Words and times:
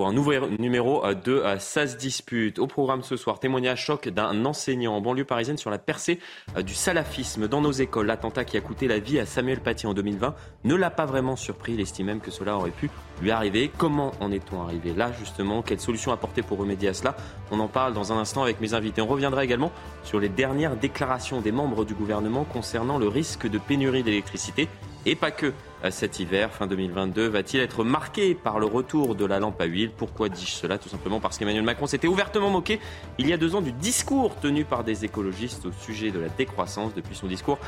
pour 0.00 0.08
un 0.08 0.14
nouveau 0.14 0.32
numéro 0.58 1.04
de 1.12 1.44
Ça 1.58 1.86
se 1.86 1.94
dispute. 1.94 2.58
Au 2.58 2.66
programme 2.66 3.02
ce 3.02 3.18
soir, 3.18 3.38
témoignage 3.38 3.84
choc 3.84 4.08
d'un 4.08 4.46
enseignant 4.46 4.94
en 4.94 5.02
banlieue 5.02 5.26
parisienne 5.26 5.58
sur 5.58 5.68
la 5.68 5.76
percée 5.76 6.20
euh, 6.56 6.62
du 6.62 6.72
salafisme 6.72 7.48
dans 7.48 7.60
nos 7.60 7.70
écoles. 7.70 8.06
L'attentat 8.06 8.46
qui 8.46 8.56
a 8.56 8.62
coûté 8.62 8.88
la 8.88 8.98
vie 8.98 9.18
à 9.18 9.26
Samuel 9.26 9.60
Paty 9.60 9.86
en 9.86 9.92
2020 9.92 10.34
ne 10.64 10.74
l'a 10.74 10.88
pas 10.88 11.04
vraiment 11.04 11.36
surpris. 11.36 11.74
Il 11.74 11.80
estime 11.82 12.06
même 12.06 12.20
que 12.20 12.30
cela 12.30 12.56
aurait 12.56 12.70
pu 12.70 12.88
lui 13.20 13.30
arriver. 13.30 13.70
Comment 13.76 14.12
en 14.20 14.32
est-on 14.32 14.62
arrivé 14.62 14.94
là 14.94 15.12
justement? 15.12 15.60
Quelle 15.60 15.80
solution 15.80 16.12
apporter 16.12 16.40
pour 16.40 16.56
remédier 16.56 16.88
à 16.88 16.94
cela? 16.94 17.14
On 17.50 17.60
en 17.60 17.68
parle 17.68 17.92
dans 17.92 18.10
un 18.10 18.16
instant 18.16 18.42
avec 18.42 18.58
mes 18.62 18.72
invités. 18.72 19.02
On 19.02 19.06
reviendra 19.06 19.44
également 19.44 19.70
sur 20.02 20.18
les 20.18 20.30
dernières 20.30 20.76
déclarations 20.76 21.42
des 21.42 21.52
membres 21.52 21.84
du 21.84 21.92
gouvernement 21.92 22.44
concernant 22.44 22.96
le 22.96 23.08
risque 23.08 23.46
de 23.46 23.58
pénurie 23.58 24.02
d'électricité 24.02 24.66
et 25.04 25.14
pas 25.14 25.30
que 25.30 25.52
cet 25.88 26.20
hiver, 26.20 26.52
fin 26.52 26.66
2022, 26.66 27.28
va-t-il 27.28 27.62
être 27.62 27.84
marqué 27.84 28.34
par 28.34 28.58
le 28.58 28.66
retour 28.66 29.14
de 29.14 29.24
la 29.24 29.38
lampe 29.38 29.58
à 29.60 29.64
huile? 29.64 29.90
Pourquoi 29.96 30.28
dis-je 30.28 30.52
cela? 30.52 30.76
Tout 30.76 30.90
simplement 30.90 31.20
parce 31.20 31.38
qu'Emmanuel 31.38 31.62
Macron 31.62 31.86
s'était 31.86 32.06
ouvertement 32.06 32.50
moqué 32.50 32.80
il 33.18 33.26
y 33.26 33.32
a 33.32 33.38
deux 33.38 33.54
ans 33.54 33.62
du 33.62 33.72
discours 33.72 34.36
tenu 34.36 34.64
par 34.64 34.84
des 34.84 35.06
écologistes 35.06 35.64
au 35.64 35.72
sujet 35.72 36.10
de 36.10 36.18
la 36.18 36.28
décroissance. 36.28 36.94
Depuis 36.94 37.14
son 37.14 37.26
discours 37.26 37.58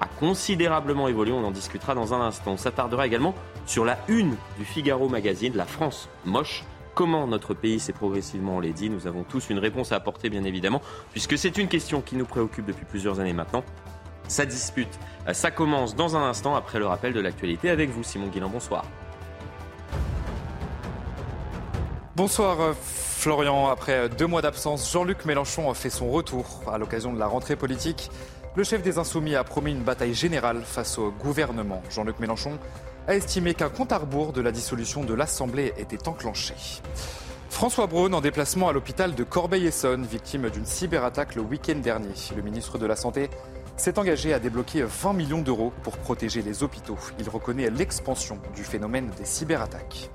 a 0.00 0.06
considérablement 0.06 1.08
évolué, 1.08 1.32
on 1.32 1.44
en 1.44 1.50
discutera 1.50 1.94
dans 1.94 2.12
un 2.12 2.20
instant. 2.20 2.52
On 2.52 2.56
s'attardera 2.58 3.06
également 3.06 3.34
sur 3.64 3.86
la 3.86 3.98
une 4.08 4.36
du 4.58 4.66
Figaro 4.66 5.08
Magazine, 5.08 5.54
la 5.56 5.66
France 5.66 6.10
moche. 6.26 6.64
Comment 6.94 7.26
notre 7.26 7.54
pays 7.54 7.80
s'est 7.80 7.94
progressivement 7.94 8.60
dit 8.60 8.90
Nous 8.90 9.06
avons 9.06 9.24
tous 9.24 9.48
une 9.48 9.58
réponse 9.58 9.92
à 9.92 9.96
apporter, 9.96 10.28
bien 10.28 10.44
évidemment, 10.44 10.82
puisque 11.12 11.38
c'est 11.38 11.56
une 11.56 11.68
question 11.68 12.02
qui 12.02 12.16
nous 12.16 12.26
préoccupe 12.26 12.66
depuis 12.66 12.84
plusieurs 12.84 13.18
années 13.18 13.32
maintenant. 13.32 13.64
Ça 14.28 14.46
dispute, 14.46 14.98
ça 15.32 15.50
commence 15.50 15.94
dans 15.94 16.16
un 16.16 16.22
instant 16.22 16.54
après 16.54 16.78
le 16.78 16.86
rappel 16.86 17.12
de 17.12 17.20
l'actualité 17.20 17.70
avec 17.70 17.90
vous, 17.90 18.02
Simon 18.02 18.28
Guillain. 18.28 18.48
Bonsoir. 18.48 18.84
Bonsoir 22.14 22.60
euh, 22.60 22.72
Florian. 22.78 23.68
Après 23.68 24.08
deux 24.10 24.26
mois 24.26 24.42
d'absence, 24.42 24.92
Jean-Luc 24.92 25.24
Mélenchon 25.24 25.72
fait 25.72 25.88
son 25.88 26.10
retour 26.10 26.62
à 26.70 26.76
l'occasion 26.76 27.12
de 27.12 27.18
la 27.18 27.26
rentrée 27.26 27.56
politique. 27.56 28.10
Le 28.54 28.64
chef 28.64 28.82
des 28.82 28.98
Insoumis 28.98 29.34
a 29.34 29.44
promis 29.44 29.70
une 29.70 29.82
bataille 29.82 30.12
générale 30.12 30.60
face 30.62 30.98
au 30.98 31.10
gouvernement. 31.10 31.82
Jean-Luc 31.88 32.20
Mélenchon 32.20 32.58
a 33.08 33.14
estimé 33.14 33.54
qu'un 33.54 33.70
compte 33.70 33.92
à 33.92 33.98
rebours 33.98 34.34
de 34.34 34.42
la 34.42 34.52
dissolution 34.52 35.04
de 35.04 35.14
l'Assemblée 35.14 35.72
était 35.78 36.06
enclenché. 36.06 36.54
François 37.48 37.86
Braun 37.86 38.12
en 38.12 38.20
déplacement 38.20 38.68
à 38.68 38.72
l'hôpital 38.72 39.14
de 39.14 39.24
Corbeil-Essonne, 39.24 40.04
victime 40.04 40.50
d'une 40.50 40.66
cyberattaque 40.66 41.34
le 41.34 41.42
week-end 41.42 41.76
dernier. 41.76 42.12
Le 42.36 42.42
ministre 42.42 42.76
de 42.76 42.84
la 42.84 42.96
Santé 42.96 43.30
s'est 43.76 43.98
engagé 43.98 44.32
à 44.32 44.38
débloquer 44.38 44.82
20 44.82 45.12
millions 45.12 45.42
d'euros 45.42 45.72
pour 45.82 45.96
protéger 45.96 46.42
les 46.42 46.62
hôpitaux. 46.62 46.98
Il 47.18 47.28
reconnaît 47.28 47.70
l'expansion 47.70 48.38
du 48.54 48.64
phénomène 48.64 49.10
des 49.18 49.24
cyberattaques. 49.24 50.10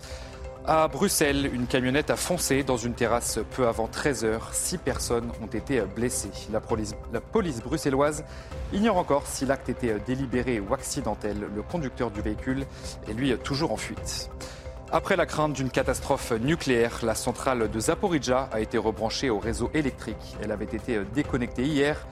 À 0.70 0.90
Bruxelles, 0.90 1.50
une 1.54 1.66
camionnette 1.66 2.10
a 2.10 2.18
foncé 2.18 2.62
dans 2.62 2.76
une 2.76 2.94
terrasse 2.94 3.40
peu 3.52 3.70
avant 3.70 3.88
13 3.88 4.26
heures. 4.26 4.50
Six 4.54 4.78
personnes 4.78 5.32
ont 5.42 5.48
été 5.48 5.82
blessées. 5.96 6.32
La 6.52 6.60
police, 6.60 7.62
bruxelloise 7.64 8.26
ignore 8.74 8.98
encore 8.98 9.26
si 9.28 9.46
l'acte 9.46 9.70
était 9.70 9.98
délibéré 10.06 10.60
ou 10.60 10.74
accidentel. 10.74 11.48
Le 11.56 11.62
conducteur 11.62 12.12
du 12.12 12.20
véhicule 12.20 12.66
est 13.08 13.14
lui 13.14 13.34
toujours 13.38 13.72
en 13.72 13.78
fuite. 13.78 14.30
Après 14.92 15.16
la 15.16 15.26
crainte 15.26 15.54
d'une 15.54 15.70
catastrophe 15.70 16.34
nucléaire, 16.34 17.00
la 17.02 17.16
centrale 17.16 17.72
de 17.72 17.80
Zaporizhia 17.80 18.50
a 18.52 18.60
été 18.60 18.78
rebranchée 18.78 19.30
au 19.30 19.40
réseau 19.40 19.70
électrique. 19.74 20.36
Elle 20.44 20.52
avait 20.52 20.66
été 20.66 21.00
déconnectée 21.14 21.64
hier. 21.64 22.06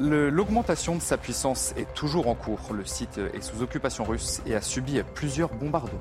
L'augmentation 0.00 0.96
de 0.96 1.00
sa 1.02 1.18
puissance 1.18 1.74
est 1.76 1.92
toujours 1.94 2.28
en 2.28 2.34
cours. 2.34 2.72
Le 2.72 2.84
site 2.84 3.18
est 3.18 3.42
sous 3.42 3.62
occupation 3.62 4.04
russe 4.04 4.40
et 4.46 4.54
a 4.54 4.60
subi 4.60 5.00
plusieurs 5.14 5.52
bombardements. 5.54 6.00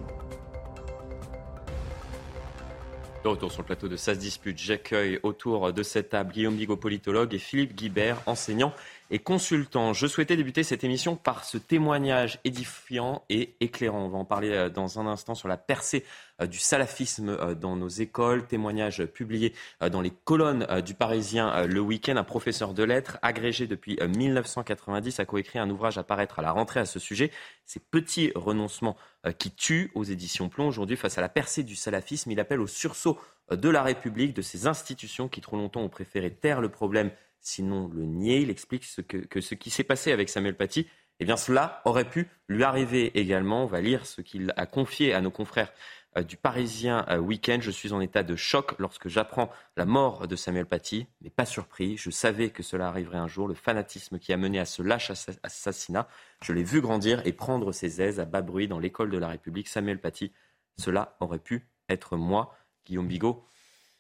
De 3.24 3.28
retour 3.28 3.52
sur 3.52 3.62
le 3.62 3.68
plateau 3.68 3.88
de 3.88 3.98
SAS 3.98 4.18
Dispute, 4.18 4.58
j'accueille 4.58 5.20
autour 5.22 5.72
de 5.72 5.84
cette 5.84 6.10
table 6.10 6.32
Guillaume 6.32 6.56
Bigot, 6.56 6.76
politologue, 6.76 7.36
et 7.36 7.38
Philippe 7.38 7.76
Guibert, 7.76 8.18
enseignant 8.26 8.74
et 9.12 9.20
consultant. 9.20 9.92
Je 9.92 10.08
souhaitais 10.08 10.38
débuter 10.38 10.64
cette 10.64 10.86
émission 10.86 11.18
par 11.18 11.44
ce 11.44 11.58
témoignage 11.58 12.40
édifiant 12.46 13.24
et 13.30 13.56
éclairant. 13.60 14.06
On 14.06 14.10
va 14.10 14.18
en 14.18 14.26
parler 14.26 14.52
euh, 14.52 14.70
dans 14.70 15.00
un 15.00 15.06
instant 15.06 15.36
sur 15.36 15.50
la 15.50 15.58
percée 15.58 16.06
euh, 16.42 16.48
du 16.48 16.58
salafisme 16.58 17.30
euh, 17.30 17.54
dans 17.54 17.76
nos 17.76 17.90
écoles. 17.90 18.48
Témoignage 18.48 19.06
publié 19.06 19.54
dans 19.92 20.00
les 20.00 20.12
colonnes 20.12 20.66
du 20.82 20.94
Parisien 20.94 21.66
le 21.66 21.80
week-end. 21.82 22.16
Un 22.16 22.24
professeur 22.24 22.74
de 22.74 22.84
lettres 22.84 23.18
agrégé 23.22 23.68
depuis 23.68 23.98
1990 24.02 25.20
a 25.20 25.26
coécrit 25.26 25.60
un 25.60 25.70
ouvrage 25.70 25.98
à 25.98 26.04
paraître 26.04 26.40
à 26.40 26.42
la 26.42 26.52
rentrée 26.52 26.80
à 26.80 26.86
ce 26.86 27.00
sujet. 27.00 27.32
Ces 27.66 27.82
petits 27.82 28.32
renoncements 28.36 28.96
qui 29.38 29.52
tuent 29.52 29.92
aux 29.94 30.04
éditions 30.04 30.48
Plomb. 30.48 30.68
Aujourd'hui, 30.68 30.96
face 30.96 31.18
à 31.18 31.22
la 31.22 31.30
percée 31.30 31.64
du 31.64 31.76
salafisme, 31.76 32.32
il 32.32 32.40
appelle 32.40 32.62
au 32.62 32.68
sursaut 32.68 33.20
de 33.52 33.70
la 33.70 33.84
République, 33.84 34.34
de 34.34 34.42
ces 34.42 34.68
institutions 34.68 35.28
qui 35.28 35.42
trop 35.42 35.58
longtemps 35.58 35.82
ont 35.82 35.90
préféré 35.90 36.32
taire 36.32 36.62
le 36.62 36.70
problème 36.70 37.12
sinon 37.42 37.90
le 37.94 38.06
nier. 38.06 38.40
Il 38.40 38.50
explique 38.50 38.86
ce 38.86 39.02
que, 39.02 39.42
ce 39.42 39.56
qui 39.56 39.70
s'est 39.70 39.84
passé 39.84 40.12
avec 40.12 40.30
Samuel 40.30 40.56
Paty, 40.56 40.88
eh 41.20 41.26
bien 41.26 41.38
cela 41.38 41.82
aurait 41.86 42.10
pu 42.10 42.30
lui 42.48 42.64
arriver 42.64 43.20
également. 43.20 43.64
On 43.64 43.68
va 43.68 43.82
lire 43.82 44.06
ce 44.06 44.22
qu'il 44.22 44.54
a 44.58 44.66
confié 44.66 45.14
à 45.14 45.22
nos 45.22 45.32
confrères 45.32 45.72
euh, 46.18 46.24
du 46.24 46.36
Parisien 46.36 47.06
euh, 47.10 47.18
Week-end. 47.18 47.60
Je 47.62 47.72
suis 47.72 47.94
en 47.94 48.02
état 48.02 48.24
de 48.24 48.36
choc 48.36 48.74
lorsque 48.80 49.08
j'apprends 49.08 49.50
la 49.78 49.86
mort 49.86 50.28
de 50.28 50.36
Samuel 50.36 50.66
Paty, 50.66 51.08
mais 51.22 51.30
pas 51.30 51.46
surpris. 51.46 51.96
Je 51.96 52.10
savais 52.10 52.50
que 52.50 52.64
cela 52.64 52.88
arriverait 52.88 53.18
un 53.18 53.28
jour. 53.28 53.48
Le 53.48 53.54
fanatisme 53.54 54.20
qui 54.20 54.34
a 54.34 54.38
mené 54.38 54.60
à 54.60 54.66
ce 54.66 54.82
lâche 54.82 55.12
assassinat, 55.44 56.08
je 56.44 56.54
l'ai 56.54 56.64
vu 56.64 56.82
grandir 56.82 57.22
et 57.26 57.34
prendre 57.34 57.72
ses 57.72 58.02
aises 58.02 58.20
à 58.20 58.26
bas 58.26 58.42
bruit 58.42 58.68
dans 58.68 58.80
l'école 58.80 59.10
de 59.10 59.18
la 59.18 59.28
République. 59.28 59.68
Samuel 59.68 60.02
Paty, 60.02 60.34
cela 60.78 61.16
aurait 61.20 61.40
pu 61.40 61.68
être 61.88 62.18
moi. 62.18 62.56
Guillaume 62.86 63.08
Bigot, 63.08 63.46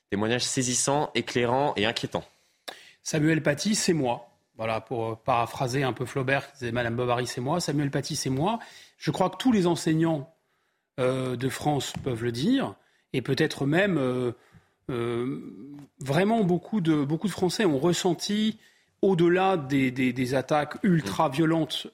témoignage 0.09 0.43
saisissant, 0.43 1.11
éclairant 1.13 1.73
et 1.77 1.85
inquiétant. 1.85 2.25
Samuel 3.03 3.41
Paty, 3.41 3.75
c'est 3.75 3.93
moi. 3.93 4.31
Voilà, 4.57 4.81
pour 4.81 5.05
euh, 5.05 5.15
paraphraser 5.15 5.83
un 5.83 5.93
peu 5.93 6.05
Flaubert, 6.05 6.45
qui 6.51 6.59
disait 6.59 6.71
Madame 6.71 6.95
Bovary, 6.95 7.25
c'est 7.27 7.41
moi. 7.41 7.59
Samuel 7.59 7.89
Paty, 7.89 8.15
c'est 8.15 8.29
moi. 8.29 8.59
Je 8.97 9.11
crois 9.11 9.29
que 9.29 9.37
tous 9.37 9.51
les 9.51 9.65
enseignants 9.65 10.31
euh, 10.99 11.35
de 11.35 11.49
France 11.49 11.93
peuvent 12.03 12.23
le 12.23 12.31
dire, 12.31 12.75
et 13.13 13.21
peut-être 13.21 13.65
même 13.65 13.97
euh, 13.97 14.33
vraiment 15.99 16.43
beaucoup 16.43 16.81
de, 16.81 17.03
beaucoup 17.03 17.27
de 17.27 17.31
Français 17.31 17.65
ont 17.65 17.79
ressenti, 17.79 18.59
au-delà 19.01 19.57
des, 19.57 20.35
attaques 20.35 20.77
ultra-violentes 20.83 21.87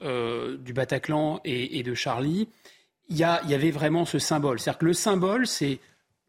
du 0.59 0.73
Bataclan 0.73 1.40
et, 1.46 1.81
de 1.81 1.94
Charlie, 1.94 2.50
il 3.07 3.16
y, 3.16 3.19
y, 3.19 3.23
avait 3.23 3.72
vraiment 3.72 4.03
ce 4.03 4.19
symbole. 4.19 4.59
C'est-à-dire 4.59 4.79
que 4.79 4.85
le 4.85 4.94
symbole, 4.94 5.47
c'est 5.47 5.79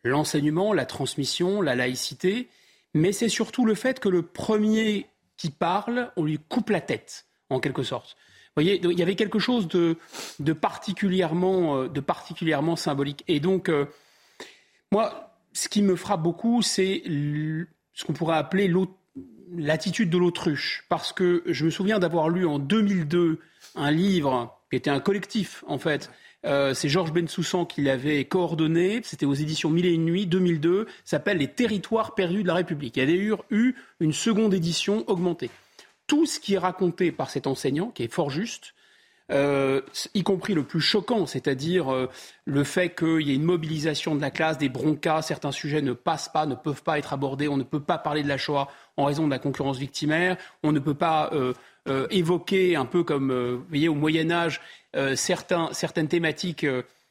l'enseignement, 0.04 0.72
la 0.72 0.86
transmission, 0.86 1.60
la 1.62 1.74
laïcité, 1.74 2.48
mais 2.94 3.12
c'est 3.12 3.28
surtout 3.28 3.64
le 3.64 3.74
fait 3.74 4.00
que 4.00 4.08
le 4.08 4.22
premier 4.22 5.06
qui 5.36 5.50
parle, 5.50 6.12
on 6.16 6.24
lui 6.24 6.38
coupe 6.38 6.70
la 6.70 6.80
tête, 6.80 7.26
en 7.50 7.60
quelque 7.60 7.82
sorte. 7.82 8.16
Vous 8.56 8.64
voyez, 8.64 8.80
il 8.82 8.98
y 8.98 9.02
avait 9.02 9.14
quelque 9.14 9.38
chose 9.38 9.68
de, 9.68 9.96
particulièrement, 10.52 11.76
euh, 11.76 11.88
de 11.88 12.00
particulièrement 12.00 12.74
symbolique. 12.74 13.22
Et 13.28 13.38
donc, 13.38 13.68
euh, 13.68 13.86
moi, 14.90 15.36
ce 15.52 15.68
qui 15.68 15.80
me 15.80 15.94
frappe 15.94 16.22
beaucoup, 16.22 16.60
c'est 16.62 17.02
ce 17.04 18.04
qu'on 18.04 18.14
pourrait 18.14 18.36
appeler 18.36 18.72
l'attitude 19.52 20.10
de 20.10 20.18
l'autruche. 20.18 20.84
Parce 20.88 21.12
que 21.12 21.44
je 21.46 21.64
me 21.64 21.70
souviens 21.70 22.00
d'avoir 22.00 22.28
lu 22.30 22.46
en 22.46 22.58
2002 22.58 23.38
un 23.76 23.90
livre 23.92 24.58
qui 24.70 24.76
était 24.76 24.90
un 24.90 25.00
collectif, 25.00 25.62
en 25.68 25.78
fait, 25.78 26.10
euh, 26.46 26.72
c'est 26.72 26.88
Georges 26.88 27.12
Bensoussan 27.12 27.66
qui 27.66 27.82
l'avait 27.82 28.24
coordonné. 28.24 29.00
C'était 29.02 29.26
aux 29.26 29.34
éditions 29.34 29.70
Mille 29.70 29.86
et 29.86 29.92
une 29.92 30.04
nuits, 30.04 30.26
2002. 30.26 30.86
s'appelle 31.04 31.38
Les 31.38 31.48
territoires 31.48 32.14
perdus 32.14 32.42
de 32.42 32.48
la 32.48 32.54
République. 32.54 32.96
Il 32.96 33.00
y 33.00 33.02
a 33.02 33.06
d'ailleurs 33.06 33.44
eu 33.50 33.74
une 34.00 34.12
seconde 34.12 34.54
édition 34.54 35.04
augmentée. 35.08 35.50
Tout 36.06 36.26
ce 36.26 36.38
qui 36.40 36.54
est 36.54 36.58
raconté 36.58 37.12
par 37.12 37.30
cet 37.30 37.46
enseignant, 37.46 37.90
qui 37.90 38.04
est 38.04 38.12
fort 38.12 38.30
juste, 38.30 38.74
euh, 39.30 39.82
y 40.14 40.22
compris 40.22 40.54
le 40.54 40.62
plus 40.62 40.80
choquant, 40.80 41.26
c'est-à-dire 41.26 41.92
euh, 41.92 42.08
le 42.46 42.64
fait 42.64 42.94
qu'il 42.94 43.20
y 43.20 43.32
ait 43.32 43.34
une 43.34 43.42
mobilisation 43.42 44.14
de 44.14 44.20
la 44.22 44.30
classe, 44.30 44.56
des 44.56 44.70
broncas, 44.70 45.20
certains 45.20 45.52
sujets 45.52 45.82
ne 45.82 45.92
passent 45.92 46.30
pas, 46.30 46.46
ne 46.46 46.54
peuvent 46.54 46.82
pas 46.82 46.98
être 46.98 47.12
abordés, 47.12 47.46
on 47.46 47.58
ne 47.58 47.62
peut 47.62 47.80
pas 47.80 47.98
parler 47.98 48.22
de 48.22 48.28
la 48.28 48.38
Shoah 48.38 48.68
en 48.96 49.04
raison 49.04 49.26
de 49.26 49.30
la 49.30 49.38
concurrence 49.38 49.76
victimaire, 49.76 50.38
on 50.62 50.72
ne 50.72 50.78
peut 50.78 50.94
pas 50.94 51.30
évoquer, 52.10 52.76
un 52.76 52.84
peu 52.84 53.02
comme 53.02 53.32
vous 53.32 53.64
voyez, 53.68 53.88
au 53.88 53.94
Moyen 53.94 54.30
Âge, 54.30 54.60
certaines 55.14 56.08
thématiques. 56.08 56.66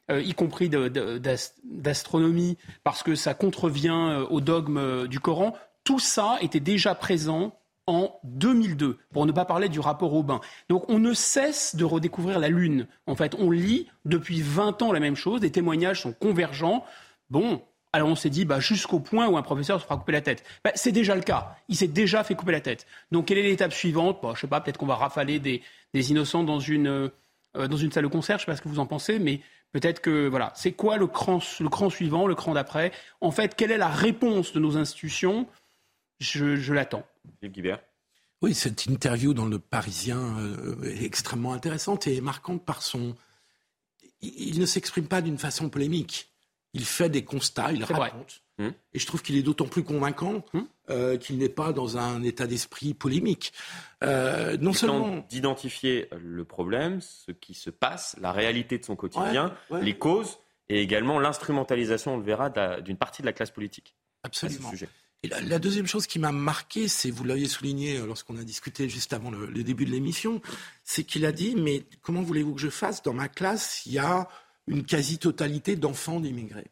y 0.10 0.34
compris 0.34 0.70
d'astronomie, 0.70 2.58
parce 2.84 3.04
que 3.04 3.16
ça 3.16 3.34
contrevient 3.34 4.26
au 4.30 4.42
dogme 4.42 5.08
du 5.08 5.20
Coran. 5.20 5.54
Tout 5.84 6.00
ça 6.00 6.38
était 6.42 6.60
déjà 6.60 6.96
présent 6.96 7.54
en 7.88 8.20
2002, 8.26 8.98
pour 9.14 9.26
ne 9.26 9.32
pas 9.32 9.46
parler 9.46 9.70
du 9.70 9.80
rapport 9.80 10.14
Aubin. 10.14 10.42
Donc 10.70 10.84
on 10.90 11.00
ne 11.00 11.14
cesse 11.14 11.76
de 11.76 11.86
redécouvrir 11.86 12.38
la 12.38 12.50
Lune. 12.50 12.86
En 13.08 13.16
fait, 13.16 13.34
on 13.40 13.50
lit 13.50 13.88
depuis 14.06 14.42
20 14.42 14.82
ans 14.82 14.92
la 14.92 15.00
même 15.00 15.16
chose, 15.16 15.42
les 15.42 15.52
témoignages 15.52 16.02
sont 16.02 16.12
convergents. 16.12 16.84
Bon, 17.30 17.62
alors 17.94 18.10
on 18.10 18.16
s'est 18.16 18.30
dit 18.30 18.44
bah, 18.44 18.60
jusqu'au 18.60 19.00
point 19.00 19.28
où 19.28 19.38
un 19.38 19.42
professeur 19.42 19.80
se 19.80 19.86
fera 19.86 19.96
couper 19.98 20.12
la 20.12 20.22
tête. 20.22 20.44
Bah, 20.64 20.72
c'est 20.76 20.92
déjà 20.92 21.16
le 21.16 21.22
cas. 21.22 21.56
Il 21.70 21.78
s'est 21.78 21.88
déjà 21.88 22.24
fait 22.26 22.36
couper 22.36 22.52
la 22.52 22.62
tête. 22.62 22.86
Donc 23.12 23.28
quelle 23.28 23.38
est 23.38 23.44
l'étape 23.44 23.74
suivante? 23.74 24.20
Bah, 24.22 24.34
Je 24.36 24.42
sais 24.42 24.48
pas, 24.48 24.60
peut-être 24.60 24.78
qu'on 24.78 24.86
va 24.86 24.96
rafaler 24.96 25.40
des, 25.40 25.62
innocents 25.94 26.44
dans 26.44 26.60
une, 26.60 26.88
euh, 26.88 27.10
dans 27.54 27.78
une 27.78 27.92
salle 27.92 28.04
de 28.04 28.10
concert, 28.10 28.38
je 28.38 28.46
sais 28.46 28.52
pas 28.52 28.56
ce 28.56 28.62
que 28.62 28.70
vous 28.70 28.80
en 28.80 28.86
pensez, 28.86 29.20
mais 29.20 29.42
peut-être 29.72 30.02
que 30.02 30.28
voilà, 30.28 30.52
c'est 30.56 30.74
quoi 30.74 30.98
le 30.98 31.08
cran, 31.08 31.40
le 31.60 31.70
cran 31.70 31.90
suivant, 31.90 32.28
le 32.28 32.36
cran 32.36 32.54
d'après? 32.54 32.92
En 33.22 33.32
fait, 33.32 33.56
quelle 33.56 33.72
est 33.72 33.78
la 33.78 33.90
réponse 33.90 34.54
de 34.54 34.60
nos 34.60 34.78
institutions? 34.78 35.48
Je, 36.20 36.74
l'attends. 36.74 37.06
Oui, 38.42 38.54
cette 38.54 38.86
interview 38.86 39.34
dans 39.34 39.46
le 39.46 39.60
Parisien 39.60 40.38
euh, 40.40 40.84
est 40.84 41.04
extrêmement 41.04 41.54
intéressante 41.54 42.08
et 42.08 42.22
marquante 42.22 42.66
par 42.66 42.82
son. 42.82 43.16
Il, 44.22 44.60
ne 44.60 44.66
s'exprime 44.66 45.08
pas 45.08 45.22
d'une 45.22 45.38
façon 45.38 45.70
polémique. 45.70 46.32
Il 46.74 46.86
fait 46.86 47.10
des 47.10 47.24
constats, 47.24 47.72
il 47.72 47.84
raconte. 47.84 48.42
Hum. 48.60 48.74
Et 48.94 49.00
je 49.00 49.06
trouve 49.06 49.22
qu'il 49.22 49.36
est 49.36 49.44
d'autant 49.44 49.68
plus 49.68 49.84
convaincant 49.84 50.44
hum. 50.54 50.68
Euh, 50.90 51.18
qu'il 51.18 51.38
n'est 51.38 51.50
pas 51.50 51.74
dans 51.74 51.98
un 51.98 52.24
état 52.24 52.48
d'esprit 52.48 52.94
polémique. 52.94 53.54
Euh, 54.04 54.58
non 54.60 54.74
seulement 54.74 55.26
d'identifier 55.30 56.10
le 56.18 56.46
problème, 56.46 57.02
ce 57.02 57.32
qui 57.32 57.54
se 57.54 57.70
passe, 57.70 58.16
la 58.22 58.32
réalité 58.32 58.78
de 58.78 58.86
son 58.86 58.96
quotidien, 58.96 59.54
les 59.82 59.98
causes, 59.98 60.40
et 60.70 60.82
également 60.82 61.20
l'instrumentalisation, 61.20 62.16
on 62.16 62.18
le 62.18 62.24
verra, 62.24 62.50
d'une 62.82 62.98
partie 62.98 63.22
de 63.22 63.28
la 63.28 63.34
classe 63.34 63.52
politique. 63.52 63.96
Absolument. 64.24 64.72
Et 65.24 65.30
la, 65.30 65.58
deuxième 65.58 65.88
chose 65.88 66.06
qui 66.06 66.20
m'a 66.20 66.32
marqué, 66.32 66.88
c'est, 66.88 67.10
vous 67.10 67.24
l'aviez 67.24 67.48
souligné 67.48 67.98
euh, 67.98 68.06
lorsqu'on 68.06 68.38
a 68.38 68.44
discuté 68.44 68.88
juste 68.88 69.14
avant 69.14 69.32
le, 69.32 69.64
début 69.64 69.86
de 69.86 69.92
l'émission, 69.92 70.42
c'est 70.84 71.04
qu'il 71.04 71.26
a 71.26 71.32
dit, 71.32 71.56
mais 71.58 71.86
comment 72.04 72.22
voulez-vous 72.22 72.54
que 72.54 72.62
je 72.62 72.70
fasse? 72.70 73.02
Dans 73.02 73.14
ma 73.14 73.28
classe, 73.28 73.84
il 73.88 73.94
y 73.94 74.00
a 74.00 74.30
une 74.68 74.86
quasi-totalité 74.86 75.76
d'enfants 75.76 76.20
d'immigrés. 76.20 76.68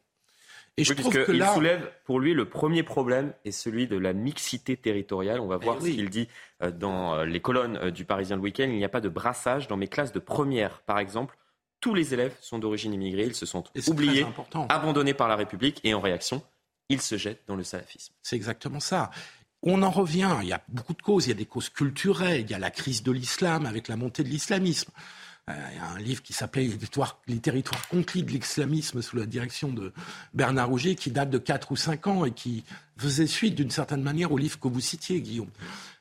Et 0.77 0.83
je 0.83 0.93
trouve 0.93 1.13
que 1.13 1.31
là... 1.31 1.51
Il 1.51 1.53
soulève 1.55 1.91
pour 2.03 2.19
lui 2.19 2.33
le 2.33 2.49
premier 2.49 2.83
problème 2.83 3.33
est 3.45 3.51
celui 3.51 3.87
de 3.87 3.97
la 3.97 4.13
mixité 4.13 4.75
territoriale. 4.75 5.39
On 5.39 5.47
va 5.47 5.57
voir 5.57 5.77
eh 5.81 5.85
ce 5.85 5.91
qu'il 5.91 6.09
dit 6.09 6.27
euh, 6.61 6.71
dans 6.71 7.15
euh, 7.15 7.25
les 7.25 7.39
colonnes 7.39 7.91
du 7.91 8.05
Parisien 8.05 8.35
le 8.35 8.41
week-end. 8.41 8.65
Il 8.67 8.77
n'y 8.77 8.85
a 8.85 8.89
pas 8.89 9.01
de 9.01 9.09
brassage 9.09 9.67
dans 9.67 9.77
mes 9.77 9.87
classes 9.87 10.11
de 10.11 10.19
première, 10.19 10.81
par 10.81 10.99
exemple. 10.99 11.37
Tous 11.79 11.93
les 11.93 12.13
élèves 12.13 12.35
sont 12.41 12.59
d'origine 12.59 12.93
immigrée. 12.93 13.25
Ils 13.25 13.35
se 13.35 13.45
sont 13.45 13.63
oubliés, 13.87 14.25
abandonnés 14.69 15.13
par 15.13 15.27
la 15.27 15.35
République 15.35 15.79
et 15.83 15.93
en 15.93 16.01
réaction, 16.01 16.41
il 16.89 17.01
se 17.01 17.17
jette 17.17 17.43
dans 17.47 17.55
le 17.55 17.63
salafisme. 17.63 18.13
C'est 18.21 18.35
exactement 18.35 18.79
ça. 18.79 19.11
On 19.61 19.81
en 19.81 19.89
revient, 19.89 20.35
il 20.41 20.47
y 20.47 20.53
a 20.53 20.61
beaucoup 20.67 20.93
de 20.93 21.01
causes, 21.01 21.25
il 21.25 21.29
y 21.29 21.31
a 21.31 21.35
des 21.35 21.45
causes 21.45 21.69
culturelles, 21.69 22.41
il 22.41 22.51
y 22.51 22.53
a 22.53 22.59
la 22.59 22.69
crise 22.69 23.01
de 23.01 23.11
l'islam 23.11 23.65
avec 23.65 23.87
la 23.87 23.95
montée 23.95 24.23
de 24.23 24.29
l'islamisme. 24.29 24.91
Euh, 25.47 25.53
un 25.95 25.99
livre 25.99 26.23
qui 26.23 26.33
s'appelait 26.33 26.67
Les 27.27 27.37
territoires 27.37 27.87
conquis 27.87 28.23
de 28.23 28.31
l'islamisme 28.31 29.03
sous 29.03 29.15
la 29.15 29.27
direction 29.27 29.71
de 29.71 29.93
Bernard 30.33 30.69
Rouget 30.69 30.95
qui 30.95 31.11
date 31.11 31.29
de 31.29 31.37
4 31.37 31.71
ou 31.71 31.75
5 31.75 32.07
ans 32.07 32.25
et 32.25 32.31
qui 32.31 32.63
faisait 32.97 33.27
suite 33.27 33.53
d'une 33.53 33.69
certaine 33.69 34.01
manière 34.01 34.31
au 34.31 34.39
livre 34.39 34.59
que 34.59 34.67
vous 34.67 34.79
citiez, 34.79 35.21
Guillaume. 35.21 35.51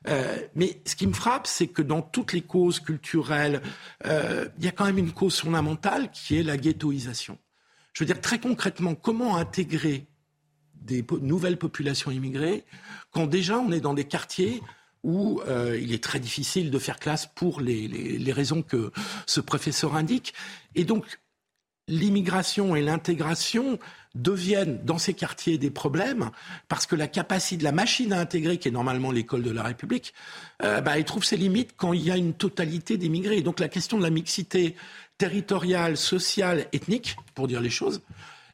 Euh, 0.07 0.35
mais 0.55 0.81
ce 0.87 0.95
qui 0.95 1.05
me 1.05 1.13
frappe, 1.13 1.45
c'est 1.45 1.67
que 1.67 1.83
dans 1.83 2.01
toutes 2.01 2.33
les 2.33 2.41
causes 2.41 2.79
culturelles, 2.79 3.61
euh, 4.07 4.47
il 4.57 4.65
y 4.65 4.67
a 4.67 4.71
quand 4.71 4.85
même 4.85 4.97
une 4.97 5.11
cause 5.11 5.39
fondamentale 5.39 6.09
qui 6.11 6.39
est 6.39 6.43
la 6.43 6.57
ghettoisation. 6.57 7.37
Je 7.93 8.03
veux 8.03 8.07
dire 8.07 8.21
très 8.21 8.39
concrètement, 8.39 8.95
comment 8.95 9.37
intégrer 9.37 10.07
des 10.73 11.05
nouvelles 11.21 11.57
populations 11.57 12.09
immigrées, 12.09 12.65
quand 13.11 13.27
déjà 13.27 13.59
on 13.59 13.71
est 13.71 13.79
dans 13.79 13.93
des 13.93 14.05
quartiers 14.05 14.63
où 15.05 15.39
euh, 15.47 15.77
il 15.79 15.93
est 15.93 16.03
très 16.03 16.19
difficile 16.19 16.71
de 16.71 16.79
faire 16.79 16.97
classe 16.97 17.27
pour 17.27 17.61
les, 17.61 18.33
raisons 18.33 18.63
que 18.63 18.91
ce 19.27 19.39
professeur 19.39 19.95
indique. 19.95 20.33
Et 20.73 20.83
donc, 20.83 21.19
l'immigration 21.87 22.75
et 22.75 22.81
l'intégration 22.81 23.77
deviennent 24.15 24.83
dans 24.83 24.97
ces 24.97 25.13
quartiers 25.13 25.59
des 25.59 25.69
problèmes 25.69 26.31
parce 26.67 26.87
que 26.87 26.95
la 26.95 27.07
capacité 27.07 27.57
de 27.57 27.63
la 27.63 27.71
machine 27.71 28.13
à 28.13 28.19
intégrer, 28.19 28.57
qui 28.57 28.67
est 28.67 28.71
normalement 28.71 29.11
l'école 29.11 29.43
de 29.43 29.51
la 29.51 29.61
République, 29.61 30.15
euh, 30.63 30.81
bah, 30.81 30.97
elle 30.97 31.05
trouve 31.05 31.23
ses 31.23 31.37
limites 31.37 31.75
quand 31.77 31.93
il 31.93 32.01
y 32.01 32.09
a 32.09 32.17
une 32.17 32.33
totalité 32.33 32.97
d'immigrés. 32.97 33.43
Donc 33.43 33.59
la 33.59 33.69
question 33.69 33.99
de 33.99 34.03
la 34.03 34.09
mixité 34.09 34.75
territoriale, 35.19 35.97
sociale, 35.97 36.65
ethnique, 36.73 37.15
pour 37.35 37.47
dire 37.47 37.61
les 37.61 37.69
choses, 37.69 38.01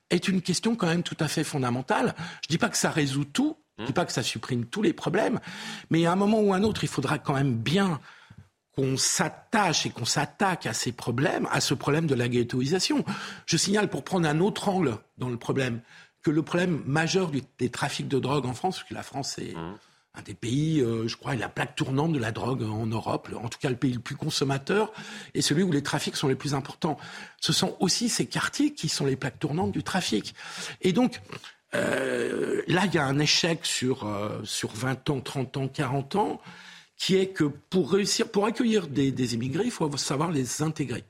est 0.09 0.27
une 0.27 0.42
question 0.42 0.75
quand 0.75 0.88
même 0.88 1.04
tout 1.04 1.18
à 1.21 1.30
fait 1.30 1.45
fondamentale. 1.45 2.13
Je 2.18 2.47
ne 2.50 2.50
dis 2.50 2.57
pas 2.57 2.68
que 2.68 2.77
ça 2.77 2.92
résout 2.92 3.24
tout, 3.24 3.56
je 3.81 3.86
ne 3.86 3.88
dis 3.88 3.94
pas 3.94 4.06
que 4.06 4.13
ça 4.13 4.24
supprime 4.24 4.66
tous 4.66 4.81
les 4.81 4.94
problèmes, 4.94 5.39
mais 5.89 6.06
à 6.06 6.12
un 6.12 6.16
moment 6.16 6.39
ou 6.39 6.54
à 6.54 6.57
un 6.57 6.63
autre, 6.63 6.83
il 6.83 6.88
faudra 6.88 7.18
quand 7.18 7.33
même 7.33 7.56
bien 7.56 8.00
qu'on 8.75 8.95
s'attache 8.95 9.86
et 9.86 9.89
qu'on 9.89 10.06
s'attaque 10.06 10.66
à 10.66 10.74
ces 10.74 10.92
problèmes, 10.92 11.48
à 11.51 11.60
ce 11.60 11.74
problème 11.74 12.07
de 12.07 12.16
la 12.16 12.30
ghettoisation. 12.30 13.04
Je 13.45 13.57
signale, 13.57 13.89
pour 13.89 14.04
prendre 14.04 14.28
un 14.28 14.39
autre 14.39 14.69
angle 14.69 14.98
dans 15.18 15.30
le 15.30 15.38
problème, 15.38 15.81
que 16.22 16.31
le 16.31 16.44
problème 16.44 16.81
majeur 16.86 17.31
des 17.57 17.69
trafics 17.69 18.07
de 18.07 18.19
drogue 18.19 18.45
en 18.45 18.54
France, 18.54 18.78
parce 18.78 18.89
que 18.89 18.94
la 18.94 19.04
France 19.04 19.38
est... 19.39 19.56
Mmh 19.56 19.78
un 20.13 20.22
des 20.24 20.33
pays, 20.33 20.81
euh, 20.81 21.07
je 21.07 21.16
crois, 21.16 21.36
la 21.36 21.48
plaque 21.48 21.75
tournante 21.75 22.12
de 22.12 22.19
la 22.19 22.31
drogue 22.31 22.63
en 22.63 22.86
Europe, 22.86 23.30
en 23.33 23.48
tout 23.48 23.60
cas 23.60 23.69
le 23.69 23.78
pays 23.78 23.94
le 23.94 24.00
plus 24.00 24.16
consommateur, 24.16 24.92
et 25.33 25.42
celui 25.42 25.63
où 25.63 25.72
les 25.72 25.83
trafics 25.83 26.18
sont 26.18 26.28
les 26.28 26.36
plus 26.36 26.54
importants. 26.54 26.98
Ce 27.39 27.54
sont 27.54 27.78
aussi 27.80 28.10
ces 28.10 28.25
quartiers 28.25 28.74
qui 28.74 28.89
sont 28.89 29.06
les 29.06 29.16
plaques 29.16 29.39
tournantes 29.39 29.72
du 29.72 29.83
trafic. 29.83 30.36
Et 30.81 30.92
donc, 30.92 31.22
euh, 31.75 32.62
là, 32.68 32.85
il 32.85 32.94
y 32.94 32.97
a 32.97 33.06
un 33.06 33.19
échec 33.19 33.65
sur, 33.65 34.06
euh, 34.06 34.41
sur 34.44 34.71
20 34.71 35.09
ans, 35.09 35.21
30 35.21 35.57
ans, 35.57 35.68
40 35.68 36.15
ans, 36.15 36.41
qui 36.97 37.15
est 37.15 37.27
que 37.27 37.45
pour 37.45 37.91
réussir, 37.91 38.29
pour 38.29 38.45
accueillir 38.45 38.88
des, 38.88 39.12
des 39.12 39.33
immigrés, 39.33 39.65
il 39.65 39.71
faut 39.71 39.95
savoir 39.97 40.31
les 40.31 40.62
intégrer. 40.62 41.03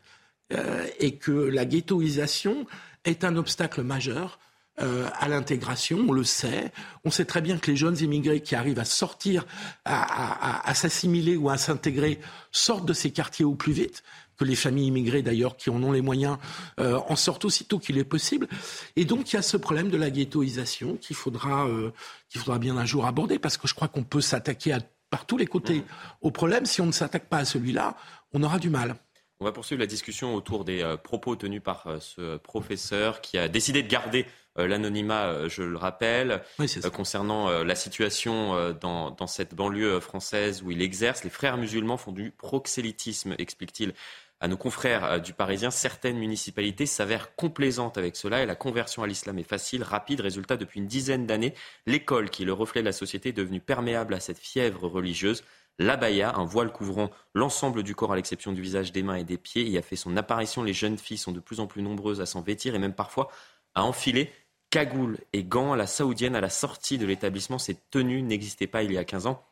et 0.99 1.15
que 1.15 1.31
la 1.31 1.63
ghettoisation 1.65 2.65
est 3.05 3.23
un 3.23 3.37
obstacle 3.37 3.83
majeur 3.83 4.37
euh, 4.81 5.09
à 5.19 5.27
l'intégration, 5.27 5.99
on 6.07 6.11
le 6.11 6.23
sait. 6.23 6.71
On 7.03 7.11
sait 7.11 7.25
très 7.25 7.41
bien 7.41 7.57
que 7.57 7.69
les 7.69 7.77
jeunes 7.77 7.97
immigrés 7.99 8.41
qui 8.41 8.55
arrivent 8.55 8.79
à 8.79 8.85
sortir, 8.85 9.45
à, 9.85 10.73
s'assimiler 10.73 11.35
ou 11.35 11.49
à 11.49 11.57
s'intégrer, 11.57 12.19
sortent 12.51 12.85
de 12.85 12.93
ces 12.93 13.11
quartiers 13.11 13.45
au 13.45 13.53
plus 13.53 13.73
vite 13.73 14.01
que 14.41 14.45
les 14.45 14.55
familles 14.55 14.88
immigrées 14.88 15.21
d'ailleurs 15.21 15.55
qui 15.55 15.69
en 15.69 15.83
ont 15.83 15.91
les 15.91 16.01
moyens 16.01 16.39
euh, 16.80 16.99
en 17.07 17.16
sortent 17.16 17.45
aussitôt 17.45 17.77
qu'il 17.77 17.99
est 17.99 18.04
possible. 18.04 18.47
Et 18.95 19.06
donc 19.06 19.31
il 19.31 19.35
y 19.35 19.39
a 19.39 19.44
ce 19.44 19.56
problème 19.56 19.89
de 19.89 19.97
la 19.97 20.09
ghettoisation 20.09 20.97
qu'il 20.97 21.16
faudra, 21.16 21.68
euh, 21.68 21.92
qu'il 22.27 22.42
faudra 22.42 22.57
bien 22.57 22.75
un 22.77 22.85
jour 22.85 23.06
aborder 23.06 23.37
parce 23.37 23.57
que 23.57 23.68
je 23.68 23.75
crois 23.75 23.87
qu'on 23.87 24.04
peut 24.04 24.19
s'attaquer 24.19 24.75
par 25.11 25.27
tous 25.27 25.37
les 25.37 25.45
côtés 25.45 25.81
mmh. 25.81 25.85
au 26.21 26.31
problème. 26.31 26.66
Si 26.66 26.81
on 26.81 26.87
ne 26.87 26.92
s'attaque 26.92 27.30
pas 27.30 27.37
à 27.37 27.45
celui-là, 27.45 27.95
on 28.33 28.42
aura 28.42 28.57
du 28.57 28.71
mal. 28.71 28.95
On 29.39 29.45
va 29.45 29.51
poursuivre 29.51 29.80
la 29.80 29.87
discussion 29.87 30.33
autour 30.33 30.66
des 30.66 30.95
propos 31.04 31.35
tenus 31.35 31.61
par 31.63 31.87
ce 31.99 32.37
professeur 32.37 33.21
qui 33.21 33.37
a 33.37 33.47
décidé 33.47 33.83
de 33.83 33.87
garder 33.87 34.25
euh, 34.57 34.68
l'anonymat, 34.68 35.27
euh, 35.27 35.49
je 35.49 35.63
le 35.63 35.77
rappelle, 35.77 36.42
euh, 36.59 36.89
concernant 36.89 37.49
la 37.63 37.75
situation 37.75 38.73
dans, 38.73 39.11
dans, 39.11 39.27
cette 39.27 39.56
banlieue 39.56 39.99
française 39.99 40.61
où 40.63 40.71
il 40.71 40.81
exerce. 40.81 41.23
Les 41.23 41.30
frères 41.30 41.57
musulmans 41.57 41.97
font 41.97 42.11
du 42.11 42.31
proxélytisme, 42.31 43.35
explique-t-il 43.37 43.94
à 44.42 44.48
nos 44.48 44.57
confrères 44.57 45.21
du 45.21 45.33
Parisien. 45.33 45.69
Certaines 45.71 46.18
municipalités 46.18 46.88
s'avèrent 46.88 47.36
complaisantes 47.36 47.98
avec 47.98 48.16
cela 48.16 48.42
et 48.42 48.45
la 48.45 48.56
conversion 48.56 49.04
à 49.04 49.07
l'islam 49.07 49.38
est 49.38 49.44
facile, 49.44 49.83
rapide. 49.83 50.19
Résultat, 50.19 50.57
depuis 50.57 50.80
une 50.80 50.88
dizaine 50.88 51.28
d'années, 51.28 51.54
l'école, 51.86 52.30
qui 52.31 52.42
est 52.42 52.45
le 52.45 52.54
reflet 52.54 52.81
de 52.81 52.88
la 52.88 52.92
société, 52.92 53.30
est 53.30 53.33
devenue 53.33 53.62
perméable 53.62 54.16
à 54.16 54.19
cette 54.19 54.40
fièvre 54.40 54.88
religieuse. 54.88 55.44
L'abaya, 55.78 56.36
un 56.36 56.44
voile 56.44 56.71
couvrant 56.71 57.12
l'ensemble 57.33 57.83
du 57.83 57.95
corps 57.95 58.14
à 58.14 58.16
l'exception 58.16 58.52
du 58.52 58.62
visage, 58.62 58.92
des 58.92 59.04
mains 59.04 59.16
et 59.16 59.24
des 59.24 59.38
pieds, 59.38 59.64
y 59.64 59.78
a 59.78 59.81
fait 59.81 59.95
son 59.95 60.18
apparition. 60.18 60.64
Les 60.64 60.74
jeunes 60.74 60.98
filles 60.98 61.18
sont 61.18 61.31
de 61.31 61.40
plus 61.40 61.60
en 61.60 61.68
plus 61.68 61.83
nombreuses 61.83 62.19
à 62.19 62.26
s'en 62.26 62.42
vêtir 62.42 62.76
et 62.76 62.80
même 62.80 62.94
parfois 62.94 63.30
à 63.76 63.83
enfiler 63.83 64.31
cagoule 64.71 65.18
et 65.33 65.44
gants 65.44 65.76
la 65.76 65.86
saoudienne 65.86 66.36
à 66.36 66.42
la 66.42 66.50
sortie 66.50 66.98
de 66.98 67.06
l'établissement. 67.06 67.60
Ces 67.60 67.76
tenues 67.76 68.24
n'existaient 68.24 68.68
pas 68.68 68.83
il 68.83 68.92
y 68.92 68.98
a 68.98 69.04
15 69.04 69.28
ans. 69.28 69.45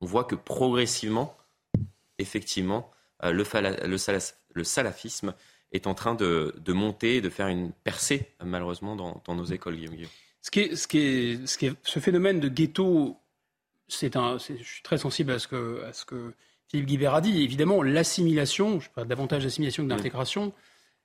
On 0.00 0.06
voit 0.06 0.24
que 0.24 0.34
progressivement, 0.34 1.36
effectivement, 2.18 2.90
euh, 3.24 3.32
le, 3.32 4.64
salafisme 4.64 5.34
est 5.72 5.86
en 5.86 5.94
train 5.94 6.14
de, 6.14 6.54
monter, 6.68 7.20
de 7.20 7.30
faire 7.30 7.48
une 7.48 7.72
percée, 7.72 8.28
malheureusement, 8.44 8.96
dans, 8.96 9.34
nos 9.34 9.44
écoles, 9.44 9.76
Guillaume 9.76 9.96
Ce, 10.42 10.50
qui 10.50 10.60
est, 10.60 10.76
ce, 10.76 10.86
qui 10.86 10.98
est, 10.98 11.46
ce, 11.46 11.58
qui 11.58 11.66
est, 11.66 11.74
ce 11.82 11.98
phénomène 12.00 12.40
de 12.40 12.48
ghetto, 12.48 13.16
c'est 13.88 14.16
un, 14.16 14.38
je 14.38 14.62
suis 14.62 14.82
très 14.82 14.98
sensible 14.98 15.32
à 15.32 15.38
ce 15.38 15.48
que, 15.48 15.82
à 15.84 15.92
ce 15.92 16.04
que 16.04 16.32
Philippe 16.68 16.86
Guibert 16.86 17.14
a 17.14 17.20
dit, 17.20 17.42
évidemment, 17.42 17.82
l'assimilation, 17.82 18.80
je 18.80 18.90
parle 18.90 19.08
davantage 19.08 19.44
d'assimilation 19.44 19.84
que 19.84 19.88
d'intégration, 19.88 20.52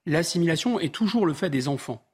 l'assimilation 0.05 0.79
est 0.79 0.93
toujours 0.93 1.25
le 1.25 1.33
fait 1.33 1.49
des 1.49 1.67
enfants. 1.67 2.05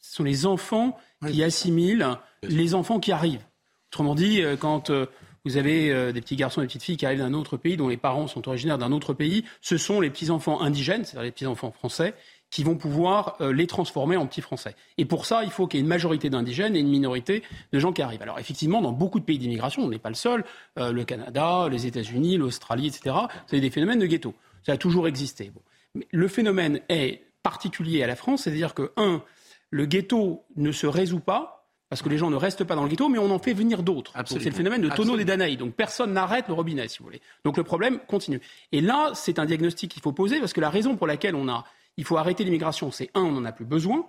Ce 0.00 0.16
sont 0.16 0.24
les 0.24 0.46
enfants 0.46 0.98
qui 1.26 1.42
assimilent 1.42 2.18
les 2.42 2.74
enfants 2.74 3.00
qui 3.00 3.12
arrivent. 3.12 3.46
Autrement 3.90 4.14
dit, 4.14 4.42
euh, 4.42 4.56
quand 4.56 4.90
euh, 4.90 5.06
vous 5.44 5.56
avez 5.56 5.90
euh, 5.90 6.12
des 6.12 6.20
petits 6.20 6.36
garçons 6.36 6.60
et 6.60 6.64
des 6.64 6.68
petites 6.68 6.82
filles 6.82 6.96
qui 6.96 7.06
arrivent 7.06 7.18
d'un 7.18 7.34
autre 7.34 7.56
pays, 7.56 7.76
dont 7.76 7.88
les 7.88 7.96
parents 7.96 8.26
sont 8.26 8.48
originaires 8.48 8.78
d'un 8.78 8.92
autre 8.92 9.12
pays, 9.14 9.44
ce 9.60 9.76
sont 9.76 10.00
les 10.00 10.10
petits-enfants 10.10 10.60
indigènes, 10.60 11.04
c'est-à-dire 11.04 11.22
les 11.22 11.32
petits-enfants 11.32 11.70
français, 11.70 12.14
qui 12.50 12.62
vont 12.62 12.76
pouvoir 12.76 13.36
les 13.40 13.66
transformer 13.66 14.16
en 14.16 14.26
petits 14.26 14.40
français. 14.40 14.76
Et 14.96 15.04
pour 15.06 15.26
ça, 15.26 15.42
il 15.42 15.50
faut 15.50 15.66
qu'il 15.66 15.78
y 15.78 15.80
ait 15.80 15.82
une 15.82 15.88
majorité 15.88 16.30
d'indigènes 16.30 16.76
et 16.76 16.78
une 16.78 16.88
minorité 16.88 17.42
de 17.72 17.78
gens 17.80 17.92
qui 17.92 18.00
arrivent. 18.00 18.22
Alors 18.22 18.38
effectivement, 18.38 18.80
dans 18.80 18.92
beaucoup 18.92 19.18
de 19.18 19.24
pays 19.24 19.38
d'immigration, 19.38 19.82
on 19.82 19.88
n'est 19.88 19.98
pas 19.98 20.08
le 20.08 20.14
seul, 20.14 20.44
le 20.76 21.02
Canada, 21.02 21.68
les 21.68 21.86
États-Unis, 21.86 22.36
l'Australie, 22.36 22.86
etc., 22.86 23.16
c'est 23.48 23.58
des 23.58 23.70
phénomènes 23.70 23.98
de 23.98 24.06
ghetto. 24.06 24.34
Ça 24.64 24.72
a 24.72 24.76
toujours 24.76 25.08
existé. 25.08 25.50
Mais 25.96 26.06
le 26.12 26.28
phénomène 26.28 26.80
est 26.88 27.22
particulier 27.42 28.04
à 28.04 28.06
la 28.06 28.14
France, 28.14 28.42
c'est-à-dire 28.42 28.72
que, 28.72 28.92
un, 28.96 29.20
le 29.70 29.86
ghetto 29.86 30.44
ne 30.54 30.70
se 30.70 30.86
résout 30.86 31.18
pas, 31.18 31.53
parce 31.88 32.02
que 32.02 32.08
les 32.08 32.18
gens 32.18 32.30
ne 32.30 32.36
restent 32.36 32.64
pas 32.64 32.74
dans 32.74 32.82
le 32.82 32.88
ghetto, 32.88 33.08
mais 33.08 33.18
on 33.18 33.30
en 33.30 33.38
fait 33.38 33.52
venir 33.52 33.82
d'autres. 33.82 34.12
C'est 34.26 34.44
le 34.44 34.50
phénomène 34.50 34.82
de 34.82 34.88
tonneau 34.88 35.16
des 35.16 35.24
Danaïs. 35.24 35.58
Donc 35.58 35.74
personne 35.74 36.12
n'arrête 36.12 36.48
le 36.48 36.54
robinet, 36.54 36.88
si 36.88 36.98
vous 36.98 37.04
voulez. 37.04 37.20
Donc 37.44 37.56
le 37.56 37.64
problème 37.64 38.00
continue. 38.08 38.40
Et 38.72 38.80
là, 38.80 39.10
c'est 39.14 39.38
un 39.38 39.44
diagnostic 39.44 39.90
qu'il 39.92 40.02
faut 40.02 40.12
poser, 40.12 40.40
parce 40.40 40.52
que 40.52 40.60
la 40.60 40.70
raison 40.70 40.96
pour 40.96 41.06
laquelle 41.06 41.34
on 41.34 41.48
a, 41.48 41.64
il 41.96 42.04
faut 42.04 42.16
arrêter 42.16 42.44
l'immigration, 42.44 42.90
c'est 42.90 43.10
un, 43.14 43.22
on 43.22 43.32
n'en 43.32 43.44
a 43.44 43.52
plus 43.52 43.64
besoin. 43.64 44.06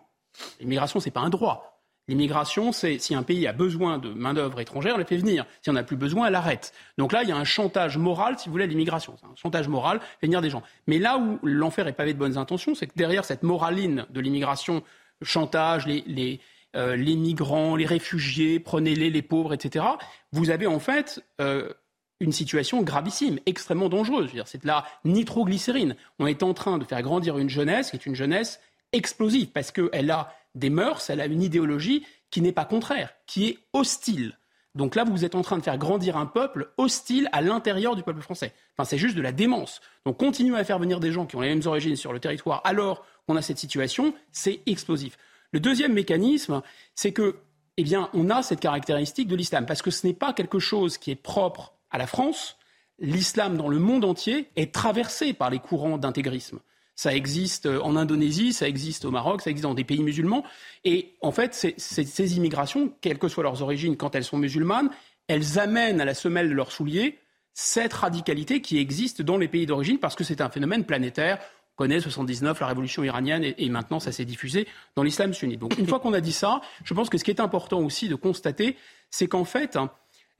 L'immigration, 0.60 1.00
c'est 1.00 1.12
pas 1.12 1.22
un 1.22 1.30
droit. 1.30 1.76
L'immigration, 2.08 2.72
c'est 2.72 3.00
si 3.00 3.16
un 3.16 3.24
pays 3.24 3.48
a 3.48 3.54
besoin 3.54 3.98
de 3.98 4.10
main-d'œuvre 4.10 4.60
étrangère, 4.60 4.94
on 4.96 5.00
la 5.00 5.06
fait 5.06 5.18
venir. 5.18 5.46
Si 5.64 5.72
on 5.72 5.74
n'a 5.74 5.84
plus 5.84 5.96
besoin, 5.96 6.28
elle 6.28 6.36
arrête. 6.36 6.72
Donc 7.00 7.12
là, 7.12 7.24
il 7.24 7.30
y 7.30 7.32
a 7.32 7.38
un 7.38 7.44
chantage 7.44 7.98
moral, 7.98 8.38
si 8.38 8.46
vous 8.46 8.52
voulez, 8.52 8.66
à 8.66 8.68
l'immigration. 8.68 9.16
C'est 9.20 9.26
un 9.26 9.36
chantage 9.36 9.68
moral, 9.68 10.00
fait 10.20 10.28
venir 10.28 10.42
des 10.42 10.52
gens. 10.52 10.62
Mais 10.86 11.00
là 11.00 11.18
où 11.18 11.40
l'enfer 11.42 11.88
est 11.88 11.94
pavé 11.94 12.14
de 12.14 12.20
bonnes 12.20 12.38
intentions, 12.38 12.76
c'est 12.76 12.86
que 12.86 12.94
derrière 12.96 13.26
cette 13.26 13.42
moraline 13.42 14.06
de 14.12 14.20
l'immigration 14.22 14.84
chantage, 15.24 15.88
les, 15.88 16.40
euh, 16.76 16.96
les, 16.96 17.16
migrants, 17.16 17.76
les 17.76 17.86
réfugiés, 17.86 18.60
prenez-les, 18.60 19.10
les 19.10 19.22
pauvres, 19.22 19.54
etc., 19.54 19.86
vous 20.32 20.50
avez 20.50 20.68
en 20.68 20.80
fait 20.80 21.24
euh, 21.40 21.72
une 22.20 22.32
situation 22.32 22.82
gravissime, 22.82 23.40
extrêmement 23.46 23.90
dangereuse. 23.90 24.30
C'est 24.46 24.62
de 24.62 24.68
la 24.68 24.86
nitroglycérine. 25.04 25.96
On 26.20 26.28
est 26.28 26.44
en 26.44 26.54
train 26.54 26.78
de 26.78 26.84
faire 26.84 27.02
grandir 27.02 27.38
une 27.38 27.50
jeunesse 27.50 27.92
qui 27.92 27.98
est 27.98 28.06
une 28.06 28.16
jeunesse 28.16 28.60
explosive 28.92 29.48
parce 29.48 29.72
qu'elle 29.72 30.12
a 30.12 30.34
des 30.54 30.70
mœurs, 30.70 31.10
elle 31.10 31.22
a 31.22 31.26
une 31.26 31.42
idéologie 31.42 32.06
qui 32.32 32.42
n'est 32.42 32.52
pas 32.52 32.66
contraire, 32.66 33.14
qui 33.28 33.48
est 33.48 33.60
hostile. 33.74 34.38
Donc 34.74 34.96
là, 34.96 35.06
vous 35.06 35.24
êtes 35.24 35.36
en 35.36 35.42
train 35.42 35.58
de 35.58 35.64
faire 35.64 35.78
grandir 35.78 36.18
un 36.18 36.26
peuple 36.26 36.74
hostile 36.78 37.30
à 37.32 37.42
l'intérieur 37.42 37.96
du 37.96 38.04
peuple 38.04 38.22
français. 38.22 38.54
Enfin, 38.74 38.84
c'est 38.84 38.98
juste 38.98 39.16
de 39.16 39.22
la 39.22 39.32
démence. 39.32 39.80
Donc 40.06 40.18
continuer 40.18 40.58
à 40.58 40.64
faire 40.66 40.80
venir 40.80 41.00
des 41.00 41.14
gens 41.14 41.26
qui 41.26 41.38
ont 41.38 41.42
les 41.42 41.48
mêmes 41.48 41.66
origines 41.66 41.96
sur 41.96 42.12
le 42.12 42.20
territoire 42.20 42.62
alors 42.66 43.06
qu'on 43.26 43.38
a 43.38 43.42
cette 43.42 43.58
situation, 43.58 44.14
c'est 44.34 44.60
explosif. 44.66 45.18
Le 45.56 45.62
deuxième 45.62 45.94
mécanisme, 45.94 46.62
c'est 46.96 47.14
que, 47.14 47.38
eh 47.78 47.84
bien, 47.84 48.10
on 48.14 48.30
a 48.30 48.44
cette 48.44 48.60
caractéristique 48.60 49.30
de 49.30 49.38
l'islam, 49.38 49.66
parce 49.66 49.82
que 49.82 49.90
ce 49.90 50.06
n'est 50.06 50.14
pas 50.14 50.34
quelque 50.34 50.60
chose 50.60 50.98
qui 50.98 51.12
est 51.12 51.16
propre 51.16 51.76
à 51.92 51.98
la 51.98 52.08
France. 52.08 52.58
L'islam 53.00 53.56
dans 53.56 53.70
le 53.70 53.80
monde 53.80 54.04
entier 54.04 54.50
est 54.58 54.74
traversé 54.74 55.32
par 55.32 55.50
les 55.50 55.60
courants 55.60 55.98
d'intégrisme. 55.98 56.60
Ça 56.96 57.16
existe 57.16 57.68
en 57.68 57.96
Indonésie, 57.96 58.52
ça 58.52 58.68
existe 58.68 59.06
au 59.06 59.12
Maroc, 59.12 59.44
ça 59.44 59.50
existe 59.50 59.64
dans 59.64 59.74
des 59.74 59.86
pays 59.86 60.04
musulmans. 60.04 60.44
Et 60.84 61.14
en 61.22 61.32
fait, 61.32 61.54
ces 61.54 62.36
immigrations, 62.36 62.92
quelles 63.00 63.18
que 63.18 63.30
soient 63.30 63.44
leurs 63.44 63.62
origines, 63.62 63.96
quand 63.96 64.14
elles 64.14 64.26
sont 64.26 64.38
musulmanes, 64.38 64.90
elles 65.30 65.58
amènent 65.58 66.02
à 66.02 66.06
la 66.06 66.16
semelle 66.16 66.50
de 66.50 66.54
leurs 66.54 66.74
souliers 66.74 67.18
cette 67.58 67.94
radicalité 67.94 68.62
qui 68.62 68.78
existe 68.78 69.22
dans 69.22 69.38
les 69.38 69.48
pays 69.48 69.66
d'origine 69.66 69.98
parce 69.98 70.16
que 70.16 70.26
c'est 70.26 70.42
un 70.42 70.50
phénomène 70.50 70.84
planétaire 70.84 71.40
connaît 71.76 72.00
79, 72.00 72.60
la 72.60 72.68
révolution 72.68 73.04
iranienne, 73.04 73.44
et, 73.44 73.70
maintenant 73.70 74.00
ça 74.00 74.12
s'est 74.12 74.26
diffusé 74.26 74.68
dans 74.96 75.04
l'islam 75.04 75.34
sunnite. 75.34 75.60
Donc 75.60 75.78
une 75.78 75.88
fois 75.88 76.00
qu'on 76.00 76.14
a 76.14 76.22
dit 76.22 76.32
ça, 76.32 76.62
je 76.84 76.94
pense 76.94 77.10
que 77.10 77.18
ce 77.18 77.24
qui 77.24 77.32
est 77.32 77.40
important 77.40 77.80
aussi 77.80 78.08
de 78.08 78.16
constater, 78.16 78.78
c'est 79.10 79.28
qu'en 79.28 79.46
fait, 79.46 79.78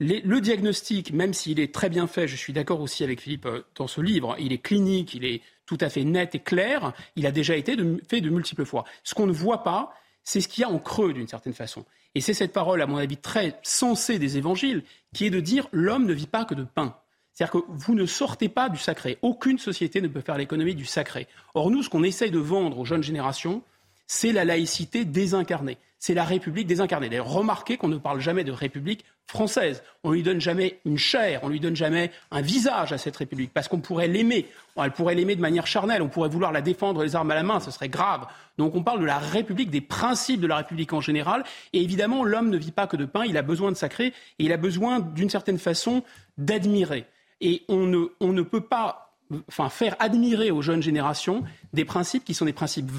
le 0.00 0.40
diagnostic, 0.40 1.12
même 1.12 1.34
s'il 1.34 1.60
est 1.60 1.72
très 1.72 1.88
bien 1.88 2.06
fait, 2.06 2.28
je 2.28 2.36
suis 2.36 2.52
d'accord 2.52 2.80
aussi 2.80 3.04
avec 3.04 3.20
Philippe 3.20 3.46
euh, 3.46 3.62
dans 3.74 3.86
ce 3.86 4.00
livre, 4.00 4.36
il 4.38 4.52
est 4.52 4.58
clinique, 4.58 5.14
il 5.14 5.24
est 5.24 5.42
tout 5.64 5.78
à 5.80 5.88
fait 5.88 6.04
net 6.04 6.34
et 6.34 6.40
clair, 6.40 6.92
il 7.16 7.26
a 7.26 7.32
déjà 7.32 7.56
été 7.56 7.76
fait 8.08 8.20
de 8.20 8.30
multiples 8.30 8.64
fois. 8.64 8.84
Ce 9.02 9.14
qu'on 9.14 9.26
ne 9.26 9.32
voit 9.32 9.62
pas, 9.62 9.92
c'est 10.22 10.40
ce 10.40 10.48
qu'il 10.48 10.62
y 10.62 10.64
a 10.64 10.70
en 10.70 10.78
creux 10.78 11.12
d'une 11.12 11.28
certaine 11.28 11.54
façon. 11.54 11.84
Et 12.14 12.20
c'est 12.20 12.34
cette 12.34 12.52
parole, 12.52 12.80
à 12.80 12.86
mon 12.86 12.96
avis, 12.96 13.16
très 13.16 13.58
sensée 13.62 14.18
des 14.18 14.38
évangiles, 14.38 14.84
qui 15.14 15.26
est 15.26 15.30
de 15.30 15.40
dire 15.40 15.68
l'homme 15.72 16.06
ne 16.06 16.14
vit 16.14 16.26
pas 16.26 16.44
que 16.44 16.54
de 16.54 16.64
pain. 16.64 16.96
C'est-à-dire 17.36 17.60
que 17.60 17.66
vous 17.68 17.94
ne 17.94 18.06
sortez 18.06 18.48
pas 18.48 18.70
du 18.70 18.78
sacré. 18.78 19.18
Aucune 19.20 19.58
société 19.58 20.00
ne 20.00 20.08
peut 20.08 20.22
faire 20.22 20.38
l'économie 20.38 20.74
du 20.74 20.86
sacré. 20.86 21.26
Or, 21.52 21.70
nous, 21.70 21.82
ce 21.82 21.90
qu'on 21.90 22.02
essaye 22.02 22.30
de 22.30 22.38
vendre 22.38 22.78
aux 22.78 22.86
jeunes 22.86 23.02
générations, 23.02 23.62
c'est 24.06 24.32
la 24.32 24.46
laïcité 24.46 25.04
désincarnée. 25.04 25.76
C'est 25.98 26.14
la 26.14 26.24
République 26.24 26.66
désincarnée. 26.66 27.10
D'ailleurs, 27.10 27.28
remarquez 27.28 27.76
qu'on 27.76 27.88
ne 27.88 27.98
parle 27.98 28.20
jamais 28.20 28.42
de 28.42 28.52
République 28.52 29.04
française. 29.26 29.82
On 30.02 30.10
ne 30.10 30.14
lui 30.14 30.22
donne 30.22 30.40
jamais 30.40 30.78
une 30.86 30.96
chair, 30.96 31.40
on 31.42 31.48
ne 31.48 31.52
lui 31.52 31.60
donne 31.60 31.76
jamais 31.76 32.10
un 32.30 32.40
visage 32.40 32.94
à 32.94 32.98
cette 32.98 33.16
République, 33.16 33.52
parce 33.52 33.68
qu'on 33.68 33.80
pourrait 33.80 34.08
l'aimer. 34.08 34.46
Elle 34.76 34.92
pourrait 34.92 35.14
l'aimer 35.14 35.36
de 35.36 35.40
manière 35.42 35.66
charnelle, 35.66 36.00
on 36.00 36.08
pourrait 36.08 36.30
vouloir 36.30 36.52
la 36.52 36.62
défendre 36.62 37.02
les 37.02 37.16
armes 37.16 37.32
à 37.32 37.34
la 37.34 37.42
main, 37.42 37.60
ce 37.60 37.70
serait 37.70 37.90
grave. 37.90 38.26
Donc 38.56 38.74
on 38.74 38.82
parle 38.82 39.00
de 39.00 39.04
la 39.04 39.18
République, 39.18 39.70
des 39.70 39.82
principes 39.82 40.40
de 40.40 40.46
la 40.46 40.56
République 40.56 40.94
en 40.94 41.02
général. 41.02 41.44
Et 41.74 41.82
évidemment, 41.82 42.24
l'homme 42.24 42.48
ne 42.48 42.56
vit 42.56 42.72
pas 42.72 42.86
que 42.86 42.96
de 42.96 43.04
pain, 43.04 43.24
il 43.26 43.36
a 43.36 43.42
besoin 43.42 43.72
de 43.72 43.76
sacré, 43.76 44.06
et 44.38 44.44
il 44.44 44.52
a 44.52 44.56
besoin, 44.56 45.00
d'une 45.00 45.28
certaine 45.28 45.58
façon, 45.58 46.02
d'admirer. 46.38 47.04
Et 47.40 47.64
on 47.68 47.86
ne, 47.86 48.06
on 48.20 48.32
ne 48.32 48.42
peut 48.42 48.62
pas 48.62 49.06
enfin, 49.48 49.68
faire 49.68 49.96
admirer 49.98 50.50
aux 50.50 50.62
jeunes 50.62 50.82
générations 50.82 51.44
des 51.72 51.84
principes 51.84 52.24
qui 52.24 52.34
sont 52.34 52.44
des 52.44 52.52
principes 52.52 52.90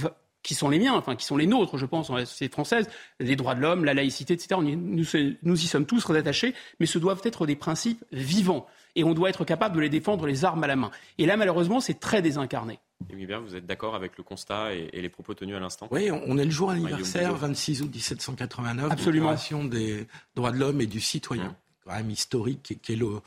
qui 0.43 0.55
sont 0.55 0.69
les 0.69 0.79
miens, 0.79 0.93
enfin 0.93 1.15
qui 1.15 1.25
sont 1.25 1.35
les 1.35 1.47
nôtres, 1.47 1.77
je 1.77 1.85
pense, 1.85 2.07
dans 2.07 2.15
la 2.15 2.25
société 2.25 2.51
française, 2.51 2.89
les 3.19 3.35
droits 3.35 3.55
de 3.55 3.61
l'homme, 3.61 3.83
la 3.83 3.93
laïcité, 3.93 4.33
etc. 4.33 4.61
nous, 4.61 5.03
nous, 5.43 5.63
y 5.63 5.67
sommes 5.67 5.85
tous 5.85 6.01
très 6.01 6.17
attachés, 6.17 6.53
mais 6.79 6.85
ce 6.85 6.99
doivent 6.99 7.21
être 7.25 7.45
des 7.45 7.57
principes 7.57 8.03
vivants. 8.11 8.65
Et 8.95 9.03
on 9.03 9.13
doit 9.13 9.29
être 9.29 9.43
capable 9.43 9.75
de 9.75 9.81
les 9.81 9.89
défendre 9.89 10.25
les 10.25 10.45
armes 10.45 10.63
à 10.63 10.67
la 10.67 10.75
main. 10.75 10.89
Et 11.17 11.25
là, 11.25 11.37
malheureusement, 11.37 11.81
c'est 11.81 11.99
très 11.99 12.21
désincarné. 12.21 12.79
Bien, 13.13 13.39
vous 13.39 13.55
êtes 13.55 13.65
d'accord 13.65 13.93
avec 13.93 14.17
le 14.17 14.23
constat 14.23 14.73
et, 14.73 15.01
les 15.01 15.09
propos 15.09 15.33
tenus 15.33 15.55
à 15.55 15.59
l'instant? 15.59 15.87
Oui, 15.91 16.09
on 16.11 16.37
est 16.37 16.45
le 16.45 16.51
jour 16.51 16.71
anniversaire, 16.71 17.35
26 17.35 17.81
août 17.81 17.91
1789, 17.93 18.91
Absolument. 18.91 19.33
de 19.33 19.67
des 19.67 20.07
droits 20.35 20.51
de 20.51 20.57
l'homme 20.57 20.81
et 20.81 20.87
du 20.87 21.01
citoyen. 21.01 21.49
Mmh. 21.49 21.55
Quand 21.85 21.93
même 21.93 22.09
historique, 22.09 22.79
qui 22.81 22.93
est 22.93 22.95
le, 22.95 23.21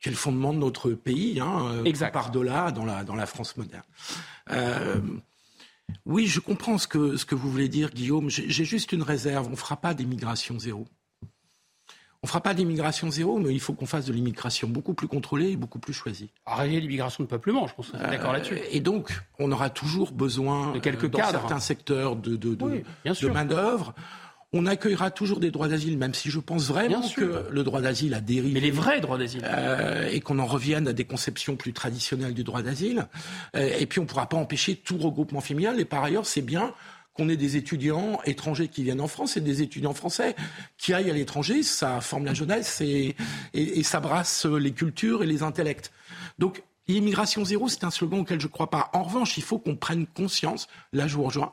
qui 0.00 0.08
est 0.08 0.12
le 0.12 0.16
fondement 0.16 0.52
de 0.52 0.58
notre 0.58 0.92
pays, 0.92 1.40
hein, 1.40 1.82
euh, 1.84 2.10
par-delà 2.10 2.70
dans 2.70 2.84
la, 2.84 3.04
dans 3.04 3.16
la 3.16 3.26
France 3.26 3.56
moderne. 3.56 3.82
Euh, 4.50 5.00
oui, 6.06 6.26
je 6.26 6.40
comprends 6.40 6.78
ce 6.78 6.86
que, 6.86 7.16
ce 7.16 7.24
que 7.24 7.34
vous 7.34 7.50
voulez 7.50 7.68
dire, 7.68 7.90
Guillaume. 7.90 8.28
J'ai 8.30 8.64
juste 8.64 8.92
une 8.92 9.02
réserve. 9.02 9.46
On 9.48 9.52
ne 9.52 9.56
fera 9.56 9.76
pas 9.76 9.94
d'immigration 9.94 10.58
zéro. 10.58 10.86
On 12.20 12.26
ne 12.26 12.28
fera 12.28 12.40
pas 12.40 12.52
d'immigration 12.52 13.10
zéro, 13.10 13.38
mais 13.38 13.52
il 13.54 13.60
faut 13.60 13.74
qu'on 13.74 13.86
fasse 13.86 14.06
de 14.06 14.12
l'immigration 14.12 14.68
beaucoup 14.68 14.92
plus 14.92 15.06
contrôlée 15.06 15.50
et 15.50 15.56
beaucoup 15.56 15.78
plus 15.78 15.92
choisie. 15.92 16.30
Arrêter 16.46 16.80
l'immigration 16.80 17.22
de 17.22 17.28
peuplement, 17.28 17.68
je 17.68 17.74
pense 17.74 17.90
qu'on 17.90 17.98
est 17.98 18.10
d'accord 18.10 18.32
là-dessus. 18.32 18.54
Euh, 18.54 18.72
et 18.72 18.80
donc, 18.80 19.22
on 19.38 19.52
aura 19.52 19.70
toujours 19.70 20.10
besoin, 20.10 20.72
de 20.72 20.80
quelques 20.80 21.08
dans 21.08 21.24
certains 21.24 21.60
secteurs, 21.60 22.16
de, 22.16 22.34
de, 22.34 22.56
de, 22.56 22.82
de 23.04 23.28
main-d'œuvre 23.28 23.94
on 24.52 24.64
accueillera 24.64 25.10
toujours 25.10 25.40
des 25.40 25.50
droits 25.50 25.68
d'asile, 25.68 25.98
même 25.98 26.14
si 26.14 26.30
je 26.30 26.40
pense 26.40 26.68
vraiment 26.68 27.02
que 27.14 27.46
le 27.50 27.62
droit 27.64 27.82
d'asile 27.82 28.14
a 28.14 28.20
dérivé. 28.20 28.54
Mais 28.54 28.60
les 28.60 28.70
vrais 28.70 29.00
droits 29.00 29.18
d'asile. 29.18 29.42
Euh, 29.44 30.08
et 30.10 30.20
qu'on 30.20 30.38
en 30.38 30.46
revienne 30.46 30.88
à 30.88 30.94
des 30.94 31.04
conceptions 31.04 31.56
plus 31.56 31.74
traditionnelles 31.74 32.32
du 32.32 32.44
droit 32.44 32.62
d'asile. 32.62 33.08
Euh, 33.54 33.70
et 33.78 33.84
puis 33.84 34.00
on 34.00 34.04
ne 34.04 34.08
pourra 34.08 34.28
pas 34.28 34.38
empêcher 34.38 34.76
tout 34.76 34.96
regroupement 34.96 35.42
familial. 35.42 35.78
Et 35.80 35.84
par 35.84 36.02
ailleurs, 36.02 36.24
c'est 36.24 36.40
bien 36.40 36.72
qu'on 37.12 37.28
ait 37.28 37.36
des 37.36 37.56
étudiants 37.56 38.20
étrangers 38.24 38.68
qui 38.68 38.84
viennent 38.84 39.02
en 39.02 39.08
France 39.08 39.36
et 39.36 39.42
des 39.42 39.60
étudiants 39.60 39.92
français 39.92 40.34
qui 40.78 40.94
aillent 40.94 41.10
à 41.10 41.14
l'étranger. 41.14 41.62
Ça 41.62 42.00
forme 42.00 42.24
la 42.24 42.32
jeunesse 42.32 42.80
et, 42.80 43.16
et, 43.52 43.80
et 43.80 43.82
ça 43.82 44.00
brasse 44.00 44.46
les 44.46 44.72
cultures 44.72 45.22
et 45.22 45.26
les 45.26 45.42
intellects. 45.42 45.90
Donc 46.38 46.62
L'immigration 46.88 47.44
zéro, 47.44 47.68
c'est 47.68 47.84
un 47.84 47.90
slogan 47.90 48.20
auquel 48.20 48.40
je 48.40 48.46
ne 48.46 48.52
crois 48.52 48.70
pas. 48.70 48.88
En 48.94 49.02
revanche, 49.02 49.36
il 49.36 49.42
faut 49.42 49.58
qu'on 49.58 49.76
prenne 49.76 50.06
conscience, 50.06 50.68
là 50.94 51.06
je 51.06 51.16
vous 51.16 51.24
rejoins, 51.24 51.52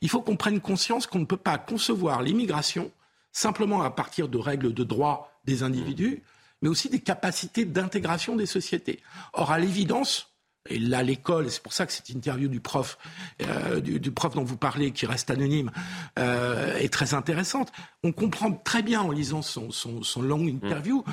il 0.00 0.08
faut 0.08 0.20
qu'on 0.20 0.36
prenne 0.36 0.60
conscience 0.60 1.06
qu'on 1.06 1.20
ne 1.20 1.24
peut 1.24 1.36
pas 1.36 1.58
concevoir 1.58 2.22
l'immigration 2.22 2.90
simplement 3.30 3.82
à 3.82 3.90
partir 3.90 4.28
de 4.28 4.38
règles 4.38 4.74
de 4.74 4.84
droit 4.84 5.32
des 5.44 5.62
individus, 5.62 6.22
mais 6.62 6.68
aussi 6.68 6.88
des 6.88 7.00
capacités 7.00 7.64
d'intégration 7.64 8.36
des 8.36 8.46
sociétés. 8.46 9.00
Or, 9.32 9.52
à 9.52 9.58
l'évidence, 9.58 10.34
et 10.68 10.78
là 10.78 11.02
l'école, 11.02 11.50
c'est 11.50 11.62
pour 11.62 11.72
ça 11.72 11.84
que 11.84 11.92
cette 11.92 12.08
interview 12.08 12.48
du 12.48 12.60
prof, 12.60 12.96
euh, 13.42 13.80
du, 13.80 14.10
prof 14.10 14.34
dont 14.34 14.44
vous 14.44 14.56
parlez, 14.56 14.92
qui 14.92 15.04
reste 15.04 15.30
anonyme, 15.30 15.70
euh, 16.18 16.76
est 16.78 16.92
très 16.92 17.12
intéressante. 17.12 17.70
On 18.02 18.12
comprend 18.12 18.50
très 18.50 18.82
bien 18.82 19.02
en 19.02 19.10
lisant 19.10 19.42
son, 19.42 19.70
son, 19.70 20.22
longue 20.22 20.48
interview 20.48 21.04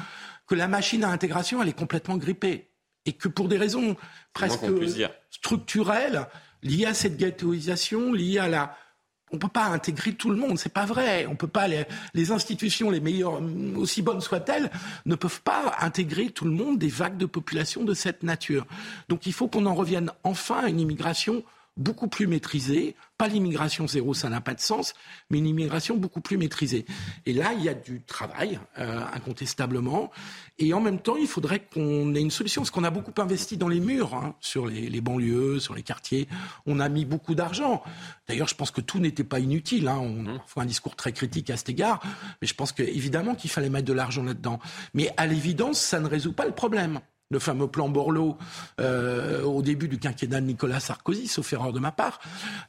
que 0.47 0.55
la 0.55 0.67
machine 0.67 1.03
à 1.03 1.09
intégration, 1.09 1.61
elle 1.61 1.69
est 1.69 1.77
complètement 1.77 2.17
grippée 2.17 2.70
et 3.05 3.13
que 3.13 3.27
pour 3.27 3.47
des 3.47 3.57
raisons 3.57 3.95
presque 4.33 4.65
structurelles, 5.29 6.27
liées 6.63 6.85
à 6.85 6.93
cette 6.93 7.17
ghettoisation, 7.17 8.13
liées 8.13 8.39
à 8.39 8.47
la 8.47 8.75
on 9.33 9.37
peut 9.37 9.47
pas 9.47 9.67
intégrer 9.67 10.13
tout 10.13 10.29
le 10.29 10.35
monde, 10.35 10.59
c'est 10.59 10.73
pas 10.73 10.85
vrai. 10.85 11.25
On 11.25 11.35
peut 11.35 11.47
pas 11.47 11.67
les, 11.67 12.31
institutions 12.31 12.89
les 12.89 12.99
meilleures, 12.99 13.41
aussi 13.77 14.01
bonnes 14.01 14.21
soient-elles, 14.21 14.69
ne 15.05 15.15
peuvent 15.15 15.41
pas 15.41 15.75
intégrer 15.79 16.29
tout 16.29 16.45
le 16.45 16.51
monde 16.51 16.77
des 16.77 16.89
vagues 16.89 17.17
de 17.17 17.25
population 17.25 17.83
de 17.83 17.93
cette 17.93 18.23
nature. 18.23 18.65
Donc 19.09 19.25
il 19.25 19.33
faut 19.33 19.47
qu'on 19.47 19.65
en 19.65 19.73
revienne 19.73 20.11
enfin 20.23 20.63
à 20.65 20.69
une 20.69 20.79
immigration 20.79 21.43
beaucoup 21.77 22.07
plus 22.07 22.27
maîtrisée, 22.27 22.95
pas 23.17 23.27
l'immigration 23.27 23.87
zéro, 23.87 24.13
ça 24.13 24.29
n'a 24.29 24.41
pas 24.41 24.53
de 24.53 24.59
sens, 24.59 24.93
mais 25.29 25.37
une 25.37 25.47
immigration 25.47 25.95
beaucoup 25.95 26.21
plus 26.21 26.37
maîtrisée. 26.37 26.85
Et 27.25 27.33
là, 27.33 27.53
il 27.53 27.63
y 27.63 27.69
a 27.69 27.73
du 27.73 28.01
travail, 28.01 28.59
euh, 28.77 29.03
incontestablement. 29.13 30.11
Et 30.59 30.73
en 30.73 30.81
même 30.81 30.99
temps, 30.99 31.15
il 31.15 31.27
faudrait 31.27 31.59
qu'on 31.59 32.13
ait 32.13 32.21
une 32.21 32.31
solution, 32.31 32.61
parce 32.61 32.71
qu'on 32.71 32.83
a 32.83 32.89
beaucoup 32.89 33.13
investi 33.21 33.57
dans 33.57 33.69
les 33.69 33.79
murs, 33.79 34.15
hein, 34.15 34.35
sur 34.41 34.67
les, 34.67 35.01
banlieues, 35.01 35.59
sur 35.59 35.73
les 35.73 35.83
quartiers. 35.83 36.27
On 36.65 36.79
a 36.79 36.89
mis 36.89 37.05
beaucoup 37.05 37.35
d'argent. 37.35 37.83
D'ailleurs, 38.27 38.47
je 38.47 38.55
pense 38.55 38.71
que 38.71 38.81
tout 38.81 38.99
n'était 38.99 39.23
pas 39.23 39.39
inutile. 39.39 39.87
Hein. 39.87 39.99
On 39.99 40.23
mmh. 40.23 40.39
fait 40.47 40.59
un 40.59 40.65
discours 40.65 40.95
très 40.95 41.13
critique 41.13 41.49
à 41.49 41.57
cet 41.57 41.69
égard, 41.69 42.01
mais 42.41 42.47
je 42.47 42.53
pense 42.53 42.71
qu'évidemment 42.71 43.35
qu'il 43.35 43.49
fallait 43.49 43.69
mettre 43.69 43.87
de 43.87 43.93
l'argent 43.93 44.23
là-dedans. 44.23 44.59
Mais 44.93 45.13
à 45.17 45.25
l'évidence, 45.27 45.79
ça 45.79 45.99
ne 45.99 46.07
résout 46.07 46.33
pas 46.33 46.45
le 46.45 46.53
problème 46.53 46.99
le 47.31 47.39
fameux 47.39 47.67
plan 47.67 47.89
Borloo 47.89 48.37
euh, 48.79 49.41
au 49.43 49.61
début 49.61 49.87
du 49.87 49.97
quinquennat 49.97 50.41
de 50.41 50.45
Nicolas 50.45 50.79
Sarkozy, 50.79 51.27
sauf 51.27 51.51
erreur 51.53 51.73
de 51.73 51.79
ma 51.79 51.91
part, 51.91 52.19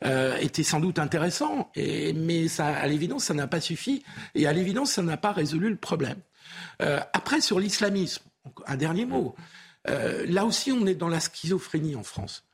euh, 0.05 0.37
était 0.39 0.63
sans 0.63 0.81
doute 0.81 0.99
intéressant, 0.99 1.71
mais 1.77 2.47
à 2.61 2.87
l'évidence, 2.87 3.25
ça 3.25 3.35
n'a 3.35 3.49
pas 3.49 3.61
suffi, 3.61 4.03
et 4.35 4.47
à 4.47 4.53
l'évidence, 4.53 4.93
ça 4.93 5.03
n'a 5.03 5.17
pas 5.17 5.33
résolu 5.33 5.69
le 5.69 5.77
problème. 5.77 6.19
Euh, 6.81 7.01
après, 7.13 7.41
sur 7.41 7.59
l'islamisme, 7.59 8.23
un 8.67 8.77
dernier 8.77 9.05
mot. 9.05 9.35
là 9.87 10.45
aussi, 10.45 10.73
on 10.73 10.87
est 10.87 10.95
dans 10.95 11.09
la 11.09 11.21
schizophrénie 11.21 11.97
en 11.97 12.03
France. 12.03 12.45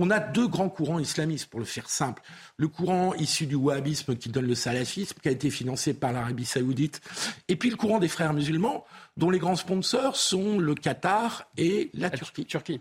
On 0.00 0.10
a 0.10 0.20
deux 0.20 0.46
grands 0.46 0.68
courants 0.68 1.00
islamistes, 1.00 1.50
pour 1.50 1.58
le 1.58 1.66
faire 1.66 1.90
simple. 1.90 2.22
Le 2.56 2.68
courant 2.68 3.14
issu 3.14 3.46
du 3.46 3.56
wahhabisme 3.56 4.16
qui 4.16 4.28
donne 4.28 4.46
le 4.46 4.54
salafisme, 4.54 5.18
qui 5.20 5.28
a 5.28 5.32
été 5.32 5.50
financé 5.50 5.92
par 5.92 6.12
l'Arabie 6.12 6.44
saoudite, 6.44 7.00
et 7.48 7.56
puis 7.56 7.68
le 7.68 7.76
courant 7.76 7.98
des 7.98 8.06
frères 8.06 8.32
musulmans, 8.32 8.84
dont 9.18 9.30
les 9.30 9.38
grands 9.38 9.56
sponsors 9.56 10.16
sont 10.16 10.58
le 10.58 10.74
Qatar 10.74 11.44
et 11.58 11.90
la, 11.92 12.08
Turquie. 12.08 12.46
Turquie. 12.46 12.80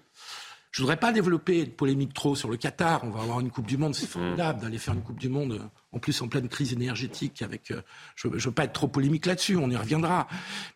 Je 0.71 0.83
voudrais 0.83 0.97
pas 0.97 1.11
développer 1.11 1.65
de 1.65 1.71
polémique 1.71 2.13
trop 2.13 2.35
sur 2.35 2.49
le 2.49 2.57
Qatar. 2.57 3.03
On 3.03 3.09
va 3.09 3.21
avoir 3.21 3.39
une 3.39 3.49
Coupe 3.49 3.65
du 3.65 3.77
Monde, 3.77 3.95
c'est 3.95 4.05
formidable 4.05 4.61
d'aller 4.61 4.77
faire 4.77 4.93
une 4.93 5.01
Coupe 5.01 5.19
du 5.19 5.29
Monde, 5.29 5.67
en 5.91 5.97
plus 5.97 6.21
en 6.21 6.27
pleine 6.27 6.47
crise 6.47 6.73
énergétique. 6.73 7.41
Avec, 7.41 7.71
euh, 7.71 7.81
je, 8.15 8.27
ne 8.27 8.37
veux 8.37 8.51
pas 8.51 8.65
être 8.65 8.73
trop 8.73 8.87
polémique 8.87 9.25
là-dessus, 9.25 9.55
on 9.57 9.71
y 9.71 9.75
reviendra. 9.75 10.27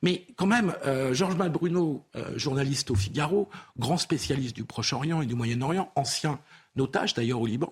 Mais 0.02 0.26
quand 0.36 0.48
même, 0.48 0.74
euh, 0.88 1.14
Georges 1.14 1.36
Malbruno, 1.36 2.08
euh, 2.16 2.36
journaliste 2.40 2.90
au 2.90 2.96
Figaro, 2.96 3.48
grand 3.78 3.98
spécialiste 3.98 4.56
du 4.56 4.64
Proche-Orient 4.64 5.22
et 5.22 5.28
du 5.28 5.36
Moyen-Orient, 5.36 5.92
ancien 5.96 6.40
otage 6.80 7.14
d'ailleurs 7.14 7.42
au 7.42 7.46
Liban, 7.46 7.72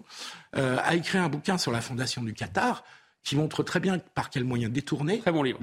a 0.53 0.93
écrit 0.93 1.17
un 1.17 1.29
bouquin 1.29 1.57
sur 1.57 1.71
la 1.71 1.79
fondation 1.79 2.21
du 2.21 2.33
Qatar 2.33 2.83
qui 3.23 3.35
montre 3.35 3.63
très 3.63 3.79
bien 3.79 3.99
par 4.15 4.29
quels 4.29 4.43
moyens 4.43 4.71
détournés. 4.71 5.19
Très 5.19 5.31
bon 5.31 5.43
livre. 5.43 5.59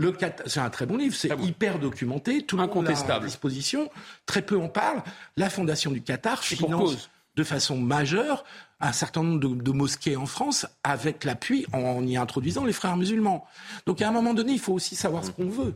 c'est 0.47 0.61
un 0.61 0.71
très 0.71 0.87
bon 0.87 0.97
livre, 0.97 1.15
c'est 1.15 1.37
hyper 1.41 1.79
documenté, 1.79 2.43
tout 2.43 2.57
le 2.57 2.67
monde 2.67 2.89
à 2.89 3.21
disposition, 3.21 3.91
très 4.25 4.43
peu 4.43 4.59
en 4.59 4.69
parle. 4.69 5.03
La 5.37 5.51
Fondation 5.51 5.91
du 5.91 6.03
Qatar 6.03 6.43
finance 6.43 7.11
de 7.35 7.45
façon 7.45 7.77
majeure 7.77 8.45
un 8.81 8.93
certain 8.93 9.23
nombre 9.23 9.63
de, 9.63 9.73
mosquées 9.73 10.17
en 10.17 10.27
France 10.27 10.67
avec 10.85 11.25
l'appui 11.25 11.67
en 11.73 12.07
y 12.07 12.17
introduisant 12.17 12.65
les 12.65 12.73
frères 12.73 12.97
musulmans. 12.97 13.47
Donc 13.87 14.03
à 14.03 14.09
un 14.09 14.13
moment 14.13 14.35
donné, 14.35 14.53
il 14.53 14.59
faut 14.59 14.75
aussi 14.75 14.97
savoir 14.97 15.25
ce 15.25 15.31
qu'on 15.31 15.49
veut. 15.49 15.75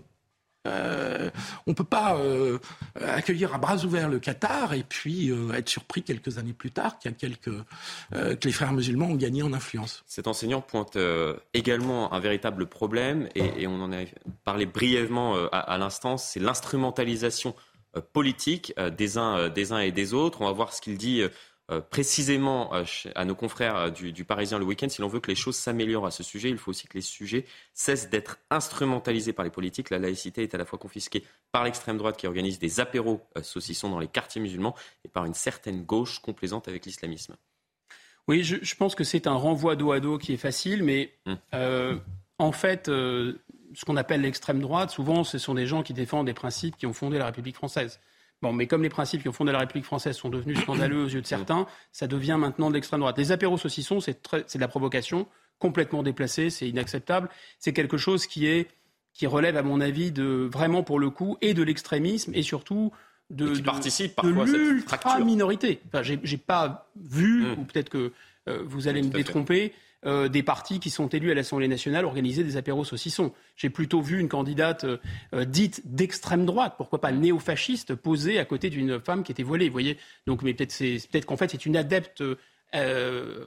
Euh, 0.67 1.31
on 1.67 1.71
ne 1.71 1.75
peut 1.75 1.85
pas 1.85 2.17
euh, 2.19 2.59
accueillir 3.01 3.55
à 3.55 3.59
bras 3.59 3.83
ouverts 3.85 4.11
le 4.11 4.19
Qatar 4.19 4.75
et 4.75 4.83
puis 4.83 5.31
euh, 5.31 5.55
être 5.55 5.71
surpris 5.71 6.03
quelques 6.03 6.37
années 6.37 6.53
plus 6.53 6.71
tard 6.71 6.99
qu'il 6.99 7.11
y 7.11 7.15
a 7.15 7.17
quelques, 7.17 7.51
que 8.13 8.47
les 8.47 8.53
frères 8.53 8.73
musulmans 8.73 9.07
ont 9.07 9.15
gagné 9.15 9.43
en 9.43 9.55
influence. 9.55 10.03
Cet 10.07 10.27
enseignant 10.27 10.61
pointe 10.61 10.99
également 11.55 12.13
un 12.13 12.21
véritable 12.21 12.67
problème 12.67 13.29
et, 13.35 13.67
on 13.67 13.81
en 13.83 13.93
a 13.93 14.05
parlé 14.45 14.67
brièvement 14.67 15.37
à, 15.53 15.79
l'instant, 15.79 16.17
c'est 16.17 16.41
l'instrumentalisation 16.41 17.55
politique 18.13 18.75
des 18.97 19.19
uns, 19.19 19.49
des 19.49 19.73
uns 19.73 19.79
et 19.79 19.93
des 19.93 20.15
autres. 20.15 20.43
On 20.43 20.47
va 20.47 20.53
voir 20.53 20.73
ce 20.73 20.81
qu'il 20.81 20.99
dit 20.99 21.23
précisément 21.79 22.75
euh, 22.75 22.85
à 23.15 23.25
nos 23.25 23.37
confrères 23.37 23.77
euh, 23.77 23.91
du, 23.91 24.25
Parisien 24.25 24.59
le 24.59 24.65
week-end, 24.65 24.89
si 24.89 25.01
l'on 25.01 25.09
veut 25.09 25.21
que 25.21 25.31
les 25.31 25.37
choses 25.37 25.57
s'améliorent 25.57 26.07
à 26.07 26.11
ce 26.11 26.23
sujet, 26.23 26.51
il 26.51 26.59
faut 26.59 26.71
aussi 26.71 26.89
que 26.89 26.95
les 26.95 27.01
sujets 27.01 27.45
cessent 27.75 28.11
d'être 28.11 28.39
instrumentalisés 28.51 29.33
par 29.33 29.45
les 29.45 29.51
politiques. 29.51 29.91
La 29.91 29.99
laïcité 29.99 30.43
est 30.43 30.55
à 30.55 30.59
la 30.59 30.65
fois 30.65 30.79
confisquée 30.79 31.25
par 31.53 31.65
l'extrême 31.65 31.97
droite 31.97 32.17
qui 32.17 32.27
organise 32.27 32.59
des 32.59 32.81
apéros 32.81 33.21
saucissons 33.43 33.89
dans 33.89 34.01
les 34.01 34.09
quartiers 34.09 34.41
musulmans 34.41 34.75
et 35.05 35.09
par 35.09 35.25
une 35.25 35.35
certaine 35.35 35.85
gauche 35.85 36.19
complaisante 36.19 36.67
avec 36.67 36.87
l'islamisme. 36.87 37.37
Oui, 38.27 38.43
je, 38.45 38.75
pense 38.75 38.95
que 38.95 39.05
c'est 39.05 39.27
un 39.27 39.35
renvoi 39.35 39.77
dos 39.77 39.93
à 39.93 40.01
dos 40.01 40.19
qui 40.19 40.33
est 40.33 40.39
facile, 40.39 40.83
mais 40.83 41.13
hum. 41.27 42.01
en 42.39 42.53
fait, 42.53 42.87
ce 42.87 43.85
qu'on 43.87 43.97
appelle 43.97 44.23
l'extrême 44.23 44.61
droite, 44.61 44.91
souvent, 44.91 45.25
ce 45.25 45.39
sont 45.39 45.55
des 45.55 45.67
gens 45.67 45.83
qui 45.83 45.95
défendent 45.95 46.27
des 46.27 46.35
principes 46.35 46.77
qui 46.77 46.87
ont 46.87 46.93
fondé 46.93 47.19
la 47.19 47.27
République 47.27 47.57
française. 47.57 48.01
Bon, 48.43 48.53
mais 48.53 48.67
comme 48.67 48.83
les 48.83 48.89
principes 48.89 49.23
qui 49.23 49.29
ont 49.29 49.33
fondé 49.33 49.53
la 49.53 49.59
République 49.59 49.85
française 49.85 50.17
sont 50.17 50.31
devenus 50.31 50.59
scandaleux 50.61 51.05
aux 51.05 51.09
yeux 51.09 51.21
de 51.21 51.27
certains, 51.27 51.67
ça 51.93 52.07
devient 52.07 52.37
maintenant 52.39 52.71
de 52.71 52.75
l'extrême 52.75 53.01
droite. 53.01 53.19
Les 53.19 53.33
apéros 53.33 53.59
saucissons, 53.59 54.01
c'est 54.01 54.25
de 54.33 54.61
la 54.61 54.69
provocation, 54.69 55.27
complètement 55.59 56.03
déplacée, 56.03 56.49
c'est 56.49 56.69
inacceptable. 56.69 57.29
C'est 57.59 57.73
quelque 57.73 57.99
chose 57.99 58.27
qui 58.27 58.47
est 58.47 58.69
qui 59.13 59.27
relève, 59.27 59.57
à 59.57 59.63
mon 59.63 59.81
avis, 59.81 60.13
de 60.13 60.49
vraiment 60.51 60.83
pour 60.83 60.99
le 60.99 61.11
coup, 61.11 61.37
et 61.41 61.53
de 61.53 61.63
l'extrémisme, 61.63 62.33
et 62.35 62.43
surtout 62.43 62.93
de, 63.29 63.53
qui 63.53 63.63
participe 63.63 64.15
parfois 64.15 64.47
de 64.47 64.53
l'ultra 64.53 65.21
minorité. 65.21 65.81
Enfin, 65.89 66.03
j'ai 66.03 66.37
pas 66.39 66.91
vu, 66.97 67.43
mmh. 67.43 67.53
ou 67.59 67.65
peut-être 67.65 67.91
que 67.91 68.13
euh, 68.49 68.63
vous 68.65 68.89
allez 68.89 69.03
me 69.03 69.11
détromper. 69.11 69.75
Euh, 70.07 70.29
des 70.29 70.43
partis 70.43 70.81
qui 70.81 70.89
sont 70.89 71.09
élus 71.09 71.31
à 71.31 71.35
l'Assemblée 71.35 71.69
nationale 71.69 72.07
organiser 72.07 72.43
des 72.43 72.57
apéros 72.57 72.85
saucissons. 72.85 73.35
J'ai 73.55 73.69
plutôt 73.69 74.01
vu 74.01 74.19
une 74.19 74.31
candidate 74.31 74.85
euh, 74.85 74.97
euh, 75.35 75.45
dite 75.45 75.83
d'extrême 75.85 76.47
droite, 76.47 76.77
pourquoi 76.79 77.03
pas 77.03 77.13
néofasciste, 77.13 77.95
posée 77.95 78.39
à 78.39 78.47
côté 78.47 78.71
d'une 78.71 78.99
femme 78.99 79.23
qui 79.23 79.31
était 79.31 79.43
voilée. 79.43 79.67
Vous 79.67 79.73
voyez 79.73 79.99
Donc, 80.27 80.41
mais 80.41 80.55
peut-être 80.55 80.75
peut 81.13 81.21
qu'en 81.21 81.37
fait 81.37 81.51
c'est 81.51 81.67
une 81.67 81.77
adepte. 81.77 82.23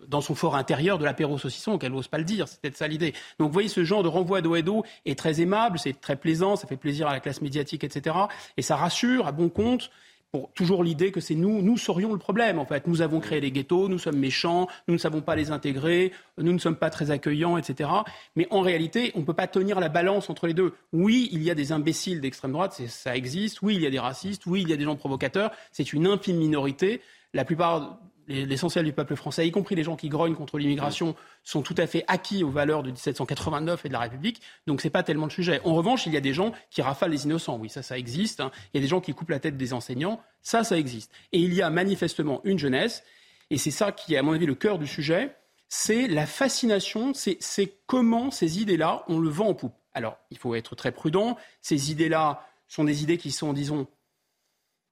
dans 0.07 0.21
son 0.21 0.35
fort 0.35 0.55
intérieur 0.55 0.99
de 0.99 1.05
l'apéro 1.05 1.39
saucisson, 1.39 1.79
qu'elle 1.79 1.93
n'ose 1.93 2.09
pas 2.09 2.19
le 2.19 2.25
dire, 2.25 2.47
c'est 2.47 2.61
peut-être 2.61 2.77
ça 2.77 2.87
l'idée. 2.87 3.13
Donc 3.39 3.47
vous 3.47 3.53
voyez, 3.53 3.69
ce 3.69 3.83
genre 3.83 4.03
de 4.03 4.09
renvoi 4.09 4.41
dos 4.41 4.53
à 4.53 4.61
dos 4.61 4.83
est 5.05 5.17
très 5.17 5.41
aimable, 5.41 5.79
c'est 5.79 5.99
très 5.99 6.17
plaisant, 6.17 6.55
ça 6.55 6.67
fait 6.67 6.77
plaisir 6.77 7.07
à 7.07 7.13
la 7.13 7.19
classe 7.19 7.41
médiatique, 7.41 7.83
etc. 7.83 8.15
Et 8.57 8.61
ça 8.61 8.75
rassure 8.75 9.25
à 9.25 9.31
bon 9.31 9.49
compte 9.49 9.89
pour 10.33 10.51
toujours 10.53 10.83
l'idée 10.83 11.11
que 11.11 11.21
c'est 11.21 11.35
nous, 11.35 11.61
nous 11.61 11.77
serions 11.77 12.11
le 12.11 12.17
problème 12.17 12.57
en 12.57 12.65
fait. 12.65 12.87
Nous 12.87 13.03
avons 13.03 13.19
créé 13.19 13.39
les 13.39 13.51
ghettos, 13.51 13.87
nous 13.87 13.99
sommes 13.99 14.17
méchants, 14.17 14.67
nous 14.87 14.95
ne 14.95 14.99
savons 14.99 15.21
pas 15.21 15.35
les 15.35 15.51
intégrer, 15.51 16.11
nous 16.39 16.51
ne 16.51 16.57
sommes 16.57 16.75
pas 16.75 16.89
très 16.89 17.11
accueillants, 17.11 17.55
etc. 17.55 17.87
Mais 18.35 18.47
en 18.49 18.61
réalité, 18.61 19.11
on 19.13 19.19
ne 19.19 19.25
peut 19.25 19.35
pas 19.35 19.45
tenir 19.45 19.79
la 19.79 19.89
balance 19.89 20.31
entre 20.31 20.47
les 20.47 20.55
deux. 20.55 20.73
Oui, 20.91 21.29
il 21.31 21.43
y 21.43 21.51
a 21.51 21.55
des 21.55 21.71
imbéciles 21.71 22.19
d'extrême 22.19 22.51
droite, 22.51 22.81
ça 22.87 23.15
existe. 23.15 23.61
Oui, 23.61 23.75
il 23.75 23.83
y 23.83 23.85
a 23.85 23.91
des 23.91 23.99
racistes. 23.99 24.47
Oui, 24.47 24.63
il 24.63 24.69
y 24.69 24.73
a 24.73 24.75
des 24.75 24.85
gens 24.85 24.95
provocateurs. 24.95 25.51
C'est 25.71 25.93
une 25.93 26.07
infime 26.07 26.37
minorité. 26.37 27.01
La 27.35 27.45
plupart 27.45 27.99
l'essentiel 28.27 28.85
du 28.85 28.93
peuple 28.93 29.15
français, 29.15 29.47
y 29.47 29.51
compris 29.51 29.75
les 29.75 29.83
gens 29.83 29.95
qui 29.95 30.09
grognent 30.09 30.35
contre 30.35 30.57
l'immigration, 30.57 31.15
sont 31.43 31.61
tout 31.61 31.75
à 31.77 31.87
fait 31.87 32.03
acquis 32.07 32.43
aux 32.43 32.49
valeurs 32.49 32.83
de 32.83 32.91
1789 32.91 33.85
et 33.85 33.87
de 33.87 33.93
la 33.93 33.99
République. 33.99 34.41
Donc 34.67 34.81
c'est 34.81 34.89
pas 34.89 35.03
tellement 35.03 35.25
le 35.25 35.31
sujet. 35.31 35.61
En 35.63 35.73
revanche, 35.73 36.05
il 36.05 36.13
y 36.13 36.17
a 36.17 36.21
des 36.21 36.33
gens 36.33 36.51
qui 36.69 36.81
rafalent 36.81 37.11
les 37.11 37.25
innocents. 37.25 37.57
Oui, 37.57 37.69
ça, 37.69 37.81
ça 37.83 37.97
existe. 37.97 38.39
Hein. 38.39 38.51
Il 38.73 38.77
y 38.77 38.79
a 38.79 38.81
des 38.81 38.89
gens 38.89 39.01
qui 39.01 39.13
coupent 39.13 39.29
la 39.29 39.39
tête 39.39 39.57
des 39.57 39.73
enseignants. 39.73 40.21
Ça, 40.41 40.63
ça 40.63 40.77
existe. 40.77 41.11
Et 41.31 41.39
il 41.39 41.53
y 41.53 41.61
a 41.61 41.69
manifestement 41.69 42.41
une 42.43 42.59
jeunesse, 42.59 43.03
et 43.49 43.57
c'est 43.57 43.71
ça 43.71 43.91
qui 43.91 44.15
est, 44.15 44.17
à 44.17 44.23
mon 44.23 44.33
avis, 44.33 44.45
le 44.45 44.55
cœur 44.55 44.79
du 44.79 44.87
sujet, 44.87 45.35
c'est 45.69 46.07
la 46.07 46.25
fascination, 46.25 47.13
c'est 47.13 47.77
comment 47.87 48.31
ces 48.31 48.61
idées-là, 48.61 49.03
on 49.07 49.19
le 49.19 49.29
vend 49.29 49.49
en 49.49 49.53
poupe. 49.53 49.73
Alors, 49.93 50.17
il 50.31 50.37
faut 50.37 50.55
être 50.55 50.75
très 50.75 50.91
prudent. 50.91 51.37
Ces 51.61 51.91
idées-là 51.91 52.47
sont 52.67 52.83
des 52.83 53.03
idées 53.03 53.17
qui 53.17 53.31
sont, 53.31 53.53
disons, 53.53 53.87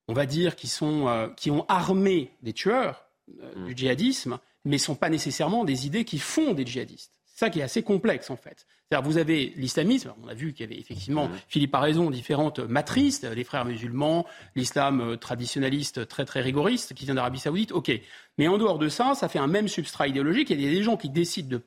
on 0.08 0.14
va 0.14 0.26
dire, 0.26 0.56
qui, 0.56 0.68
sont, 0.68 1.08
euh, 1.08 1.30
qui 1.30 1.52
ont 1.52 1.66
armé 1.68 2.32
des 2.42 2.54
tueurs, 2.54 3.06
euh, 3.42 3.66
du 3.66 3.76
djihadisme, 3.76 4.40
mais 4.66 4.78
ne 4.78 4.82
sont 4.82 4.96
pas 4.96 5.10
nécessairement 5.10 5.66
des 5.66 5.86
idées 5.86 6.06
qui 6.06 6.20
font 6.20 6.54
des 6.54 6.66
djihadistes. 6.66 7.12
C'est 7.26 7.46
ça 7.46 7.50
qui 7.50 7.60
est 7.60 7.64
assez 7.64 7.84
complexe 7.84 8.30
en 8.30 8.36
fait. 8.36 8.66
C'est-à-dire 8.92 9.10
vous 9.10 9.18
avez 9.18 9.54
l'islamisme, 9.56 10.14
on 10.22 10.28
a 10.28 10.34
vu 10.34 10.54
qu'il 10.54 10.66
y 10.66 10.70
avait 10.70 10.80
effectivement, 10.80 11.30
Philippe 11.48 11.74
a 11.74 11.80
raison, 11.80 12.12
différentes 12.12 12.60
matrices, 12.60 13.24
les 13.24 13.44
frères 13.44 13.66
musulmans, 13.66 14.26
l'islam 14.56 15.02
euh, 15.02 15.16
traditionnaliste 15.16 16.08
très 16.08 16.26
très 16.26 16.42
rigoriste 16.42 16.94
qui 16.94 17.06
vient 17.06 17.16
d'Arabie 17.16 17.40
saoudite, 17.40 17.72
ok. 17.72 17.92
Mais 18.38 18.48
en 18.48 18.58
dehors 18.58 18.80
de 18.80 18.90
ça, 18.90 19.16
ça 19.16 19.30
fait 19.30 19.40
un 19.40 19.48
même 19.48 19.68
substrat 19.68 20.08
idéologique. 20.08 20.50
Il 20.50 20.62
y 20.62 20.68
a 20.68 20.72
des 20.72 20.84
gens 20.84 20.98
qui 20.98 21.10
décident 21.10 21.50
de, 21.50 21.62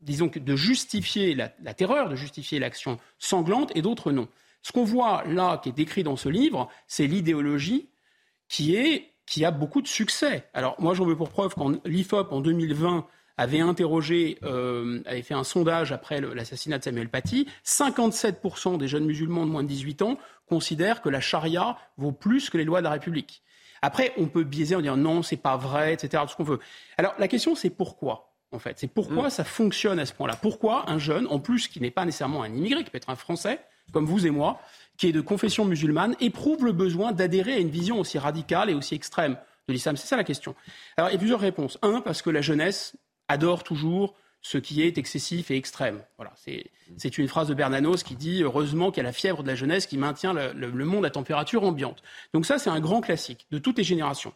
disons, 0.00 0.30
de 0.34 0.56
justifier 0.56 1.34
la, 1.34 1.52
la 1.62 1.74
terreur, 1.74 2.08
de 2.08 2.16
justifier 2.16 2.58
l'action 2.58 2.98
sanglante 3.18 3.70
et 3.74 3.82
d'autres 3.82 4.10
non. 4.12 4.28
Ce 4.62 4.72
qu'on 4.72 4.84
voit 4.84 5.24
là, 5.26 5.58
qui 5.62 5.68
est 5.68 5.72
décrit 5.72 6.02
dans 6.02 6.16
ce 6.16 6.28
livre, 6.28 6.68
c'est 6.86 7.06
l'idéologie 7.06 7.88
qui 8.48 8.74
est 8.74 9.12
qui 9.28 9.44
a 9.44 9.50
beaucoup 9.50 9.82
de 9.82 9.88
succès. 9.88 10.44
Alors 10.54 10.74
moi 10.78 10.94
j'en 10.94 11.04
veux 11.04 11.16
pour 11.16 11.28
preuve 11.28 11.54
quand 11.54 11.84
l'IFOP 11.84 12.32
en 12.32 12.40
2020 12.40 13.06
avait 13.36 13.60
interrogé, 13.60 14.38
euh, 14.42 15.00
avait 15.06 15.22
fait 15.22 15.34
un 15.34 15.44
sondage 15.44 15.92
après 15.92 16.20
l'assassinat 16.20 16.78
de 16.78 16.84
Samuel 16.84 17.08
Paty, 17.08 17.46
57% 17.64 18.78
des 18.78 18.88
jeunes 18.88 19.04
musulmans 19.04 19.46
de 19.46 19.50
moins 19.50 19.62
de 19.62 19.68
18 19.68 20.02
ans 20.02 20.18
considèrent 20.48 21.02
que 21.02 21.08
la 21.08 21.20
charia 21.20 21.76
vaut 21.98 22.10
plus 22.10 22.50
que 22.50 22.58
les 22.58 22.64
lois 22.64 22.80
de 22.80 22.84
la 22.84 22.90
République. 22.90 23.42
Après, 23.80 24.12
on 24.16 24.26
peut 24.26 24.42
biaiser 24.42 24.74
en 24.74 24.80
disant 24.80 24.96
non, 24.96 25.22
c'est 25.22 25.36
pas 25.36 25.56
vrai, 25.56 25.92
etc. 25.92 26.24
Tout 26.24 26.30
ce 26.30 26.36
qu'on 26.36 26.42
veut. 26.42 26.58
Alors 26.96 27.14
la 27.18 27.28
question 27.28 27.54
c'est 27.54 27.70
pourquoi 27.70 28.34
en 28.50 28.58
fait? 28.58 28.78
C'est 28.78 28.88
pourquoi 28.88 29.26
mm. 29.26 29.30
ça 29.30 29.44
fonctionne 29.44 29.98
à 29.98 30.06
ce 30.06 30.14
point-là? 30.14 30.36
Pourquoi 30.40 30.90
un 30.90 30.98
jeune, 30.98 31.26
en 31.28 31.38
plus 31.38 31.68
qui 31.68 31.80
n'est 31.80 31.90
pas 31.90 32.04
nécessairement 32.04 32.42
un 32.42 32.48
immigré, 32.48 32.82
qui 32.82 32.90
peut 32.90 32.96
être 32.96 33.10
un 33.10 33.16
Français, 33.16 33.60
comme 33.92 34.06
vous 34.06 34.26
et 34.26 34.30
moi, 34.30 34.60
qui 34.98 35.06
est 35.06 35.12
de 35.12 35.20
confession 35.20 35.64
musulmane, 35.64 36.14
éprouve 36.20 36.64
le 36.64 36.72
besoin 36.72 37.12
d'adhérer 37.12 37.54
à 37.54 37.58
une 37.58 37.70
vision 37.70 37.98
aussi 38.00 38.18
radicale 38.18 38.68
et 38.68 38.74
aussi 38.74 38.94
extrême 38.94 39.38
de 39.68 39.72
l'islam 39.72 39.96
C'est 39.96 40.08
ça 40.08 40.16
la 40.16 40.24
question. 40.24 40.54
Alors, 40.96 41.08
il 41.08 41.12
y 41.14 41.16
a 41.16 41.18
plusieurs 41.18 41.40
réponses. 41.40 41.78
Un, 41.82 42.00
parce 42.00 42.20
que 42.20 42.30
la 42.30 42.42
jeunesse 42.42 42.96
adore 43.28 43.62
toujours 43.62 44.14
ce 44.42 44.58
qui 44.58 44.82
est 44.82 44.98
excessif 44.98 45.50
et 45.50 45.56
extrême. 45.56 46.02
Voilà, 46.16 46.32
c'est 46.96 47.18
une 47.18 47.28
phrase 47.28 47.48
de 47.48 47.54
Bernanos 47.54 48.02
qui 48.02 48.14
dit 48.14 48.42
heureusement 48.42 48.90
qu'il 48.90 49.02
y 49.02 49.06
a 49.06 49.08
la 49.08 49.12
fièvre 49.12 49.42
de 49.42 49.48
la 49.48 49.54
jeunesse 49.54 49.86
qui 49.86 49.98
maintient 49.98 50.32
le 50.32 50.84
monde 50.84 51.04
à 51.04 51.10
température 51.10 51.64
ambiante. 51.64 52.02
Donc 52.34 52.46
ça, 52.46 52.58
c'est 52.58 52.70
un 52.70 52.80
grand 52.80 53.00
classique 53.00 53.46
de 53.50 53.58
toutes 53.58 53.78
les 53.78 53.84
générations. 53.84 54.32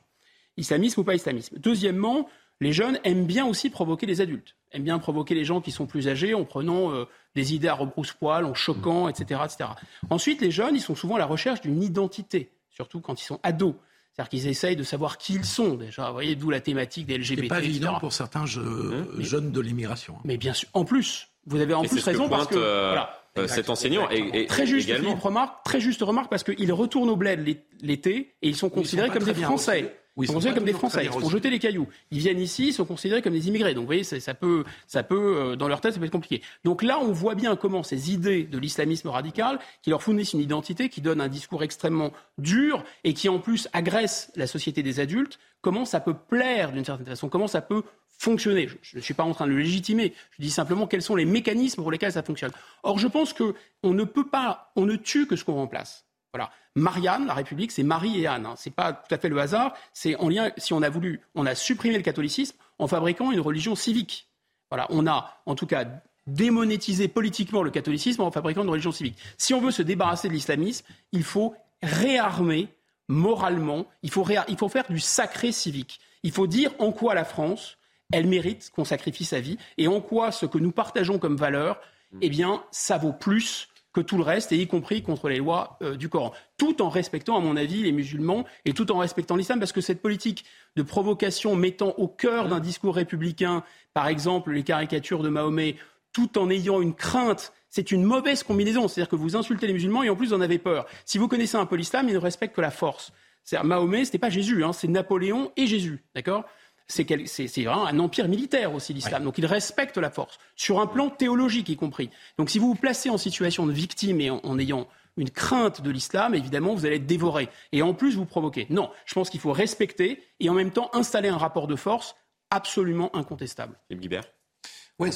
Islamisme 0.56 1.00
ou 1.00 1.04
pas 1.04 1.14
islamisme. 1.14 1.56
Deuxièmement, 1.58 2.28
les 2.62 2.72
jeunes 2.72 2.98
aiment 3.04 3.26
bien 3.26 3.46
aussi 3.46 3.70
provoquer 3.70 4.06
les 4.06 4.20
adultes, 4.20 4.56
aiment 4.72 4.84
bien 4.84 4.98
provoquer 4.98 5.34
les 5.34 5.44
gens 5.44 5.60
qui 5.60 5.70
sont 5.70 5.86
plus 5.86 6.08
âgés 6.08 6.34
en 6.34 6.44
prenant 6.44 6.92
euh, 6.92 7.04
des 7.34 7.54
idées 7.54 7.68
à 7.68 7.74
rebrousse-poil, 7.74 8.44
en 8.44 8.54
choquant, 8.54 9.08
etc., 9.08 9.40
etc. 9.44 9.70
Ensuite, 10.10 10.40
les 10.40 10.50
jeunes, 10.50 10.76
ils 10.76 10.80
sont 10.80 10.94
souvent 10.94 11.16
à 11.16 11.18
la 11.18 11.26
recherche 11.26 11.60
d'une 11.60 11.82
identité, 11.82 12.50
surtout 12.70 13.00
quand 13.00 13.20
ils 13.20 13.24
sont 13.24 13.40
ados. 13.42 13.74
C'est-à-dire 14.12 14.28
qu'ils 14.28 14.46
essayent 14.48 14.76
de 14.76 14.82
savoir 14.82 15.16
qui 15.16 15.34
ils 15.34 15.44
sont 15.44 15.74
déjà. 15.74 16.08
Vous 16.08 16.12
voyez, 16.12 16.36
d'où 16.36 16.50
la 16.50 16.60
thématique 16.60 17.06
des 17.06 17.16
LGBT. 17.16 17.40
C'est 17.40 17.48
pas 17.48 17.62
évident 17.62 17.98
pour 17.98 18.12
certains 18.12 18.44
hein 18.44 19.06
jeunes 19.18 19.52
de 19.52 19.60
l'immigration. 19.60 20.16
Mais 20.24 20.36
bien 20.36 20.52
sûr. 20.52 20.68
En 20.74 20.84
plus, 20.84 21.28
vous 21.46 21.60
avez 21.60 21.72
en 21.72 21.82
plus 21.82 22.02
raison 22.04 22.28
parce 22.28 22.46
que 22.46 22.56
euh, 22.56 22.88
voilà. 22.88 23.18
Euh, 23.38 23.48
cet 23.48 23.70
enseignant 23.70 24.10
et, 24.10 24.44
très 24.44 24.66
juste 24.66 24.90
également. 24.90 25.14
remarque, 25.14 25.64
très 25.64 25.80
juste 25.80 26.02
remarque 26.02 26.28
parce 26.28 26.44
qu'ils 26.44 26.70
retournent 26.70 27.08
au 27.08 27.16
bled 27.16 27.56
l'été 27.80 28.34
et 28.42 28.48
ils 28.48 28.56
sont 28.56 28.68
considérés 28.68 29.08
comme 29.08 29.24
des 29.24 29.32
Français. 29.32 29.96
Oui, 30.16 30.26
ils 30.26 30.28
sont 30.28 30.34
considérés 30.34 30.56
comme 30.56 30.66
des 30.66 30.74
Français. 30.74 31.04
Ils 31.04 31.10
font 31.10 31.30
jeter 31.30 31.48
les 31.48 31.58
cailloux. 31.58 31.88
Ils 32.10 32.18
viennent 32.18 32.40
ici, 32.40 32.68
ils 32.68 32.72
sont 32.74 32.84
considérés 32.84 33.22
comme 33.22 33.32
des 33.32 33.48
immigrés. 33.48 33.72
Donc, 33.72 33.82
vous 33.82 33.86
voyez, 33.86 34.04
ça, 34.04 34.34
peut, 34.34 34.64
ça 34.86 35.02
peut, 35.02 35.36
euh, 35.36 35.56
dans 35.56 35.68
leur 35.68 35.80
tête, 35.80 35.94
ça 35.94 35.98
peut 35.98 36.04
être 36.04 36.12
compliqué. 36.12 36.42
Donc 36.64 36.82
là, 36.82 36.98
on 37.00 37.12
voit 37.12 37.34
bien 37.34 37.56
comment 37.56 37.82
ces 37.82 38.12
idées 38.12 38.44
de 38.44 38.58
l'islamisme 38.58 39.08
radical, 39.08 39.58
qui 39.80 39.88
leur 39.88 40.02
fournissent 40.02 40.34
une 40.34 40.40
identité, 40.40 40.90
qui 40.90 41.00
donnent 41.00 41.22
un 41.22 41.28
discours 41.28 41.62
extrêmement 41.62 42.12
dur 42.36 42.84
et 43.04 43.14
qui 43.14 43.30
en 43.30 43.38
plus 43.38 43.68
agressent 43.72 44.30
la 44.36 44.46
société 44.46 44.82
des 44.82 45.00
adultes, 45.00 45.38
comment 45.62 45.86
ça 45.86 46.00
peut 46.00 46.14
plaire 46.14 46.72
d'une 46.72 46.84
certaine 46.84 47.06
façon, 47.06 47.30
comment 47.30 47.46
ça 47.46 47.62
peut 47.62 47.82
fonctionner. 48.18 48.68
Je 48.82 48.96
ne 48.96 49.02
suis 49.02 49.14
pas 49.14 49.24
en 49.24 49.32
train 49.32 49.46
de 49.46 49.52
le 49.52 49.58
légitimer. 49.58 50.12
Je 50.32 50.42
dis 50.42 50.50
simplement 50.50 50.86
quels 50.86 51.02
sont 51.02 51.16
les 51.16 51.24
mécanismes 51.24 51.82
pour 51.82 51.90
lesquels 51.90 52.12
ça 52.12 52.22
fonctionne. 52.22 52.52
Or, 52.82 52.98
je 52.98 53.08
pense 53.08 53.32
qu'on 53.32 53.54
ne 53.94 54.04
peut 54.04 54.28
pas, 54.28 54.72
on 54.76 54.84
ne 54.84 54.96
tue 54.96 55.26
que 55.26 55.36
ce 55.36 55.44
qu'on 55.44 55.54
remplace. 55.54 56.04
Voilà. 56.32 56.50
Marianne, 56.74 57.26
la 57.26 57.34
République, 57.34 57.72
c'est 57.72 57.82
Marie 57.82 58.20
et 58.20 58.26
Anne. 58.26 58.46
Hein. 58.46 58.54
Ce 58.56 58.68
n'est 58.68 58.74
pas 58.74 58.92
tout 58.94 59.14
à 59.14 59.18
fait 59.18 59.28
le 59.28 59.38
hasard. 59.38 59.74
C'est 59.92 60.16
en 60.16 60.28
lien, 60.28 60.50
si 60.56 60.72
on 60.72 60.80
a 60.80 60.88
voulu, 60.88 61.20
on 61.34 61.44
a 61.44 61.54
supprimé 61.54 61.96
le 61.96 62.02
catholicisme 62.02 62.56
en 62.78 62.88
fabriquant 62.88 63.30
une 63.30 63.40
religion 63.40 63.74
civique. 63.74 64.28
Voilà. 64.70 64.86
On 64.88 65.06
a, 65.06 65.42
en 65.44 65.54
tout 65.54 65.66
cas, 65.66 65.84
démonétisé 66.26 67.08
politiquement 67.08 67.62
le 67.62 67.70
catholicisme 67.70 68.22
en 68.22 68.30
fabriquant 68.30 68.62
une 68.62 68.70
religion 68.70 68.92
civique. 68.92 69.18
Si 69.36 69.52
on 69.52 69.60
veut 69.60 69.70
se 69.70 69.82
débarrasser 69.82 70.28
de 70.28 70.32
l'islamisme, 70.32 70.86
il 71.12 71.24
faut 71.24 71.54
réarmer 71.82 72.68
moralement, 73.08 73.86
il 74.02 74.10
faut, 74.10 74.26
il 74.48 74.56
faut 74.56 74.68
faire 74.68 74.86
du 74.88 75.00
sacré 75.00 75.52
civique. 75.52 76.00
Il 76.22 76.32
faut 76.32 76.46
dire 76.46 76.72
en 76.78 76.92
quoi 76.92 77.14
la 77.14 77.24
France, 77.24 77.76
elle 78.10 78.26
mérite 78.26 78.70
qu'on 78.74 78.84
sacrifie 78.84 79.24
sa 79.24 79.40
vie 79.40 79.58
et 79.76 79.88
en 79.88 80.00
quoi 80.00 80.32
ce 80.32 80.46
que 80.46 80.58
nous 80.58 80.72
partageons 80.72 81.18
comme 81.18 81.36
valeur, 81.36 81.80
eh 82.20 82.30
bien, 82.30 82.62
ça 82.70 82.98
vaut 82.98 83.12
plus 83.12 83.68
que 83.92 84.00
tout 84.00 84.16
le 84.16 84.22
reste, 84.22 84.52
et 84.52 84.56
y 84.56 84.66
compris 84.66 85.02
contre 85.02 85.28
les 85.28 85.36
lois 85.36 85.78
euh, 85.82 85.96
du 85.96 86.08
Coran. 86.08 86.32
Tout 86.56 86.80
en 86.82 86.88
respectant, 86.88 87.36
à 87.36 87.40
mon 87.40 87.56
avis, 87.56 87.82
les 87.82 87.92
musulmans 87.92 88.44
et 88.64 88.72
tout 88.72 88.90
en 88.90 88.98
respectant 88.98 89.36
l'islam, 89.36 89.58
parce 89.58 89.72
que 89.72 89.80
cette 89.80 90.00
politique 90.00 90.44
de 90.76 90.82
provocation 90.82 91.56
mettant 91.56 91.94
au 91.98 92.08
cœur 92.08 92.48
d'un 92.48 92.60
discours 92.60 92.94
républicain, 92.94 93.62
par 93.94 94.08
exemple, 94.08 94.52
les 94.52 94.62
caricatures 94.62 95.22
de 95.22 95.28
Mahomet, 95.28 95.76
tout 96.12 96.38
en 96.38 96.50
ayant 96.50 96.80
une 96.80 96.94
crainte 96.94 97.52
c'est 97.72 97.90
une 97.90 98.04
mauvaise 98.04 98.42
combinaison. 98.42 98.86
C'est-à-dire 98.86 99.08
que 99.08 99.16
vous 99.16 99.34
insultez 99.34 99.66
les 99.66 99.72
musulmans 99.72 100.02
et 100.02 100.10
en 100.10 100.14
plus 100.14 100.28
vous 100.28 100.34
en 100.34 100.42
avez 100.42 100.58
peur. 100.58 100.86
Si 101.06 101.16
vous 101.16 101.26
connaissez 101.26 101.56
un 101.56 101.64
peu 101.64 101.74
l'islam, 101.74 102.06
il 102.06 102.12
ne 102.12 102.18
respecte 102.18 102.54
que 102.54 102.60
la 102.60 102.70
force. 102.70 103.12
C'est 103.44 103.60
Mahomet, 103.62 104.04
ce 104.04 104.10
n'était 104.10 104.18
pas 104.18 104.28
Jésus, 104.28 104.62
hein, 104.62 104.72
c'est 104.72 104.88
Napoléon 104.88 105.50
et 105.56 105.66
Jésus, 105.66 106.04
d'accord? 106.14 106.44
C'est 106.92 107.62
vraiment 107.64 107.86
un 107.86 107.98
empire 107.98 108.28
militaire 108.28 108.74
aussi, 108.74 108.92
l'islam. 108.92 109.24
Donc 109.24 109.38
il 109.38 109.46
respecte 109.46 109.96
la 109.98 110.10
force, 110.10 110.38
sur 110.56 110.80
un 110.80 110.86
plan 110.86 111.10
théologique 111.10 111.68
y 111.68 111.76
compris. 111.76 112.10
Donc 112.38 112.50
si 112.50 112.58
vous 112.58 112.68
vous 112.68 112.74
placez 112.74 113.10
en 113.10 113.18
situation 113.18 113.66
de 113.66 113.72
victime 113.72 114.20
et 114.20 114.30
en, 114.30 114.58
ayant 114.58 114.86
une 115.16 115.30
crainte 115.30 115.82
de 115.82 115.90
l'islam, 115.90 116.34
évidemment, 116.34 116.74
vous 116.74 116.86
allez 116.86 116.96
être 116.96 117.06
dévoré. 117.06 117.48
Et 117.72 117.82
en 117.82 117.94
plus, 117.94 118.16
vous 118.16 118.24
provoquez. 118.24 118.66
Non, 118.70 118.90
je 119.04 119.14
pense 119.14 119.30
qu'il 119.30 119.40
faut 119.40 119.52
respecter 119.52 120.22
et 120.40 120.48
en 120.48 120.54
même 120.54 120.70
temps 120.70 120.90
installer 120.94 121.28
un 121.28 121.38
rapport 121.38 121.66
de 121.66 121.76
force 121.76 122.16
absolument 122.50 123.14
incontestable. 123.14 123.78
Guibert 123.90 124.24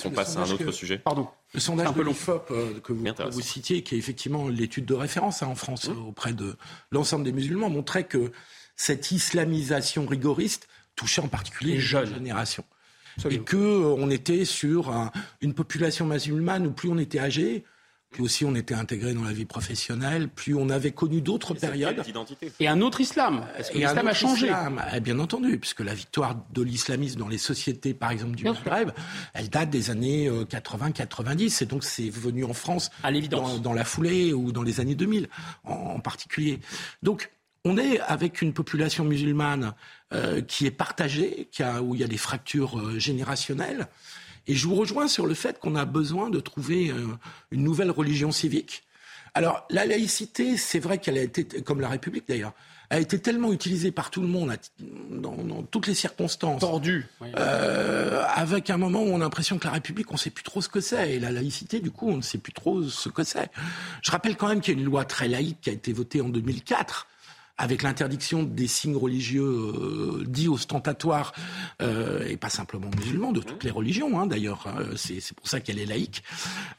on 0.05 0.11
passe 0.11 0.37
à 0.37 0.41
un 0.41 0.51
autre 0.51 0.71
sujet. 0.73 0.99
Pardon. 0.99 1.29
Le 1.53 1.61
sondage 1.61 1.93
de 1.95 2.03
l'IFOP 2.03 2.51
euh, 2.51 2.81
que, 2.81 2.93
vous, 2.93 3.41
citiez, 3.41 3.83
qui 3.83 3.95
est 3.95 3.99
effectivement 3.99 4.49
l'étude 4.49 4.85
de 4.85 4.95
référence 4.95 5.43
hein, 5.43 5.49
en 5.49 5.55
France 5.55 5.89
mmh. 5.89 6.07
auprès 6.07 6.33
de 6.33 6.57
l'ensemble 6.91 7.25
des 7.25 7.33
musulmans, 7.33 7.71
montrait 7.71 8.05
que 8.05 8.33
cette 8.75 9.11
islamisation 9.11 10.07
rigoriste 10.07 10.69
toucher 10.97 11.21
en 11.21 11.29
particulier 11.29 11.75
les 11.75 11.81
jeunes 11.81 12.13
générations. 12.13 12.65
Et 13.31 13.39
que 13.39 13.57
euh, 13.57 13.95
on 13.99 14.11
était 14.11 14.45
sur 14.45 14.93
une 15.41 15.55
population 15.55 16.07
musulmane 16.07 16.67
où 16.67 16.73
plus 16.73 16.91
on 16.91 16.99
était 16.99 17.19
âgé, 17.19 17.65
plus 18.11 18.23
aussi 18.23 18.45
on 18.45 18.55
était 18.55 18.75
intégré 18.75 19.15
dans 19.15 19.25
la 19.25 19.33
vie 19.33 19.45
professionnelle, 19.45 20.29
plus 20.29 20.55
on 20.55 20.71
avait 20.71 20.93
connu 20.93 21.21
d'autres 21.21 21.55
périodes. 21.55 22.03
Et 22.61 22.69
un 22.69 22.81
autre 22.81 23.01
islam. 23.01 23.47
Est-ce 23.59 23.73
que 23.73 23.79
l'islam 23.79 24.07
a 24.07 24.15
changé 24.15 24.51
eh, 24.95 25.01
Bien 25.01 25.19
entendu, 25.19 25.59
puisque 25.59 25.81
la 25.81 25.95
victoire 25.95 26.37
de 26.53 26.63
l'islamisme 26.63 27.19
dans 27.19 27.29
les 27.29 27.39
sociétés, 27.39 27.95
par 27.95 28.11
exemple 28.11 28.37
du 28.37 28.45
Maghreb, 28.45 28.91
elle 29.35 29.49
date 29.49 29.71
des 29.71 29.91
années 29.91 30.29
80-90. 30.31 31.63
Euh, 31.63 31.65
et 31.65 31.67
donc 31.67 31.85
c'est 31.85 32.11
venu 32.11 32.45
en 32.45 32.55
France 32.55 32.91
à 33.03 33.11
dans, 33.13 33.59
dans, 33.59 33.73
la 33.73 33.85
foulée 33.85 34.33
ou 34.33 34.53
dans 34.53 34.63
les 34.63 34.81
années 34.81 34.95
2000 34.95 35.29
en, 35.65 35.73
en 35.73 36.01
particulier. 36.01 36.61
Donc 37.03 37.31
on 37.67 37.77
est 37.79 37.99
avec 38.01 38.43
une 38.43 38.53
population 38.53 39.05
musulmane 39.05 39.75
euh, 40.15 40.41
qui 40.41 40.67
est 40.67 40.71
partagée, 40.71 41.49
qui 41.51 41.65
a, 41.65 41.83
où 41.83 41.97
il 41.97 42.01
y 42.01 42.05
a 42.05 42.07
des 42.07 42.17
fractures 42.17 42.79
euh, 42.79 42.99
générationnelles. 43.01 43.89
Et 44.47 44.55
je 44.55 44.69
vous 44.69 44.77
rejoins 44.77 45.09
sur 45.09 45.27
le 45.27 45.35
fait 45.35 45.59
qu'on 45.59 45.75
a 45.75 45.85
besoin 45.85 46.31
de 46.31 46.39
trouver 46.39 46.91
euh, 46.91 47.07
une 47.51 47.65
nouvelle 47.65 47.91
religion 47.91 48.31
civique. 48.31 48.85
Alors, 49.35 49.67
la 49.69 49.85
laïcité, 49.85 50.57
c'est 50.57 50.79
vrai 50.79 50.99
qu'elle 50.99 51.19
a 51.19 51.23
été, 51.23 51.45
comme 51.45 51.81
la 51.81 51.89
République 51.89 52.29
d'ailleurs, 52.29 52.53
a 52.89 53.01
été 53.01 53.19
tellement 53.19 53.53
utilisée 53.53 53.91
par 53.91 54.11
tout 54.11 54.21
le 54.21 54.29
monde 54.29 54.57
dans, 55.11 55.65
toutes 55.65 55.89
les 55.89 55.95
circonstances. 55.95 56.61
Tordue. 56.61 57.07
avec 58.37 58.71
un 58.71 58.77
moment 58.77 59.03
où 59.03 59.09
on 59.09 59.17
a 59.17 59.25
l'impression 59.25 59.59
que 59.59 59.65
la 59.65 59.73
République, 59.73 60.09
on 60.11 60.15
ne 60.15 60.19
sait 60.19 60.31
plus 60.31 60.45
trop 60.45 60.63
ce 60.63 60.69
que 60.69 60.81
c'est. 60.81 61.17
Et 61.17 61.19
la 61.19 61.33
laïcité, 61.33 61.81
du 61.81 61.91
coup, 61.91 62.09
on 62.09 62.19
ne 62.19 62.23
sait 62.23 62.39
plus 62.39 62.53
trop 62.53 62.85
ce 62.85 63.09
que 63.09 63.25
c'est. 63.25 63.51
Je 64.03 64.13
rappelle 64.13 64.37
quand 64.37 64.47
même 64.47 64.61
qu'il 64.61 64.75
y 64.75 64.77
a 64.77 64.81
une 64.81 64.87
loi 64.87 65.05
très 65.05 65.27
laïque 65.27 65.63
qui 65.63 65.71
a 65.71 65.73
été 65.73 65.93
votée 65.93 66.21
en 66.21 66.29
2004 66.29 67.09
avec 67.59 67.83
l'interdiction 67.83 68.43
des 68.43 68.67
signes 68.67 68.97
religieux 68.97 69.43
euh, 69.43 70.25
dits 70.27 70.49
ostentatoires, 70.49 71.33
euh, 71.81 72.27
et 72.27 72.37
pas 72.37 72.51
simplement 72.51 72.91
musulmans, 72.97 73.33
de 73.33 73.41
toutes 73.41 73.65
les 73.65 73.71
religions 73.71 74.21
hein, 74.21 74.27
d'ailleurs, 74.27 74.67
hein, 74.67 74.85
c'est 74.97 75.35
pour 75.35 75.49
ça 75.49 75.61
qu'elle 75.61 75.79
est 75.79 75.87
laïque. 75.87 76.23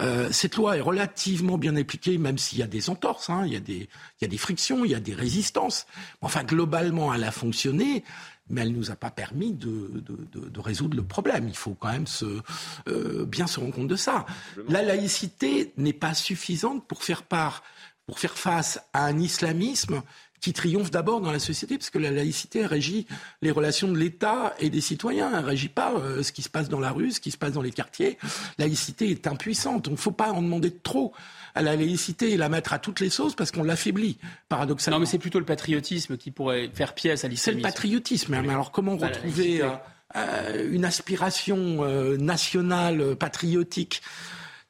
Euh, 0.02 0.30
cette 0.32 0.56
loi 0.56 0.78
est 0.78 0.82
relativement 0.82 1.58
bien 1.58 1.76
appliquée, 1.76 2.18
même 2.18 2.38
s'il 2.38 2.60
y 2.60 2.64
a 2.64 2.68
des 2.68 2.90
entorses, 2.90 3.30
hein, 3.30 3.44
il, 3.46 3.54
y 3.54 3.56
a 3.56 3.60
des, 3.60 3.90
il 4.20 4.22
y 4.22 4.26
a 4.26 4.28
des 4.28 4.38
frictions, 4.38 4.86
il 4.86 4.92
y 4.92 4.96
a 4.96 5.00
des 5.00 5.16
résistances. 5.16 5.88
Enfin, 6.22 6.44
globalement, 6.44 7.14
elle 7.14 7.24
a 7.24 7.32
fonctionné 7.32 8.04
mais 8.50 8.62
elle 8.62 8.72
ne 8.72 8.78
nous 8.78 8.92
a 8.92 8.96
pas 8.96 9.12
permis 9.12 9.54
de, 9.54 9.92
de, 9.96 10.50
de, 10.50 10.60
résoudre 10.60 10.96
le 10.96 11.04
problème. 11.04 11.48
Il 11.48 11.56
faut 11.56 11.74
quand 11.74 11.92
même 11.92 12.08
se, 12.08 12.42
euh, 12.88 13.26
bien 13.26 13.48
se 13.48 13.60
rendre 13.60 13.74
compte 13.74 13.88
de 13.88 13.96
ça. 13.96 14.26
La 14.70 14.82
laïcité 14.82 15.74
n'est 15.78 15.94
pas 15.94 16.14
suffisante 16.14 16.88
pour 16.88 17.04
faire 17.04 17.24
part, 17.24 17.64
pour 18.06 18.20
faire 18.20 18.38
face 18.38 18.80
à 18.94 19.06
un 19.06 19.20
islamisme 19.20 20.02
qui 20.42 20.54
triomphe 20.54 20.92
d'abord 20.92 21.22
dans 21.22 21.32
la 21.32 21.40
société, 21.40 21.78
parce 21.78 21.90
que 21.90 21.98
la 21.98 22.12
laïcité 22.12 22.66
régit 22.66 23.08
les 23.42 23.52
relations 23.52 23.92
de 23.92 23.98
l'État 23.98 24.54
et 24.60 24.70
des 24.70 24.82
citoyens. 24.82 25.32
Elle 25.34 25.42
ne 25.42 25.48
régit 25.48 25.70
pas 25.70 25.94
euh, 25.96 26.24
ce 26.24 26.32
qui 26.32 26.42
se 26.42 26.50
passe 26.50 26.70
dans 26.70 26.80
la 26.80 26.92
rue, 26.92 27.12
ce 27.12 27.20
qui 27.20 27.32
se 27.32 27.38
passe 27.38 27.54
dans 27.54 27.62
les 27.62 27.72
quartiers. 27.72 28.18
La 28.58 28.66
laïcité 28.66 29.10
est 29.10 29.28
impuissante. 29.28 29.86
Donc 29.86 29.98
faut 29.98 30.12
pas 30.12 30.32
en 30.32 30.42
demander 30.42 30.72
trop 30.72 31.14
à 31.56 31.62
la 31.62 31.76
laïcité 31.76 32.32
et 32.32 32.38
la 32.38 32.50
mettre 32.50 32.74
à 32.74 32.80
toutes 32.80 33.00
les 33.00 33.10
sauces 33.10 33.36
parce 33.36 33.52
qu'on 33.52 33.64
l'affaiblit, 33.64 34.18
paradoxalement. 34.48 34.98
Non, 34.98 35.02
mais 35.02 35.08
c'est 35.08 35.18
plutôt 35.18 35.40
le 35.40 35.46
patriotisme 35.46 36.18
qui 36.18 36.32
pourrait 36.32 36.70
faire 36.74 36.94
pièce 36.94 37.26
à 37.26 37.28
l'islamisme. 37.28 37.62
C'est 37.62 37.68
le 37.68 37.74
patriotisme. 37.74 38.40
Mais 38.42 38.52
alors 38.52 38.72
comment 38.72 38.96
retrouver 38.96 39.64
euh, 39.64 39.70
euh, 40.16 40.72
une 40.72 40.86
aspiration 40.86 41.84
nationale, 42.18 43.16
patriotique 43.16 44.02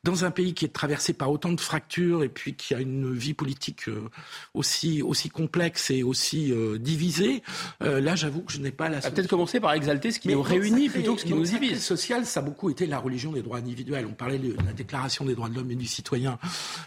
dans 0.08 0.24
un 0.24 0.32
pays 0.32 0.54
qui 0.54 0.64
est 0.64 0.70
traversé 0.70 1.12
par 1.12 1.30
autant 1.30 1.52
de 1.52 1.60
fractures 1.60 2.24
et 2.24 2.30
puis 2.30 2.56
qui 2.56 2.74
a 2.74 2.80
une 2.80 3.14
vie 3.14 3.34
politique 3.34 3.90
euh, 3.90 4.10
aussi, 4.54 5.02
aussi 5.02 5.30
complexe 5.30 5.92
et 5.92 6.02
aussi 6.02 6.52
euh, 6.54 6.78
divisée, 6.78 7.44
euh, 7.84 8.00
là, 8.00 8.16
j'avoue 8.16 8.42
que 8.42 8.54
je 8.54 8.60
n'ai 8.60 8.72
pas 8.72 8.88
la. 8.88 9.02
Peut-être 9.02 9.28
commencer 9.28 9.60
par 9.60 9.74
exalter 9.74 10.12
ce 10.12 10.20
qui 10.20 10.30
nous 10.30 10.42
réunit 10.42 10.90
plutôt 10.90 11.16
que 11.16 11.22
ce 11.22 11.26
qui 11.26 11.34
nous 11.34 11.44
divise. 11.44 11.84
social, 11.84 12.26
ça 12.26 12.40
a 12.40 12.44
beaucoup 12.44 12.70
été 12.70 12.86
la 12.86 13.00
religion 13.00 13.34
des 13.34 13.42
droits 13.42 13.58
individuels. 13.58 14.06
On 14.10 14.14
parlait 14.14 14.40
de 14.40 14.56
la 14.66 14.72
Déclaration 14.72 15.26
des 15.26 15.36
droits 15.36 15.50
de 15.50 15.56
l'homme 15.56 15.72
et 15.72 15.76
du 15.76 15.88
citoyen, 15.88 16.40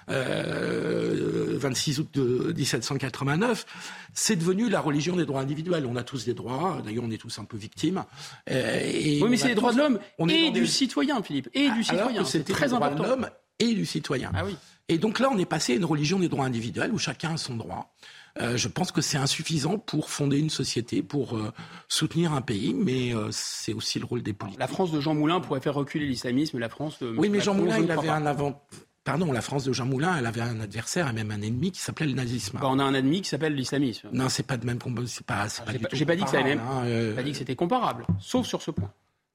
euh, 0.09 1.59
26 1.59 2.00
août 2.00 2.09
de 2.14 2.54
1789. 2.56 3.66
C'est 4.14 4.37
devenu 4.37 4.70
la 4.70 4.80
religion 4.80 5.16
des 5.16 5.26
droits 5.26 5.42
individuels. 5.42 5.85
On 5.87 5.96
a 5.96 6.02
tous 6.02 6.24
des 6.24 6.35
droits. 6.35 6.80
D'ailleurs, 6.85 7.04
on 7.06 7.11
est 7.11 7.18
tous 7.18 7.38
un 7.38 7.44
peu 7.44 7.59
victimes. 7.59 8.04
et 8.46 9.20
oui, 9.22 9.28
mais 9.28 9.37
c'est 9.37 9.48
les 9.48 9.54
droits 9.54 9.72
de 9.72 9.78
l'homme 9.78 9.98
et 10.28 10.50
du 10.50 10.66
citoyen, 10.66 11.22
Philippe, 11.22 11.50
et 11.52 11.70
du 11.70 11.85
citoyen. 11.85 12.24
C'est 12.24 12.44
très 12.44 12.72
important 12.72 13.09
et 13.58 13.74
du 13.74 13.86
citoyen. 13.86 14.30
Ah 14.34 14.44
oui. 14.44 14.56
Et 14.88 14.98
donc 14.98 15.20
là, 15.20 15.28
on 15.32 15.38
est 15.38 15.46
passé 15.46 15.74
à 15.74 15.76
une 15.76 15.84
religion 15.84 16.18
des 16.18 16.28
droits 16.28 16.44
individuels 16.44 16.92
où 16.92 16.98
chacun 16.98 17.34
a 17.34 17.36
son 17.36 17.54
droit. 17.56 17.94
Euh, 18.40 18.56
je 18.56 18.68
pense 18.68 18.92
que 18.92 19.00
c'est 19.00 19.18
insuffisant 19.18 19.78
pour 19.78 20.10
fonder 20.10 20.38
une 20.38 20.50
société, 20.50 21.02
pour 21.02 21.36
euh, 21.36 21.52
soutenir 21.88 22.32
un 22.32 22.40
pays, 22.40 22.74
mais 22.74 23.14
euh, 23.14 23.28
c'est 23.30 23.72
aussi 23.72 23.98
le 23.98 24.04
rôle 24.04 24.22
des 24.22 24.32
politiques. 24.32 24.60
La 24.60 24.68
France 24.68 24.92
de 24.92 25.00
Jean 25.00 25.14
Moulin 25.14 25.40
pourrait 25.40 25.60
faire 25.60 25.74
reculer 25.74 26.06
l'islamisme, 26.06 26.58
la 26.58 26.68
France 26.68 26.98
de... 27.00 27.14
Oui, 27.16 27.28
mais 27.28 27.40
Jean 27.40 27.54
Moulin, 27.54 27.78
il 27.78 27.90
avait 27.90 28.08
un 28.08 28.26
avant... 28.26 28.64
Pardon, 29.02 29.32
la 29.32 29.40
France 29.40 29.64
de 29.64 29.72
Jean 29.72 29.86
Moulin, 29.86 30.16
elle 30.18 30.26
avait 30.26 30.42
un 30.42 30.60
adversaire 30.60 31.08
et 31.08 31.12
même 31.12 31.30
un 31.30 31.40
ennemi 31.40 31.72
qui 31.72 31.80
s'appelait 31.80 32.06
le 32.06 32.12
nazisme. 32.12 32.58
Bah, 32.60 32.68
on 32.70 32.78
a 32.78 32.84
un 32.84 32.94
ennemi 32.94 33.22
qui 33.22 33.28
s'appelle 33.28 33.54
l'islamisme. 33.54 34.08
Non, 34.12 34.28
c'est 34.28 34.42
pas 34.42 34.56
de 34.56 34.66
même 34.66 34.78
combat. 34.78 35.02
C'est 35.06 35.24
pas. 35.24 35.46
J'ai 35.92 36.04
pas, 36.04 36.16
dit 36.16 36.22
que 36.22 36.30
ça 36.30 36.42
même. 36.42 36.60
Hein, 36.60 37.14
pas 37.16 37.22
dit 37.22 37.32
que 37.32 37.38
c'était 37.38 37.56
comparable, 37.56 38.06
sauf 38.18 38.46
sur 38.46 38.60
ce 38.60 38.70
point. 38.70 38.92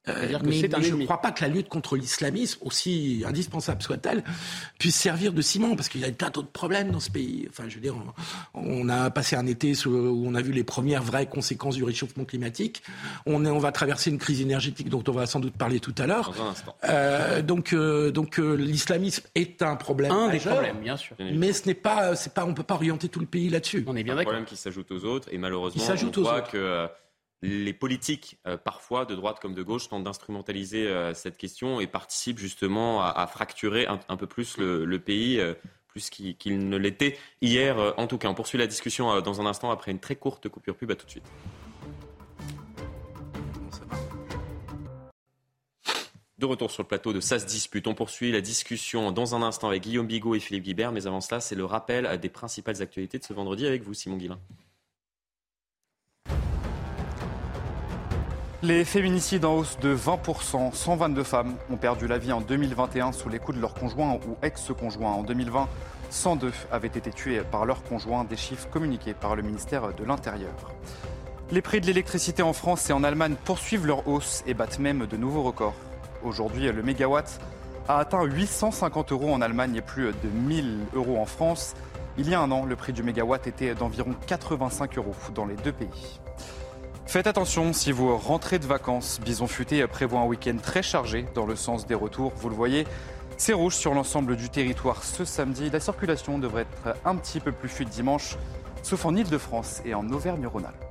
Euh, 0.07 0.37
mais, 0.43 0.53
je 0.53 0.95
ne 0.95 1.05
crois 1.05 1.21
pas 1.21 1.31
que 1.31 1.41
la 1.41 1.47
lutte 1.47 1.69
contre 1.69 1.97
l'islamisme, 1.97 2.59
aussi 2.63 3.23
indispensable 3.27 3.81
soit-elle, 3.81 4.23
puisse 4.77 4.95
servir 4.95 5.33
de 5.33 5.41
ciment, 5.41 5.75
parce 5.75 5.89
qu'il 5.89 6.01
y 6.01 6.05
a 6.05 6.11
tas 6.11 6.29
d'autres 6.29 6.49
problèmes 6.49 6.91
dans 6.91 6.99
ce 6.99 7.09
pays. 7.09 7.47
Enfin, 7.49 7.63
je 7.67 7.75
veux 7.75 7.81
dire, 7.81 7.95
on, 8.53 8.89
a 8.89 9.09
passé 9.09 9.35
un 9.35 9.45
été 9.47 9.73
où 9.85 10.23
on 10.25 10.35
a 10.35 10.41
vu 10.41 10.51
les 10.51 10.63
premières 10.63 11.03
vraies 11.03 11.25
conséquences 11.25 11.75
du 11.75 11.83
réchauffement 11.83 12.25
climatique. 12.25 12.83
On, 13.25 13.45
est, 13.45 13.49
on 13.49 13.59
va 13.59 13.71
traverser 13.71 14.09
une 14.11 14.17
crise 14.17 14.41
énergétique 14.41 14.89
dont 14.89 15.03
on 15.07 15.11
va 15.11 15.25
sans 15.25 15.39
doute 15.39 15.57
parler 15.57 15.79
tout 15.79 15.95
à 15.97 16.05
l'heure. 16.05 16.33
Euh, 16.85 17.41
donc, 17.41 17.73
euh, 17.73 18.11
donc 18.11 18.39
euh, 18.39 18.55
l'islamisme 18.55 19.23
est 19.35 19.61
un 19.61 19.75
problème 19.75 20.11
un 20.11 20.29
des 20.29 20.39
problèmes, 20.39 20.79
bien 20.81 20.97
sûr. 20.97 21.15
Mais 21.19 21.53
ce 21.53 21.67
n'est 21.67 21.73
pas, 21.73 22.15
c'est 22.15 22.33
pas, 22.33 22.45
on 22.45 22.53
peut 22.53 22.63
pas 22.63 22.75
orienter 22.75 23.09
tout 23.09 23.19
le 23.19 23.25
pays 23.25 23.49
là-dessus. 23.49 23.83
On 23.87 23.95
est 23.95 24.03
bien 24.03 24.15
d'accord. 24.15 24.33
Un 24.33 24.35
problème 24.35 24.45
qui 24.45 24.57
s'ajoute 24.57 24.91
aux 24.91 25.05
autres, 25.05 25.29
et 25.31 25.37
malheureusement, 25.37 25.83
on 25.83 26.21
voit 26.21 26.41
que 26.41 26.87
les 27.41 27.73
politiques, 27.73 28.37
euh, 28.47 28.57
parfois 28.57 29.05
de 29.05 29.15
droite 29.15 29.39
comme 29.39 29.53
de 29.53 29.63
gauche, 29.63 29.89
tentent 29.89 30.03
d'instrumentaliser 30.03 30.87
euh, 30.87 31.13
cette 31.13 31.37
question 31.37 31.79
et 31.79 31.87
participent 31.87 32.39
justement 32.39 33.01
à, 33.01 33.27
fracturer 33.27 33.87
un, 33.87 34.17
peu 34.17 34.27
plus 34.27 34.57
le, 34.57 34.97
pays, 34.99 35.39
euh, 35.39 35.53
plus 35.87 36.09
qu'il 36.09 36.69
ne 36.69 36.77
l'était 36.77 37.17
hier. 37.41 37.93
en 37.97 38.07
tout 38.07 38.17
cas, 38.17 38.29
on 38.29 38.33
poursuit 38.33 38.57
la 38.57 38.67
discussion 38.67 39.21
dans 39.21 39.41
un 39.41 39.45
instant 39.45 39.71
après 39.71 39.91
une 39.91 39.99
très 39.99 40.15
courte 40.15 40.49
coupure 40.49 40.75
pub. 40.75 40.91
À 40.91 40.95
tout 40.95 41.05
de 41.05 41.11
suite. 41.11 41.25
De 46.37 46.45
retour 46.45 46.69
sur 46.69 46.83
le 46.83 46.87
plateau 46.87 47.13
de 47.13 47.21
Ça 47.21 47.39
se 47.39 47.45
dispute. 47.45 47.87
On 47.87 47.95
poursuit 47.95 48.31
la 48.31 48.41
discussion 48.41 49.13
dans 49.13 49.35
un 49.35 49.41
instant 49.41 49.69
avec 49.69 49.83
Guillaume 49.83 50.05
Bigot 50.05 50.35
et 50.35 50.39
Philippe 50.39 50.65
Guibert. 50.65 50.91
Mais 50.91 51.07
avant 51.07 51.21
cela, 51.21 51.39
c'est 51.39 51.55
le 51.55 51.63
rappel 51.63 52.19
des 52.19 52.29
principales 52.29 52.81
actualités 52.81 53.19
de 53.19 53.23
ce 53.23 53.31
vendredi 53.31 53.65
avec 53.65 53.83
vous, 53.83 53.93
Simon 53.93 54.17
Guillain. 54.17 54.39
Les 58.63 58.85
féminicides 58.85 59.43
en 59.43 59.57
hausse 59.57 59.77
de 59.79 59.93
20%, 59.93 60.73
122 60.73 61.23
femmes 61.23 61.55
ont 61.69 61.75
perdu 61.75 62.07
la 62.07 62.17
vie 62.17 62.31
en 62.31 62.39
2021 62.39 63.11
sous 63.11 63.27
les 63.27 63.37
coups 63.37 63.57
de 63.57 63.61
leur 63.61 63.73
conjoint 63.73 64.13
ou 64.13 64.37
ex-conjoint. 64.41 65.11
En 65.11 65.23
2020, 65.23 65.67
102 66.09 66.51
avaient 66.71 66.87
été 66.87 67.11
tués 67.11 67.41
par 67.41 67.65
leur 67.65 67.83
conjoint, 67.83 68.23
des 68.23 68.37
chiffres 68.37 68.69
communiqués 68.69 69.13
par 69.13 69.35
le 69.35 69.41
ministère 69.41 69.93
de 69.93 70.03
l'Intérieur. 70.05 70.53
Les 71.51 71.61
prix 71.61 71.81
de 71.81 71.85
l'électricité 71.85 72.43
en 72.43 72.53
France 72.53 72.89
et 72.89 72.93
en 72.93 73.03
Allemagne 73.03 73.35
poursuivent 73.43 73.85
leur 73.85 74.07
hausse 74.07 74.41
et 74.47 74.53
battent 74.53 74.79
même 74.79 75.05
de 75.05 75.17
nouveaux 75.17 75.43
records. 75.43 75.75
Aujourd'hui, 76.23 76.71
le 76.71 76.81
mégawatt 76.81 77.39
a 77.89 77.99
atteint 77.99 78.23
850 78.23 79.11
euros 79.11 79.33
en 79.33 79.41
Allemagne 79.41 79.75
et 79.75 79.81
plus 79.81 80.05
de 80.05 80.29
1000 80.33 80.79
euros 80.93 81.19
en 81.19 81.25
France. 81.25 81.75
Il 82.17 82.29
y 82.29 82.33
a 82.33 82.39
un 82.39 82.49
an, 82.51 82.65
le 82.65 82.77
prix 82.77 82.93
du 82.93 83.03
mégawatt 83.03 83.45
était 83.47 83.75
d'environ 83.75 84.15
85 84.25 84.97
euros 84.97 85.13
dans 85.35 85.45
les 85.45 85.55
deux 85.55 85.73
pays. 85.73 86.21
Faites 87.07 87.27
attention 87.27 87.71
si 87.71 87.91
vous 87.91 88.17
rentrez 88.17 88.59
de 88.59 88.65
vacances. 88.65 89.21
Bison 89.23 89.47
Futé 89.47 89.85
prévoit 89.87 90.19
un 90.19 90.25
week-end 90.25 90.57
très 90.61 90.83
chargé 90.83 91.25
dans 91.33 91.45
le 91.45 91.55
sens 91.55 91.85
des 91.85 91.95
retours. 91.95 92.33
Vous 92.35 92.49
le 92.49 92.55
voyez, 92.55 92.85
c'est 93.37 93.53
rouge 93.53 93.75
sur 93.75 93.93
l'ensemble 93.93 94.35
du 94.35 94.49
territoire 94.49 95.03
ce 95.03 95.23
samedi. 95.23 95.69
La 95.69 95.79
circulation 95.79 96.39
devrait 96.39 96.63
être 96.63 96.97
un 97.05 97.15
petit 97.15 97.39
peu 97.39 97.51
plus 97.51 97.69
fluide 97.69 97.89
dimanche, 97.89 98.35
sauf 98.83 99.05
en 99.05 99.15
Ile-de-France 99.15 99.81
et 99.85 99.93
en 99.93 100.09
Auvergne-Rhône-Alpes. 100.09 100.83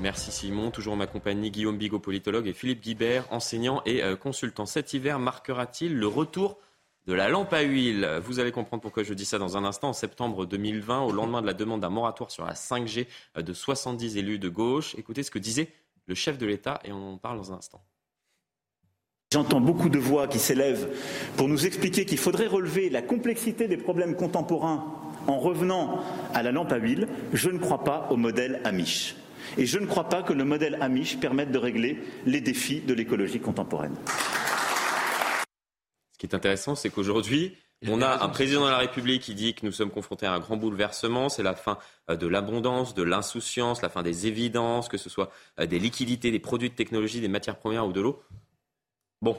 Merci 0.00 0.30
Simon. 0.30 0.70
Toujours 0.70 0.96
ma 0.96 1.06
compagnie 1.06 1.50
Guillaume 1.50 1.78
Bigot, 1.78 1.98
politologue, 1.98 2.46
et 2.46 2.52
Philippe 2.52 2.82
Guibert, 2.82 3.24
enseignant 3.30 3.80
et 3.86 4.04
euh, 4.04 4.14
consultant. 4.14 4.66
Cet 4.66 4.92
hiver 4.92 5.18
marquera-t-il 5.18 5.96
le 5.96 6.06
retour 6.06 6.58
de 7.06 7.14
la 7.14 7.28
lampe 7.28 7.52
à 7.52 7.62
huile. 7.62 8.20
Vous 8.24 8.40
allez 8.40 8.52
comprendre 8.52 8.82
pourquoi 8.82 9.02
je 9.02 9.14
dis 9.14 9.24
ça 9.24 9.38
dans 9.38 9.56
un 9.56 9.64
instant. 9.64 9.90
En 9.90 9.92
septembre 9.92 10.44
2020, 10.46 11.02
au 11.02 11.12
lendemain 11.12 11.40
de 11.40 11.46
la 11.46 11.54
demande 11.54 11.80
d'un 11.80 11.90
moratoire 11.90 12.30
sur 12.30 12.44
la 12.44 12.54
5G 12.54 13.06
de 13.36 13.52
70 13.52 14.16
élus 14.16 14.38
de 14.38 14.48
gauche, 14.48 14.94
écoutez 14.98 15.22
ce 15.22 15.30
que 15.30 15.38
disait 15.38 15.68
le 16.06 16.14
chef 16.14 16.38
de 16.38 16.46
l'État 16.46 16.80
et 16.84 16.92
on 16.92 17.14
en 17.14 17.18
parle 17.18 17.38
dans 17.38 17.52
un 17.52 17.56
instant. 17.58 17.82
J'entends 19.32 19.60
beaucoup 19.60 19.88
de 19.88 19.98
voix 19.98 20.28
qui 20.28 20.38
s'élèvent 20.38 20.88
pour 21.36 21.48
nous 21.48 21.66
expliquer 21.66 22.04
qu'il 22.04 22.18
faudrait 22.18 22.46
relever 22.46 22.90
la 22.90 23.02
complexité 23.02 23.66
des 23.66 23.76
problèmes 23.76 24.16
contemporains 24.16 24.84
en 25.26 25.38
revenant 25.38 26.00
à 26.32 26.42
la 26.42 26.52
lampe 26.52 26.72
à 26.72 26.76
huile. 26.76 27.08
Je 27.32 27.50
ne 27.50 27.58
crois 27.58 27.82
pas 27.82 28.06
au 28.10 28.16
modèle 28.16 28.60
Amish. 28.64 29.16
Et 29.58 29.66
je 29.66 29.78
ne 29.78 29.86
crois 29.86 30.08
pas 30.08 30.22
que 30.22 30.32
le 30.32 30.44
modèle 30.44 30.78
Amish 30.80 31.18
permette 31.18 31.50
de 31.50 31.58
régler 31.58 32.02
les 32.24 32.40
défis 32.40 32.80
de 32.80 32.94
l'écologie 32.94 33.40
contemporaine. 33.40 33.96
Ce 36.16 36.18
qui 36.18 36.24
est 36.24 36.34
intéressant, 36.34 36.74
c'est 36.74 36.88
qu'aujourd'hui, 36.88 37.54
on 37.86 38.00
a 38.00 38.24
un 38.24 38.30
président 38.30 38.64
de 38.64 38.70
la 38.70 38.78
République 38.78 39.20
qui 39.20 39.34
dit 39.34 39.52
que 39.52 39.66
nous 39.66 39.72
sommes 39.72 39.90
confrontés 39.90 40.24
à 40.24 40.32
un 40.32 40.38
grand 40.38 40.56
bouleversement. 40.56 41.28
C'est 41.28 41.42
la 41.42 41.54
fin 41.54 41.76
euh, 42.08 42.16
de 42.16 42.26
l'abondance, 42.26 42.94
de 42.94 43.02
l'insouciance, 43.02 43.82
la 43.82 43.90
fin 43.90 44.02
des 44.02 44.26
évidences, 44.26 44.88
que 44.88 44.96
ce 44.96 45.10
soit 45.10 45.30
euh, 45.60 45.66
des 45.66 45.78
liquidités, 45.78 46.30
des 46.30 46.38
produits 46.38 46.70
de 46.70 46.74
technologie, 46.74 47.20
des 47.20 47.28
matières 47.28 47.58
premières 47.58 47.86
ou 47.86 47.92
de 47.92 48.00
l'eau. 48.00 48.22
Bon, 49.20 49.36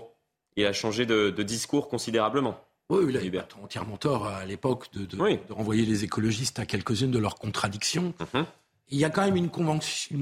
il 0.56 0.68
a 0.68 0.74
changé 0.74 1.08
de, 1.08 1.32
discours 1.42 1.90
considérablement. 1.90 2.64
Oui, 2.92 3.12
il 3.12 3.40
a 3.40 3.48
entièrement 3.64 3.98
tort 3.98 4.28
à 4.28 4.46
l'époque 4.46 4.94
de, 4.94 5.18
renvoyer 5.52 5.84
les 5.84 6.04
écologistes 6.04 6.60
à 6.60 6.68
quelques-unes 6.68 7.10
de 7.10 7.20
leurs 7.20 7.40
contradictions. 7.40 8.14
Mhm 8.36 8.46
il 8.90 8.98
y 8.98 9.06
a 9.06 9.10
quand 9.10 9.26
même 9.26 9.36
une, 9.36 9.50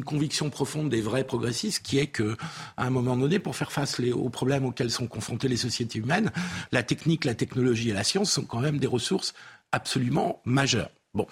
conviction 0.03 0.49
profonde 0.49 0.89
des 0.89 1.01
vrais 1.01 1.23
progressistes 1.23 1.83
qui 1.83 1.99
est 1.99 2.07
que, 2.07 2.35
un 2.77 2.89
moment 2.89 3.15
donné, 3.15 3.39
pour 3.39 3.55
faire 3.55 3.71
face 3.71 3.99
aux 3.99 4.29
problèmes 4.29 4.65
auxquels 4.65 4.91
sont 4.91 5.07
confrontées 5.07 5.47
les 5.47 5.57
sociétés 5.57 5.99
humaines, 5.99 6.31
la 6.71 6.83
technique, 6.83 7.25
la 7.25 7.35
technologie 7.35 7.91
et 7.91 7.93
la 7.93 8.03
science 8.03 8.31
sont 8.31 8.45
quand 8.45 8.59
même 8.59 8.79
des 8.79 8.87
ressources 8.87 9.33
absolument 9.71 10.41
majeures. 10.45 10.89
Bon, 11.15 11.27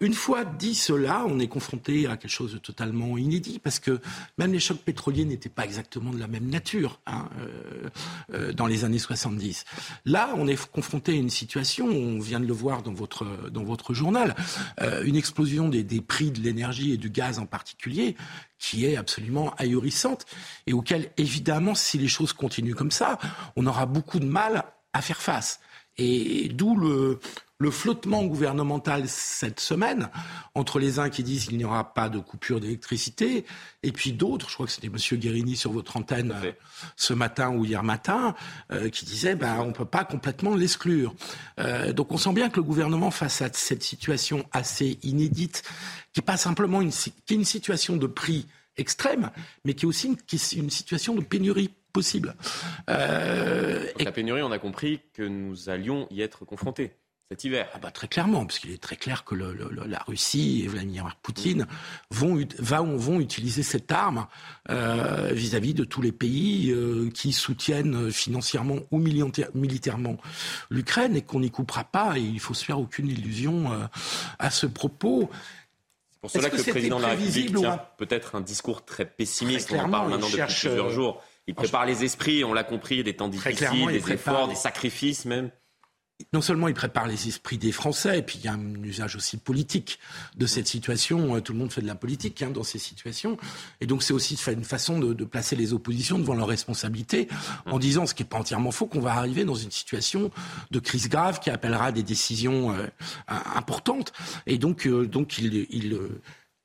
une 0.00 0.14
fois 0.14 0.44
dit 0.44 0.76
cela, 0.76 1.24
on 1.26 1.40
est 1.40 1.48
confronté 1.48 2.06
à 2.06 2.16
quelque 2.16 2.30
chose 2.30 2.52
de 2.52 2.58
totalement 2.58 3.18
inédit 3.18 3.58
parce 3.58 3.80
que 3.80 4.00
même 4.38 4.52
les 4.52 4.60
chocs 4.60 4.78
pétroliers 4.78 5.24
n'étaient 5.24 5.48
pas 5.48 5.64
exactement 5.64 6.12
de 6.12 6.18
la 6.18 6.28
même 6.28 6.48
nature 6.48 7.00
hein, 7.06 7.28
euh, 7.40 7.88
euh, 8.32 8.52
dans 8.52 8.68
les 8.68 8.84
années 8.84 9.00
70. 9.00 9.64
Là, 10.04 10.32
on 10.36 10.46
est 10.46 10.70
confronté 10.70 11.12
à 11.12 11.16
une 11.16 11.28
situation, 11.28 11.86
on 11.86 12.20
vient 12.20 12.38
de 12.38 12.46
le 12.46 12.52
voir 12.52 12.84
dans 12.84 12.92
votre 12.92 13.50
dans 13.50 13.64
votre 13.64 13.94
journal, 13.94 14.36
euh, 14.80 15.02
une 15.02 15.16
explosion 15.16 15.68
des, 15.68 15.82
des 15.82 16.00
prix 16.00 16.30
de 16.30 16.40
l'énergie 16.40 16.92
et 16.92 16.96
du 16.96 17.10
gaz 17.10 17.40
en 17.40 17.46
particulier 17.46 18.14
qui 18.60 18.86
est 18.86 18.96
absolument 18.96 19.54
ahurissante 19.58 20.24
et 20.68 20.72
auquel 20.72 21.10
évidemment, 21.16 21.74
si 21.74 21.98
les 21.98 22.08
choses 22.08 22.32
continuent 22.32 22.74
comme 22.74 22.92
ça, 22.92 23.18
on 23.56 23.66
aura 23.66 23.86
beaucoup 23.86 24.20
de 24.20 24.24
mal 24.24 24.64
à 24.92 25.02
faire 25.02 25.20
face. 25.20 25.60
Et 25.98 26.48
d'où 26.50 26.76
le, 26.76 27.20
le 27.58 27.70
flottement 27.70 28.24
gouvernemental 28.24 29.04
cette 29.08 29.60
semaine 29.60 30.10
entre 30.54 30.78
les 30.78 30.98
uns 30.98 31.08
qui 31.08 31.22
disent 31.22 31.46
qu'il 31.46 31.56
n'y 31.56 31.64
aura 31.64 31.94
pas 31.94 32.10
de 32.10 32.18
coupure 32.18 32.60
d'électricité 32.60 33.46
et 33.82 33.92
puis 33.92 34.12
d'autres, 34.12 34.50
je 34.50 34.54
crois 34.54 34.66
que 34.66 34.72
c'était 34.72 34.88
M. 34.88 35.18
Guérini 35.18 35.56
sur 35.56 35.72
votre 35.72 35.96
antenne 35.96 36.34
euh, 36.44 36.52
ce 36.96 37.14
matin 37.14 37.50
ou 37.50 37.64
hier 37.64 37.82
matin, 37.82 38.34
euh, 38.72 38.90
qui 38.90 39.06
disait 39.06 39.36
ben, 39.36 39.58
on 39.60 39.68
ne 39.68 39.72
peut 39.72 39.86
pas 39.86 40.04
complètement 40.04 40.54
l'exclure. 40.54 41.14
Euh, 41.58 41.92
donc 41.94 42.12
on 42.12 42.18
sent 42.18 42.34
bien 42.34 42.50
que 42.50 42.56
le 42.56 42.62
gouvernement, 42.62 43.10
face 43.10 43.40
à 43.40 43.48
cette 43.52 43.82
situation 43.82 44.44
assez 44.52 44.98
inédite, 45.02 45.62
qui 46.12 46.20
n'est 46.20 46.26
pas 46.26 46.36
simplement 46.36 46.82
une, 46.82 46.90
qui 46.90 47.12
est 47.30 47.36
une 47.36 47.44
situation 47.44 47.96
de 47.96 48.06
prix 48.06 48.46
extrême, 48.76 49.30
mais 49.64 49.72
qui 49.72 49.86
est 49.86 49.88
aussi 49.88 50.08
une, 50.08 50.62
une 50.62 50.70
situation 50.70 51.14
de 51.14 51.22
pénurie 51.22 51.70
possible. 51.96 52.34
la 52.86 54.12
pénurie, 54.12 54.42
on 54.42 54.52
a 54.52 54.58
compris 54.58 55.00
que 55.14 55.22
nous 55.22 55.70
allions 55.70 56.06
y 56.10 56.20
être 56.20 56.44
confrontés. 56.44 56.92
cet 57.30 57.44
hiver. 57.44 57.68
Ah 57.74 57.78
bah, 57.78 57.90
très 57.90 58.06
clairement, 58.06 58.44
parce 58.44 58.58
qu'il 58.58 58.70
est 58.70 58.82
très 58.82 58.96
clair 58.96 59.24
que 59.24 59.34
la 59.34 59.98
Russie 60.06 60.62
et 60.64 60.68
Vladimir 60.68 61.16
Poutine 61.22 61.66
vont, 62.10 62.38
vont 62.60 63.20
utiliser 63.20 63.62
cette 63.62 63.90
arme 63.90 64.26
euh, 64.68 65.30
vis-à-vis 65.32 65.72
de 65.72 65.84
tous 65.84 66.02
les 66.02 66.12
pays 66.12 66.70
euh, 66.70 67.10
qui 67.10 67.32
soutiennent 67.32 68.12
financièrement 68.12 68.80
ou 68.90 68.98
militairement 68.98 70.18
l'Ukraine 70.70 71.16
et 71.16 71.22
qu'on 71.22 71.40
n'y 71.40 71.50
coupera 71.50 71.84
pas. 71.84 72.18
Et 72.18 72.20
il 72.20 72.40
faut 72.40 72.54
se 72.54 72.64
faire 72.64 72.78
aucune 72.78 73.08
illusion 73.08 73.72
euh, 73.72 73.86
à 74.38 74.50
ce 74.50 74.66
propos. 74.66 75.30
C'est 76.12 76.20
pour 76.20 76.30
cela 76.30 76.50
que, 76.50 76.56
le 76.56 76.62
président 76.62 76.98
de 76.98 77.02
la 77.02 77.08
République 77.08 77.54
tient 77.54 77.80
peut-être 77.98 78.36
un 78.36 78.40
discours 78.40 78.84
très 78.84 79.04
pessimiste. 79.04 79.72
on 79.72 79.80
en 79.80 79.88
parle 79.88 80.10
maintenant 80.10 80.28
depuis 80.28 80.42
plusieurs 80.42 80.90
jours. 80.90 81.22
Il 81.46 81.54
prépare 81.54 81.86
les 81.86 82.04
esprits, 82.04 82.44
on 82.44 82.52
l'a 82.52 82.64
compris, 82.64 83.04
des 83.04 83.14
temps 83.14 83.28
difficiles, 83.28 83.86
des 83.88 84.12
efforts, 84.12 84.48
des 84.48 84.54
sacrifices 84.54 85.24
même 85.24 85.50
non 86.32 86.40
seulement 86.40 86.68
il 86.68 86.74
prépare 86.74 87.06
les 87.06 87.28
esprits 87.28 87.58
des 87.58 87.72
Français, 87.72 88.18
et 88.18 88.22
puis 88.22 88.38
il 88.38 88.44
y 88.44 88.48
a 88.48 88.54
un 88.54 88.82
usage 88.82 89.16
aussi 89.16 89.36
politique 89.36 89.98
de 90.36 90.46
cette 90.46 90.66
situation. 90.66 91.36
Euh, 91.36 91.40
tout 91.40 91.52
le 91.52 91.58
monde 91.58 91.72
fait 91.72 91.82
de 91.82 91.86
la 91.86 91.94
politique 91.94 92.42
hein, 92.42 92.50
dans 92.50 92.62
ces 92.62 92.78
situations. 92.78 93.36
Et 93.80 93.86
donc 93.86 94.02
c'est 94.02 94.14
aussi 94.14 94.38
une 94.50 94.64
façon 94.64 94.98
de, 94.98 95.24
placer 95.24 95.56
les 95.56 95.72
oppositions 95.72 96.18
devant 96.18 96.34
leurs 96.34 96.46
responsabilités 96.46 97.28
en 97.66 97.78
disant, 97.78 98.06
ce 98.06 98.14
qui 98.14 98.22
n'est 98.22 98.28
pas 98.28 98.38
entièrement 98.38 98.70
faux, 98.70 98.86
qu'on 98.86 99.00
va 99.00 99.12
arriver 99.14 99.44
dans 99.44 99.54
une 99.54 99.70
situation 99.70 100.30
de 100.70 100.78
crise 100.78 101.08
grave 101.08 101.40
qui 101.40 101.50
appellera 101.50 101.92
des 101.92 102.02
décisions 102.02 102.72
euh, 102.72 102.86
importantes. 103.28 104.12
Et 104.46 104.56
donc, 104.56 104.86
euh, 104.86 105.06
donc 105.06 105.38
il, 105.38 105.66
il 105.70 105.98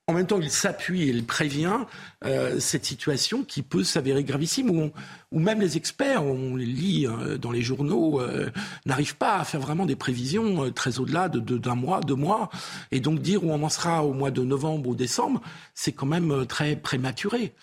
en 0.08 0.14
même 0.14 0.28
temps, 0.28 0.40
il 0.42 0.50
s'appuie 0.50 1.04
et 1.04 1.08
il 1.08 1.26
prévient 1.26 1.86
euh, 2.26 2.60
cette 2.60 2.86
situation 2.86 3.44
qui 3.44 3.62
peut 3.62 3.84
s'avérer 3.84 4.24
gravissime, 4.24 4.92
où, 5.32 5.40
même 5.40 5.62
les 5.62 5.78
experts, 5.78 6.24
on 6.26 6.56
les 6.56 6.66
lit 6.66 7.08
euh, 7.08 7.38
dans 7.38 7.52
les 7.52 7.62
journaux, 7.62 8.20
euh, 8.20 8.50
n'arrivent 8.86 9.16
pas 9.16 9.38
à 9.38 9.44
faire 9.46 9.62
vraiment 9.62 9.86
des 9.86 9.96
prévisions 9.96 10.72
très 10.72 11.00
au-delà 11.00 11.30
d'un 11.30 11.40
de, 11.40 11.70
mois, 11.70 12.02
deux 12.02 12.16
mois. 12.16 12.50
Et 12.92 13.00
donc 13.00 13.22
dire 13.22 13.44
où 13.44 13.52
on 13.52 13.64
en 13.64 13.70
sera 13.70 14.04
au 14.04 14.14
mois 14.14 14.32
de 14.32 14.44
novembre 14.44 14.90
ou 14.90 14.96
décembre, 14.96 15.42
c'est 15.74 15.94
quand 15.94 16.08
même 16.08 16.46
très 16.46 16.76
prématuré. 16.76 17.54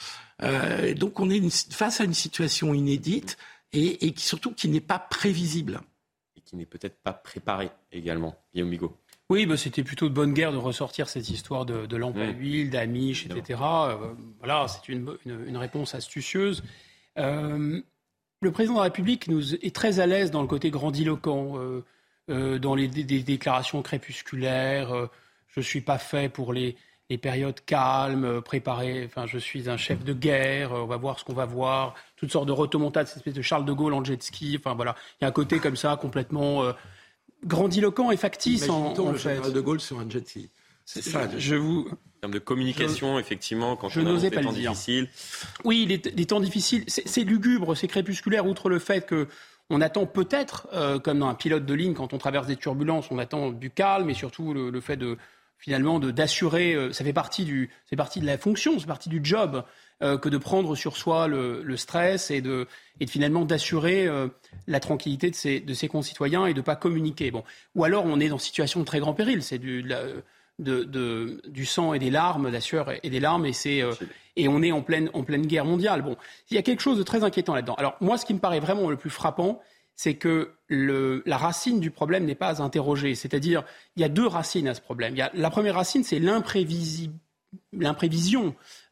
donc 0.97 1.21
on 1.21 1.29
est 1.31 1.73
face 1.73 2.01
à 2.01 2.05
une 2.05 2.15
situation 2.15 2.73
inédite 2.73 3.37
et, 3.73 4.07
et 4.07 4.15
surtout 4.17 4.53
qui 4.53 4.69
n'est 4.69 4.81
pas 4.81 4.99
prévisible. 4.99 5.81
Et 6.37 6.41
qui 6.41 6.57
n'est 6.57 6.67
peut-être 6.67 6.97
pas 7.03 7.13
préparée 7.13 7.71
également, 7.93 8.37
Guillaume 8.55 8.71
Bigot. 8.71 8.97
Oui, 9.31 9.45
bah, 9.45 9.59
c'était 9.59 9.83
plutôt 9.83 10.09
de 10.09 10.15
bonne 10.15 10.33
guerre 10.33 10.53
de 10.53 10.57
ressortir 10.57 11.09
cette 11.09 11.29
histoire 11.29 11.67
de, 11.67 11.85
de 11.85 11.97
lampe 11.99 12.17
à 12.17 12.31
huile, 12.31 12.71
d'amiche, 12.71 13.27
etc. 13.27 13.61
Euh, 13.63 14.15
voilà, 14.39 14.67
c'est 14.69 14.89
une, 14.89 15.57
réponse 15.57 15.95
astucieuse. 15.95 16.63
Euh, 17.19 17.79
le 18.41 18.53
président 18.53 18.75
de 18.75 18.79
la 18.79 18.85
République 18.85 19.29
nous 19.29 19.55
est 19.55 19.75
très 19.75 20.01
à 20.01 20.07
l'aise 20.07 20.31
dans 20.31 20.41
le 20.41 20.49
côté 20.49 20.71
grandiloquent, 20.71 21.59
euh, 22.31 22.59
dans 22.59 22.75
les 22.75 22.89
déclarations 22.89 23.83
crépusculaires. 23.83 25.11
je 25.49 25.61
ne 25.61 25.65
suis 25.65 25.83
pas 25.83 25.99
fait 25.99 26.31
pour 26.31 26.55
les, 26.55 26.77
périodes 27.21 27.63
calmes, 27.67 28.41
préparées. 28.41 29.05
Enfin, 29.05 29.27
je 29.27 29.37
suis 29.37 29.69
un 29.69 29.77
chef 29.77 30.05
de 30.05 30.15
guerre. 30.15 30.73
on 30.73 30.87
va 30.87 30.97
voir 30.97 31.19
ce 31.19 31.25
qu'on 31.25 31.35
va 31.35 31.45
voir. 31.45 31.95
Toutes 32.17 32.33
sortes 32.33 32.47
de 32.47 32.53
retomontades, 32.53 33.07
cette 33.07 33.19
espèce 33.19 33.35
de 33.35 33.43
Charles 33.43 33.67
de 33.67 33.73
Gaulle 33.73 33.93
en 33.93 34.03
jet 34.03 34.23
ski. 34.23 34.57
Enfin 34.59 34.75
voilà, 34.75 34.95
il 35.21 35.25
y 35.25 35.27
a 35.27 35.29
un 35.29 35.33
côté 35.33 35.59
comme 35.59 35.77
ça 35.77 35.99
complètement 36.01 36.65
grandiloquent 37.45 38.11
et 38.11 38.17
factice 38.17 38.69
en, 38.69 38.95
en 38.95 39.13
le 39.13 39.19
général 39.19 39.53
de 39.53 39.61
Gaulle 39.61 39.81
sur 39.81 39.99
un 39.99 40.09
jet 40.09 40.27
ski. 40.27 40.51
C'est 40.85 41.03
ça. 41.03 41.29
Je 41.37 41.55
vous. 41.55 41.87
En 41.91 42.21
termes 42.23 42.33
de 42.33 42.39
communication, 42.41 43.19
effectivement, 43.19 43.77
quand 43.77 43.89
je 43.89 44.01
on 44.01 44.17
a 44.17 44.19
des 44.19 44.31
temps 44.31 44.53
difficiles. 44.53 45.09
Oui, 45.65 45.87
les, 45.87 46.27
temps 46.27 46.41
difficiles, 46.41 46.83
c'est 46.89 47.23
lugubre, 47.23 47.77
c'est 47.77 47.87
crépusculaire, 47.87 48.45
outre 48.45 48.69
le 48.69 48.81
fait 48.81 49.07
que 49.07 49.29
on 49.71 49.81
attend 49.81 50.07
peut-être, 50.07 50.67
euh, 50.73 50.99
comme 50.99 51.21
dans 51.21 51.29
un 51.29 51.35
pilote 51.35 51.65
de 51.65 51.75
ligne, 51.75 51.95
quand 51.95 52.15
on 52.15 52.19
traverse 52.19 52.47
des 52.47 52.57
turbulences, 52.57 53.11
on 53.11 53.19
attend 53.19 53.51
du 53.51 53.71
calme 53.71 54.11
et 54.11 54.15
surtout 54.15 54.53
le, 54.53 54.81
fait 54.81 54.97
de 54.97 55.17
finalement 55.59 55.99
d'assurer, 55.99 56.75
euh, 56.75 56.93
ça 56.93 57.05
fait 57.05 57.13
partie 57.13 57.45
du, 57.45 57.71
c'est 57.87 57.97
partie 57.97 58.21
de 58.21 58.27
la 58.27 58.39
fonction, 58.39 58.79
c'est 58.79 58.87
partie 58.87 59.09
du 59.09 59.21
job 59.23 59.65
euh, 60.01 60.17
que 60.17 60.29
de 60.29 60.39
prendre 60.39 60.77
sur 60.77 60.97
soi 60.97 61.27
le, 61.27 61.77
stress 61.77 62.31
et 62.31 62.41
de, 62.41 62.69
et 63.01 63.07
finalement 63.09 63.45
d'assurer 63.45 64.07
euh, 64.07 64.29
la 64.69 64.79
tranquillité 64.79 65.29
de 65.29 65.35
ses, 65.35 65.59
de 65.59 65.75
ses 65.75 65.89
concitoyens 65.89 66.47
et 66.47 66.55
de 66.55 66.61
ne 66.61 66.65
pas 66.65 66.77
communiquer. 66.77 67.33
Bon. 67.33 67.43
Ou 67.75 67.83
alors 67.83 68.07
on 68.07 68.21
est 68.21 68.29
dans 68.29 68.37
une 68.37 68.41
situation 68.41 68.79
de 68.81 68.85
très 68.85 69.01
grand 69.01 69.13
péril, 69.13 69.43
c'est 69.43 69.59
du, 69.59 69.83
de, 69.83 70.85
de, 70.85 71.43
du 71.49 71.67
sang 71.67 71.95
et 71.95 71.99
des 71.99 72.11
larmes, 72.11 72.47
de 72.47 72.53
la 72.53 72.61
sueur 72.61 72.93
et 73.03 73.11
des 73.11 73.19
larmes, 73.19 73.45
et, 73.47 73.53
c'est, 73.53 73.83
euh, 73.83 73.93
et 74.37 74.47
on 74.47 74.63
est 74.63 74.71
en 74.71 74.83
pleine, 74.83 75.11
en 75.15 75.25
pleine 75.25 75.47
guerre 75.47 75.65
mondiale. 75.65 76.03
Bon, 76.03 76.17
il 76.51 76.55
y 76.55 76.59
a 76.59 76.63
quelque 76.63 76.81
chose 76.81 76.99
de 76.99 77.03
très 77.03 77.25
inquiétant 77.25 77.57
là-dedans. 77.57 77.75
Alors 77.75 77.97
moi, 78.01 78.19
ce 78.19 78.25
qui 78.25 78.35
me 78.35 78.41
paraît 78.41 78.61
vraiment 78.61 78.91
le 78.91 78.97
plus 78.97 79.11
frappant, 79.11 79.61
c'est 79.99 80.15
que 80.15 80.53
le, 80.69 81.23
la 81.27 81.37
racine 81.37 81.81
du 81.81 81.91
problème 81.91 82.25
n'est 82.25 82.37
pas 82.37 82.61
à 82.61 82.65
interroger. 82.65 83.17
C'est-à-dire, 83.17 83.65
il 83.97 84.03
y 84.03 84.05
a 84.05 84.09
deux 84.09 84.29
racines 84.29 84.69
à 84.69 84.75
ce 84.75 84.81
problème. 84.81 85.17
Il 85.17 85.19
y 85.19 85.23
a, 85.23 85.33
la 85.35 85.51
première 85.51 85.75
racine, 85.75 86.05
c'est 86.05 86.21
l'imprévision 86.21 87.11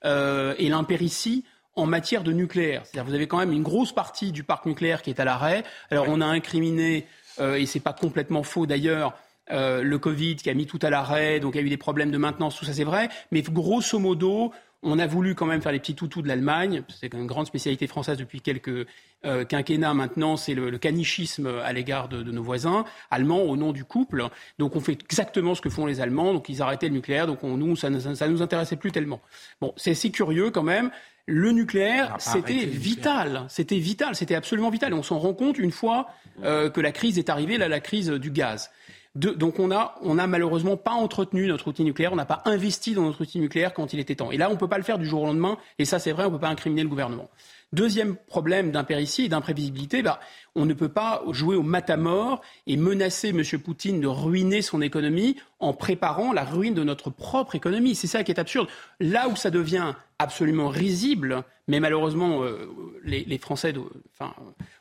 euh, 0.04 0.56
et 0.58 0.68
l'impéritie 0.68 1.44
en 1.76 1.86
matière 1.86 2.24
de 2.24 2.32
nucléaire. 2.32 2.82
C'est-à-dire 2.84 3.08
vous 3.08 3.14
avez 3.14 3.28
quand 3.28 3.38
même 3.38 3.52
une 3.52 3.62
grosse 3.62 3.92
partie 3.92 4.32
du 4.32 4.42
parc 4.42 4.66
nucléaire 4.66 5.00
qui 5.00 5.10
est 5.10 5.20
à 5.20 5.24
l'arrêt. 5.24 5.62
Alors 5.92 6.06
on 6.08 6.20
a 6.20 6.26
incriminé, 6.26 7.06
euh, 7.38 7.54
et 7.54 7.66
c'est 7.66 7.78
pas 7.78 7.92
complètement 7.92 8.42
faux 8.42 8.66
d'ailleurs, 8.66 9.16
euh, 9.52 9.84
le 9.84 9.98
Covid 10.00 10.34
qui 10.34 10.50
a 10.50 10.54
mis 10.54 10.66
tout 10.66 10.80
à 10.82 10.90
l'arrêt, 10.90 11.38
donc 11.38 11.54
il 11.54 11.58
y 11.58 11.60
a 11.60 11.64
eu 11.64 11.70
des 11.70 11.76
problèmes 11.76 12.10
de 12.10 12.18
maintenance, 12.18 12.56
tout 12.56 12.64
ça 12.64 12.72
c'est 12.72 12.82
vrai, 12.82 13.10
mais 13.30 13.42
grosso 13.42 14.00
modo, 14.00 14.50
on 14.86 14.98
a 14.98 15.06
voulu 15.06 15.34
quand 15.34 15.46
même 15.46 15.60
faire 15.60 15.72
les 15.72 15.80
petits 15.80 15.94
toutous 15.94 16.22
de 16.22 16.28
l'Allemagne. 16.28 16.82
C'est 17.00 17.12
une 17.12 17.26
grande 17.26 17.46
spécialité 17.46 17.86
française 17.86 18.16
depuis 18.16 18.40
quelques 18.40 18.86
euh, 19.24 19.44
quinquennats 19.44 19.94
maintenant. 19.94 20.36
C'est 20.36 20.54
le, 20.54 20.78
canichisme 20.78 21.48
à 21.64 21.72
l'égard 21.72 22.08
de, 22.08 22.22
nos 22.22 22.42
voisins 22.42 22.84
allemands 23.10 23.42
au 23.42 23.56
nom 23.56 23.72
du 23.72 23.84
couple. 23.84 24.24
Donc 24.58 24.76
on 24.76 24.80
fait 24.80 24.92
exactement 24.92 25.54
ce 25.54 25.60
que 25.60 25.70
font 25.70 25.86
les 25.86 26.00
Allemands. 26.00 26.32
Donc 26.32 26.48
ils 26.48 26.62
arrêtaient 26.62 26.88
le 26.88 26.94
nucléaire. 26.94 27.26
Donc 27.26 27.42
nous, 27.42 27.76
ça 27.76 27.90
ne 27.90 27.98
nous 28.28 28.42
intéressait 28.42 28.76
plus 28.76 28.92
tellement. 28.92 29.20
Bon, 29.60 29.72
c'est 29.76 29.90
assez 29.90 30.10
curieux 30.10 30.50
quand 30.50 30.62
même. 30.62 30.90
Le 31.28 31.50
nucléaire, 31.50 32.14
c'était 32.20 32.64
vital. 32.64 33.46
C'était 33.48 33.78
vital. 33.78 34.14
C'était 34.14 34.36
absolument 34.36 34.70
vital. 34.70 34.92
Et 34.92 34.94
on 34.94 35.02
s'en 35.02 35.18
rend 35.18 35.34
compte 35.34 35.58
une 35.58 35.72
fois 35.72 36.06
euh, 36.44 36.70
que 36.70 36.80
la 36.80 36.92
crise 36.92 37.18
est 37.18 37.28
arrivée, 37.28 37.58
là, 37.58 37.66
la 37.66 37.80
crise 37.80 38.10
du 38.10 38.30
gaz 38.30 38.70
donc 39.16 39.58
on 39.58 39.70
a, 39.70 39.96
on 40.02 40.18
a 40.18 40.26
malheureusement 40.26 40.76
pas 40.76 40.92
entretenu 40.92 41.46
notre 41.46 41.68
outil 41.68 41.84
nucléaire, 41.84 42.12
on 42.12 42.16
n'a 42.16 42.26
pas 42.26 42.42
investi 42.44 42.94
dans 42.94 43.02
notre 43.02 43.22
outil 43.22 43.40
nucléaire 43.40 43.72
quand 43.72 43.92
il 43.92 43.98
était 43.98 44.16
temps. 44.16 44.30
Et 44.30 44.36
là, 44.36 44.50
on 44.50 44.56
peut 44.56 44.68
pas 44.68 44.78
le 44.78 44.84
faire 44.84 44.98
du 44.98 45.06
jour 45.06 45.22
au 45.22 45.26
lendemain, 45.26 45.58
et 45.78 45.84
ça 45.84 45.98
c'est 45.98 46.12
vrai, 46.12 46.24
on 46.24 46.30
peut 46.30 46.38
pas 46.38 46.48
incriminer 46.48 46.82
le 46.82 46.88
gouvernement. 46.88 47.28
Deuxième 47.72 48.14
problème 48.14 48.70
d'impéritie 48.70 49.24
et 49.24 49.28
d'imprévisibilité, 49.28 50.00
bah, 50.00 50.20
on 50.54 50.66
ne 50.66 50.72
peut 50.72 50.88
pas 50.88 51.22
jouer 51.32 51.56
au 51.56 51.64
matamor 51.64 52.40
et 52.68 52.76
menacer 52.76 53.30
M. 53.30 53.42
Poutine 53.60 54.00
de 54.00 54.06
ruiner 54.06 54.62
son 54.62 54.80
économie 54.80 55.36
en 55.58 55.72
préparant 55.72 56.32
la 56.32 56.44
ruine 56.44 56.74
de 56.74 56.84
notre 56.84 57.10
propre 57.10 57.56
économie. 57.56 57.96
C'est 57.96 58.06
ça 58.06 58.22
qui 58.22 58.30
est 58.30 58.38
absurde. 58.38 58.68
Là 59.00 59.28
où 59.28 59.34
ça 59.34 59.50
devient 59.50 59.94
absolument 60.20 60.68
risible, 60.68 61.42
mais 61.66 61.80
malheureusement 61.80 62.44
euh, 62.44 62.70
les, 63.04 63.38
Français 63.38 63.74
enfin, 64.12 64.32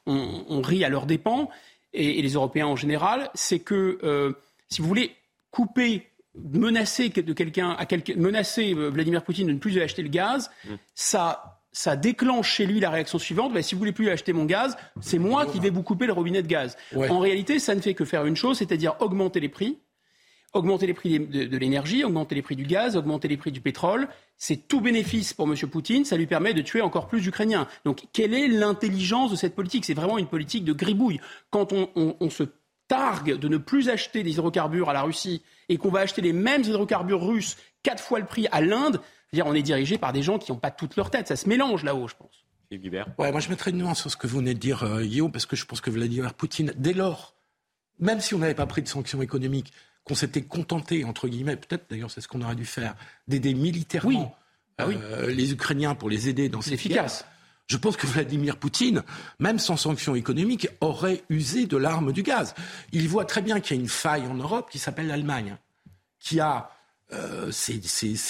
on, 0.05 0.61
rit 0.61 0.85
à 0.85 0.89
leurs 0.89 1.07
dépens, 1.07 1.49
et, 1.95 2.21
les 2.21 2.33
Européens 2.33 2.67
en 2.67 2.75
général, 2.75 3.29
c'est 3.33 3.59
que, 3.59 3.99
euh, 4.03 4.33
si 4.69 4.81
vous 4.81 4.87
voulez, 4.87 5.15
couper 5.51 6.07
menacer 6.35 7.09
de 7.09 7.33
quelqu'un 7.33 7.69
à 7.71 7.85
menacer 8.17 8.73
euh, 8.73 8.89
Vladimir 8.89 9.23
Poutine 9.23 9.47
de 9.47 9.53
ne 9.53 9.57
plus 9.57 9.79
acheter 9.79 10.01
le 10.01 10.09
gaz, 10.09 10.51
mm. 10.65 10.73
ça 10.93 11.61
ça 11.71 11.97
déclenche 11.97 12.53
chez 12.53 12.65
lui 12.65 12.79
la 12.79 12.89
réaction 12.89 13.19
suivante 13.19 13.53
bah, 13.53 13.61
si 13.61 13.75
vous 13.75 13.79
voulez 13.79 13.91
plus 13.91 14.09
acheter 14.09 14.31
mon 14.31 14.45
gaz, 14.45 14.77
c'est 15.01 15.19
moi 15.19 15.45
qui 15.45 15.59
vais 15.59 15.69
vous 15.69 15.83
couper 15.83 16.05
le 16.05 16.13
robinet 16.13 16.41
de 16.41 16.47
gaz. 16.47 16.77
En 16.95 17.19
réalité, 17.19 17.59
ça 17.59 17.75
ne 17.75 17.81
fait 17.81 17.93
que 17.93 18.05
faire 18.05 18.25
une 18.25 18.37
chose, 18.37 18.59
c'est-à-dire 18.59 18.95
augmenter 19.01 19.41
les 19.41 19.49
prix 19.49 19.77
augmenter 20.55 20.87
les 20.87 20.93
prix 20.93 21.19
de, 21.19 21.57
l'énergie, 21.57 22.03
augmenter 22.03 22.33
les 22.33 22.41
prix 22.41 22.55
du 22.55 22.63
gaz, 22.63 22.95
augmenter 22.95 23.27
les 23.27 23.37
prix 23.37 23.51
du 23.51 23.61
pétrole. 23.61 24.07
C'est 24.37 24.67
tout 24.67 24.81
bénéfice 24.81 25.33
pour 25.33 25.47
M. 25.47 25.55
Poutine. 25.69 26.05
Ça 26.05 26.17
lui 26.17 26.25
permet 26.25 26.53
de 26.53 26.61
tuer 26.61 26.81
encore 26.81 27.07
plus 27.07 27.21
d'Ukrainiens. 27.21 27.67
Donc, 27.83 28.05
quelle 28.13 28.33
est 28.33 28.47
l'intelligence 28.47 29.31
de 29.31 29.35
cette 29.35 29.53
politique? 29.53 29.85
C'est 29.85 29.93
vraiment 29.93 30.17
une 30.17 30.27
politique 30.27 30.63
de 30.63 30.73
gribouille. 30.73 31.19
Quand 31.51 31.73
on, 31.73 32.29
se 32.29 32.43
targue 32.87 33.37
de 33.37 33.47
ne 33.47 33.57
plus 33.57 33.89
acheter 33.89 34.23
des 34.23 34.31
hydrocarbures 34.31 34.89
à 34.89 34.93
la 34.93 35.03
Russie 35.03 35.43
et 35.69 35.77
qu'on 35.77 35.89
va 35.89 35.99
acheter 35.99 36.21
les 36.21 36.33
mêmes 36.33 36.61
hydrocarbures 36.61 37.25
russes 37.25 37.57
quatre 37.83 38.01
fois 38.01 38.19
le 38.19 38.25
prix 38.25 38.47
à 38.51 38.61
l'Inde, 38.61 39.01
on 39.43 39.53
est 39.53 39.61
dirigé 39.61 39.97
par 39.97 40.13
des 40.13 40.21
gens 40.21 40.39
qui 40.39 40.51
n'ont 40.51 40.57
pas 40.57 40.71
toute 40.71 40.95
leur 40.95 41.09
tête. 41.09 41.27
Ça 41.27 41.35
se 41.35 41.49
mélange 41.49 41.83
là-haut, 41.83 42.07
je 42.07 42.15
pense. 42.15 42.45
Ouais, 43.17 43.31
moi 43.31 43.39
je 43.39 43.49
mettrais 43.49 43.71
une 43.71 43.77
nuance 43.77 44.01
sur 44.01 44.11
ce 44.11 44.17
que 44.17 44.27
vous 44.27 44.39
venez 44.39 44.53
de 44.53 44.59
dire, 44.59 44.83
euh, 44.83 45.01
Guillaume, 45.01 45.31
parce 45.31 45.45
que 45.45 45.55
je 45.55 45.65
pense 45.65 45.81
que 45.81 45.89
Vladimir 45.89 46.33
Poutine, 46.33 46.73
dès 46.75 46.93
lors, 46.93 47.35
même 47.99 48.19
si 48.19 48.33
on 48.33 48.39
n'avait 48.39 48.55
pas 48.55 48.65
pris 48.65 48.81
de 48.81 48.87
sanctions 48.87 49.21
économiques, 49.21 49.71
qu'on 50.05 50.15
s'était 50.15 50.43
contenté, 50.43 51.03
entre 51.03 51.27
guillemets, 51.27 51.57
peut-être 51.57 51.89
d'ailleurs 51.89 52.11
c'est 52.11 52.21
ce 52.21 52.27
qu'on 52.27 52.41
aurait 52.41 52.55
dû 52.55 52.65
faire, 52.65 52.95
d'aider 53.27 53.53
militairement 53.53 54.37
ah 54.77 54.85
euh, 54.87 55.31
les 55.31 55.51
Ukrainiens 55.51 55.95
pour 55.95 56.09
les 56.09 56.29
aider 56.29 56.47
dans 56.49 56.61
ces 56.61 56.73
efficace. 56.73 57.25
Je 57.67 57.77
pense 57.77 57.97
que 57.97 58.05
Vladimir 58.05 58.57
Poutine, 58.57 59.01
même 59.39 59.57
sans 59.57 59.75
sanctions 59.75 60.13
économiques, 60.13 60.69
aurait 60.81 61.23
usé 61.29 61.65
de 61.65 61.77
l'arme 61.77 62.11
du 62.11 62.21
gaz. 62.21 62.53
Il 62.91 63.09
voit 63.09 63.25
très 63.25 63.41
bien 63.41 63.59
qu'il 63.59 63.75
y 63.75 63.79
a 63.79 63.81
une 63.81 63.89
faille 63.89 64.27
en 64.27 64.35
Europe 64.35 64.69
qui 64.69 64.77
s'appelle 64.77 65.07
l'Allemagne, 65.07 65.57
qui 66.19 66.39
a 66.39 66.69
euh, 67.13 67.51
c'est 67.51 67.79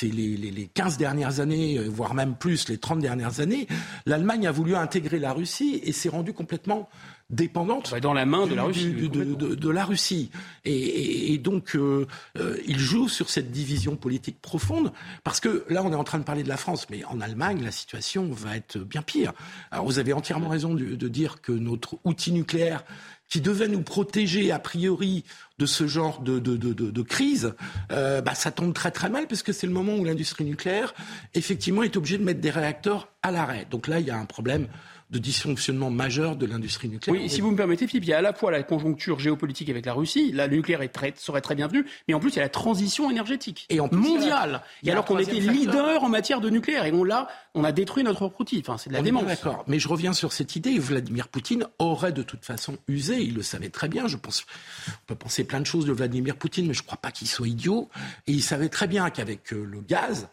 les, 0.04 0.36
les, 0.36 0.52
les, 0.52 0.68
15 0.68 0.98
dernières 0.98 1.40
années, 1.40 1.78
euh, 1.78 1.88
voire 1.88 2.14
même 2.14 2.36
plus 2.36 2.68
les 2.68 2.78
30 2.78 3.00
dernières 3.00 3.40
années, 3.40 3.68
l'Allemagne 4.06 4.48
a 4.48 4.52
voulu 4.52 4.76
intégrer 4.76 5.18
la 5.18 5.32
Russie 5.32 5.80
et 5.84 5.94
s'est 5.94 6.10
rendue 6.10 6.34
complètement 6.34 6.90
dépendante 7.30 7.96
dans 8.02 8.14
la 8.14 8.26
main 8.26 8.46
de 8.46 8.54
la 8.54 8.64
Russie, 8.64 8.94
de, 8.94 9.70
la 9.70 9.86
Russie. 9.86 10.30
Et, 10.64 11.38
donc, 11.40 11.76
euh, 11.76 12.08
euh, 12.38 12.58
il 12.68 12.80
joue 12.80 13.10
sur 13.10 13.30
cette 13.30 13.52
division 13.52 13.96
politique 13.96 14.42
profonde, 14.42 14.92
parce 15.24 15.40
que 15.40 15.66
là, 15.70 15.84
on 15.84 15.92
est 15.92 15.96
en 15.96 16.04
train 16.04 16.20
de 16.20 16.24
parler 16.24 16.44
de 16.44 16.50
la 16.50 16.58
France, 16.58 16.88
mais 16.90 17.04
en 17.06 17.22
Allemagne, 17.22 17.64
la 17.64 17.72
situation 17.72 18.30
va 18.32 18.56
être 18.56 18.78
bien 18.78 19.02
pire. 19.02 19.34
Alors, 19.72 19.86
vous 19.86 20.00
avez 20.00 20.14
entièrement 20.14 20.50
raison 20.50 20.74
de, 20.74 20.96
de 20.96 21.08
dire 21.08 21.42
que 21.42 21.52
notre 21.52 21.98
outil 22.04 22.32
nucléaire 22.32 22.84
qui 23.30 23.42
devait 23.42 23.68
nous 23.68 23.82
protéger 23.82 24.52
a 24.52 24.60
priori 24.60 25.24
de 25.58 25.66
ce 25.66 25.88
genre 25.88 26.22
de, 26.22 26.40
de, 26.40 26.58
de, 26.58 26.74
de 26.74 27.02
crise, 27.02 27.54
euh, 27.92 28.22
bah, 28.22 28.36
ça 28.36 28.52
tombe 28.52 28.74
très 28.74 28.92
très 28.92 29.10
mal 29.10 29.28
parce 29.28 29.42
que 29.42 29.54
c'est 29.54 29.68
le 29.68 29.74
moment 29.74 29.96
où 29.96 30.06
l'industrie 30.06 30.46
nucléaire, 30.46 30.94
effectivement, 31.34 31.82
est 31.84 31.98
obligée 31.98 32.18
de 32.18 32.24
mettre 32.24 32.42
des 32.42 32.52
réacteurs 32.52 33.10
à 33.24 33.32
l'arrêt. 33.32 33.66
Donc 33.70 33.88
là, 33.88 34.00
il 34.00 34.06
y 34.06 34.12
a 34.12 34.18
un 34.18 34.26
problème 34.26 34.68
de 35.12 35.20
dysfonctionnement 35.20 35.92
majeur 35.92 36.36
de 36.36 36.46
l'industrie 36.46 36.90
nucléaire. 36.90 37.22
Oui, 37.22 37.30
si 37.30 37.42
vous 37.42 37.52
me 37.52 37.56
permettez, 37.56 37.88
Philippe, 37.88 38.06
il 38.06 38.10
y 38.10 38.14
a 38.14 38.18
à 38.18 38.22
la 38.22 38.34
fois 38.34 38.52
la 38.52 38.64
conjoncture 38.64 39.20
géopolitique 39.20 39.70
avec 39.70 39.86
la 39.86 39.94
Russie, 39.94 40.32
là, 40.32 40.48
le 40.48 40.56
nucléaire 40.56 40.82
est 40.82 40.90
très, 40.90 41.14
serait 41.16 41.42
très 41.42 41.56
bienvenu, 41.56 41.86
mais 42.08 42.14
en 42.14 42.20
plus, 42.20 42.32
il 42.32 42.38
y 42.38 42.40
a 42.40 42.44
la 42.44 42.50
transition 42.50 43.12
énergétique 43.12 43.68
et 43.70 43.80
en 43.80 43.90
mondiale. 43.92 44.62
Et 44.84 44.92
alors 44.92 45.06
qu'on 45.06 45.20
était 45.20 45.40
leader 45.40 46.04
en 46.04 46.10
matière 46.10 46.42
de 46.42 46.50
nucléaire, 46.50 46.86
et 46.86 46.92
on 46.92 47.04
l'a, 47.04 47.28
on 47.56 47.64
a 47.64 47.72
détruit 47.72 48.04
notre 48.04 48.32
outil. 48.40 48.60
Enfin, 48.60 48.78
c'est 48.78 48.90
de 48.90 48.94
la 48.94 49.02
démence. 49.02 49.26
D'accord, 49.26 49.64
mais 49.68 49.80
je 49.80 49.88
reviens 49.88 50.14
sur 50.14 50.34
cette 50.34 50.56
idée. 50.56 50.78
Vladimir 50.78 51.28
Poutine 51.30 51.66
aurait 51.80 52.12
de 52.12 52.22
toute 52.22 52.46
façon 52.46 52.78
usé, 52.88 53.22
il 53.22 53.34
le 53.34 53.42
savait 53.42 53.70
très 53.70 53.88
bien. 53.88 54.08
Je 54.08 54.18
pense, 54.18 54.46
on 54.90 55.06
peut 55.08 55.16
penser 55.16 55.46
plein 55.46 55.62
de 55.62 55.66
choses 55.66 55.86
de 55.86 55.94
Vladimir 55.94 56.36
Poutine, 56.36 56.68
mais 56.68 56.74
je 56.74 56.82
ne 56.82 56.86
crois 56.86 56.98
pas 56.98 57.12
qu'il 57.12 57.28
soit 57.28 57.48
idiot. 57.48 57.90
Et 58.28 58.34
il 58.34 58.44
savait 58.44 58.70
très 58.70 58.88
bien 58.88 59.10
qu'avec 59.10 59.54
euh, 59.54 59.64
le 59.64 59.80
gaz, 59.82 60.28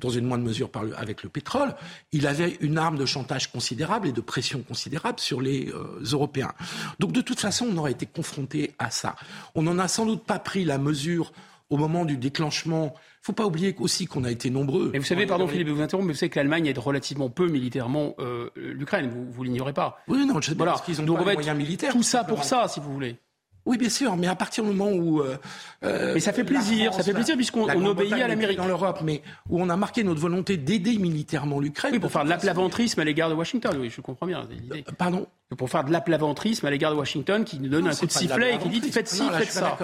dans 0.00 0.10
une 0.10 0.26
moindre 0.26 0.44
mesure 0.44 0.70
par 0.70 0.84
avec 0.96 1.22
le 1.22 1.28
pétrole, 1.28 1.74
il 2.10 2.26
avait 2.26 2.58
une 2.60 2.78
arme 2.78 2.98
de 2.98 3.06
chantage 3.06 3.50
considérable 3.50 4.08
et 4.08 4.12
de 4.12 4.20
pression 4.20 4.62
considérable 4.62 5.20
sur 5.20 5.40
les 5.40 5.68
euh, 5.70 6.02
Européens. 6.12 6.52
Donc 6.98 7.12
de 7.12 7.20
toute 7.20 7.40
façon, 7.40 7.68
on 7.70 7.76
aurait 7.78 7.92
été 7.92 8.06
confronté 8.06 8.74
à 8.78 8.90
ça. 8.90 9.14
On 9.54 9.62
n'en 9.62 9.78
a 9.78 9.88
sans 9.88 10.04
doute 10.04 10.24
pas 10.24 10.38
pris 10.38 10.64
la 10.64 10.78
mesure 10.78 11.32
au 11.72 11.78
moment 11.78 12.04
du 12.04 12.18
déclenchement. 12.18 12.92
Il 12.94 13.22
ne 13.22 13.24
faut 13.24 13.32
pas 13.32 13.46
oublier 13.46 13.74
aussi 13.78 14.06
qu'on 14.06 14.24
a 14.24 14.30
été 14.30 14.50
nombreux. 14.50 14.90
Mais 14.92 14.98
vous 14.98 15.04
savez, 15.06 15.26
pardon 15.26 15.48
Philippe, 15.48 15.68
vous 15.68 15.80
interromps, 15.80 16.06
mais 16.06 16.12
vous 16.12 16.18
savez 16.18 16.28
que 16.28 16.38
l'Allemagne 16.38 16.66
aide 16.66 16.78
relativement 16.78 17.30
peu 17.30 17.48
militairement 17.48 18.14
euh, 18.18 18.50
l'Ukraine. 18.56 19.08
Vous, 19.08 19.30
vous 19.30 19.42
l'ignorez 19.42 19.72
pas. 19.72 19.98
Oui, 20.06 20.26
non, 20.26 20.40
je 20.40 20.50
sais 20.50 20.54
voilà. 20.54 20.72
parce 20.72 20.84
qu'ils 20.84 21.00
ont 21.00 21.14
pas 21.14 21.24
les 21.24 21.32
moyens 21.32 21.56
militaires. 21.56 21.92
Tout 21.92 22.02
ça 22.02 22.24
pour 22.24 22.44
ça, 22.44 22.68
si 22.68 22.78
vous 22.78 22.92
voulez. 22.92 23.16
Oui, 23.64 23.78
bien 23.78 23.88
sûr, 23.88 24.16
mais 24.16 24.26
à 24.26 24.34
partir 24.34 24.64
du 24.64 24.70
moment 24.70 24.90
où. 24.90 25.20
Euh, 25.20 25.36
euh 25.84 26.14
mais 26.14 26.20
ça 26.20 26.32
fait 26.32 26.44
plaisir, 26.44 26.92
ça 26.94 27.02
fait 27.02 27.12
plaisir 27.12 27.36
puisqu'on 27.36 27.64
obéit 27.86 28.12
à 28.12 28.28
l'Amérique. 28.28 28.58
Dans 28.58 28.66
l'Europe, 28.66 29.00
mais 29.04 29.22
où 29.48 29.60
on 29.60 29.68
a 29.68 29.76
marqué 29.76 30.02
notre 30.02 30.20
volonté 30.20 30.56
d'aider 30.56 30.98
militairement 30.98 31.60
l'Ukraine. 31.60 31.92
Oui, 31.92 32.00
pour 32.00 32.10
faire 32.10 32.24
de 32.24 32.28
l'aplaventrisme 32.28 33.00
à 33.00 33.04
l'égard 33.04 33.30
de 33.30 33.34
Washington, 33.34 33.76
oui, 33.80 33.90
je 33.90 34.00
comprends 34.00 34.26
bien 34.26 34.46
l'idée. 34.50 34.84
Euh, 34.88 34.92
pardon 34.98 35.26
Pour 35.56 35.70
faire 35.70 35.84
de 35.84 35.92
l'aplaventrisme 35.92 36.66
à 36.66 36.70
l'égard 36.70 36.92
de 36.92 36.96
Washington 36.96 37.44
qui 37.44 37.60
nous 37.60 37.68
donne 37.68 37.86
un 37.86 37.94
coup 37.94 38.06
de 38.06 38.10
sifflet 38.10 38.54
et 38.54 38.58
qui 38.58 38.68
dit 38.68 38.80
faites 38.90 39.08
ci, 39.08 39.22
faites 39.30 39.52
ça. 39.52 39.78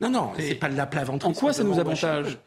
Non, 0.00 0.10
non, 0.10 0.32
c'est 0.38 0.54
pas 0.54 0.68
de 0.68 0.76
l'aplaventrisme. 0.76 1.30
En 1.30 1.40
quoi 1.40 1.52
ça 1.52 1.64
nous 1.64 1.78
avantage? 1.78 2.38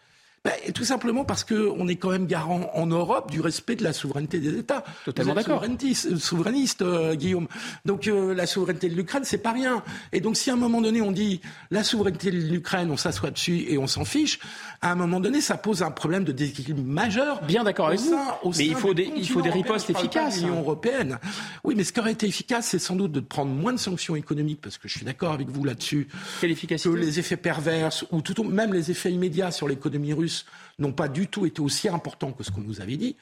Ben, 0.45 0.53
tout 0.75 0.83
simplement 0.83 1.25
parce 1.25 1.43
qu'on 1.43 1.87
est 1.87 1.95
quand 1.95 2.11
même 2.11 2.27
garant 2.27 2.69
en 2.75 2.85
Europe 2.85 3.31
du 3.31 3.41
respect 3.41 3.75
de 3.75 3.83
la 3.83 3.93
souveraineté 3.93 4.39
des 4.39 4.59
États. 4.59 4.83
Totalement 5.03 5.33
d'accord. 5.33 5.63
Souverainiste, 5.63 6.17
souverainiste 6.17 6.81
euh, 6.83 7.15
Guillaume. 7.15 7.47
Donc 7.83 8.07
euh, 8.07 8.35
la 8.35 8.45
souveraineté 8.45 8.87
de 8.89 8.95
l'Ukraine, 8.95 9.23
c'est 9.23 9.39
pas 9.39 9.53
rien. 9.53 9.81
Et 10.13 10.21
donc 10.21 10.37
si 10.37 10.51
à 10.51 10.53
un 10.53 10.57
moment 10.57 10.81
donné 10.81 11.01
on 11.01 11.11
dit 11.11 11.41
la 11.71 11.83
souveraineté 11.83 12.29
de 12.29 12.37
l'Ukraine, 12.37 12.91
on 12.91 12.97
s'assoit 12.97 13.31
dessus 13.31 13.65
et 13.67 13.79
on 13.79 13.87
s'en 13.87 14.05
fiche, 14.05 14.39
à 14.85 14.91
un 14.91 14.95
moment 14.95 15.19
donné, 15.19 15.41
ça 15.41 15.57
pose 15.57 15.81
un 15.81 15.89
problème 15.89 16.23
de 16.23 16.31
déséquilibre 16.31 16.83
majeur. 16.83 17.43
Bien 17.43 17.63
d'accord 17.63 17.87
avec 17.87 17.99
vous. 17.99 18.15
mais 18.55 18.67
il 18.67 18.75
faut 18.75 18.93
des, 18.93 19.11
il 19.15 19.27
faut 19.27 19.41
des 19.41 19.49
ripostes 19.49 19.89
efficaces. 19.89 20.41
L'Union 20.41 20.59
européenne. 20.59 21.17
Oui, 21.63 21.73
mais 21.75 21.83
ce 21.83 21.91
qui 21.91 21.99
aurait 21.99 22.11
été 22.11 22.27
efficace, 22.27 22.67
c'est 22.67 22.77
sans 22.77 22.95
doute 22.95 23.11
de 23.11 23.19
prendre 23.19 23.51
moins 23.51 23.73
de 23.73 23.79
sanctions 23.79 24.15
économiques, 24.15 24.61
parce 24.61 24.77
que 24.77 24.87
je 24.87 24.95
suis 24.95 25.05
d'accord 25.05 25.31
avec 25.31 25.49
vous 25.49 25.63
là-dessus. 25.63 26.07
Quelle 26.39 26.51
efficacité 26.51 26.87
Que 26.87 26.95
les 26.95 27.17
effets 27.17 27.35
pervers 27.35 27.89
ou 28.11 28.21
tout 28.21 28.43
même 28.43 28.75
les 28.75 28.91
effets 28.91 29.11
immédiats 29.11 29.49
sur 29.49 29.67
l'économie 29.67 30.13
russe 30.13 30.45
n'ont 30.77 30.93
pas 30.93 31.07
du 31.07 31.25
tout 31.25 31.47
été 31.47 31.61
aussi 31.61 31.89
importants 31.89 32.31
que 32.31 32.43
ce 32.43 32.51
qu'on 32.51 32.61
nous 32.61 32.79
avait 32.79 32.97
dit, 32.97 33.15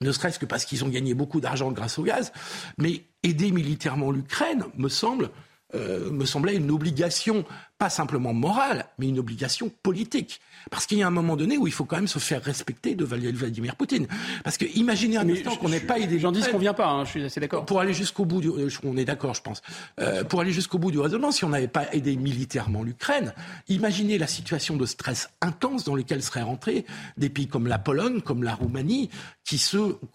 ne 0.00 0.12
serait-ce 0.12 0.38
que 0.38 0.46
parce 0.46 0.64
qu'ils 0.64 0.84
ont 0.84 0.88
gagné 0.88 1.12
beaucoup 1.12 1.40
d'argent 1.40 1.72
grâce 1.72 1.98
au 1.98 2.04
gaz. 2.04 2.32
Mais 2.78 3.02
aider 3.24 3.50
militairement 3.50 4.12
l'Ukraine, 4.12 4.62
me 4.76 4.88
semble, 4.88 5.30
euh, 5.74 6.12
me 6.12 6.24
semblait 6.24 6.54
une 6.54 6.70
obligation, 6.70 7.44
pas 7.78 7.90
simplement 7.90 8.34
morale, 8.34 8.86
mais 8.98 9.08
une 9.08 9.18
obligation 9.18 9.70
politique. 9.82 10.40
Parce 10.70 10.86
qu'il 10.86 10.98
y 10.98 11.02
a 11.02 11.06
un 11.06 11.10
moment 11.10 11.36
donné 11.36 11.56
où 11.56 11.66
il 11.66 11.72
faut 11.72 11.84
quand 11.84 11.96
même 11.96 12.08
se 12.08 12.18
faire 12.18 12.42
respecter 12.42 12.96
de 12.96 13.04
Vladimir 13.04 13.76
Poutine. 13.76 14.08
Parce 14.42 14.58
que 14.58 14.64
imaginez 14.74 15.16
un 15.16 15.28
instant 15.28 15.56
qu'on 15.56 15.68
n'ait 15.68 15.78
pas 15.78 15.98
aidé. 15.98 16.18
J'en 16.18 16.32
dis 16.32 16.42
ce 16.42 16.50
qu'on 16.50 16.58
vient 16.58 16.74
pas, 16.74 16.88
hein, 16.88 17.04
je 17.04 17.10
suis 17.10 17.24
assez 17.24 17.40
d'accord. 17.40 17.64
Pour 17.64 17.80
aller 17.80 17.94
jusqu'au 17.94 18.24
bout 18.24 18.40
du, 18.40 18.48
euh, 18.48 18.68
on 18.84 18.96
est 18.96 19.04
d'accord, 19.04 19.34
je 19.34 19.42
pense. 19.42 19.62
Euh, 20.00 20.24
pour 20.24 20.40
aller 20.40 20.52
jusqu'au 20.52 20.78
bout 20.78 20.90
du 20.90 20.98
raisonnement, 20.98 21.30
si 21.30 21.44
on 21.44 21.50
n'avait 21.50 21.68
pas 21.68 21.86
aidé 21.92 22.16
militairement 22.16 22.82
l'Ukraine, 22.82 23.32
imaginez 23.68 24.18
la 24.18 24.26
situation 24.26 24.76
de 24.76 24.84
stress 24.84 25.30
intense 25.40 25.84
dans 25.84 25.94
laquelle 25.94 26.22
seraient 26.22 26.42
rentrés 26.42 26.84
des 27.16 27.28
pays 27.28 27.46
comme 27.46 27.68
la 27.68 27.78
Pologne, 27.78 28.20
comme 28.20 28.42
la 28.42 28.54
Roumanie, 28.54 29.10
qui, 29.44 29.62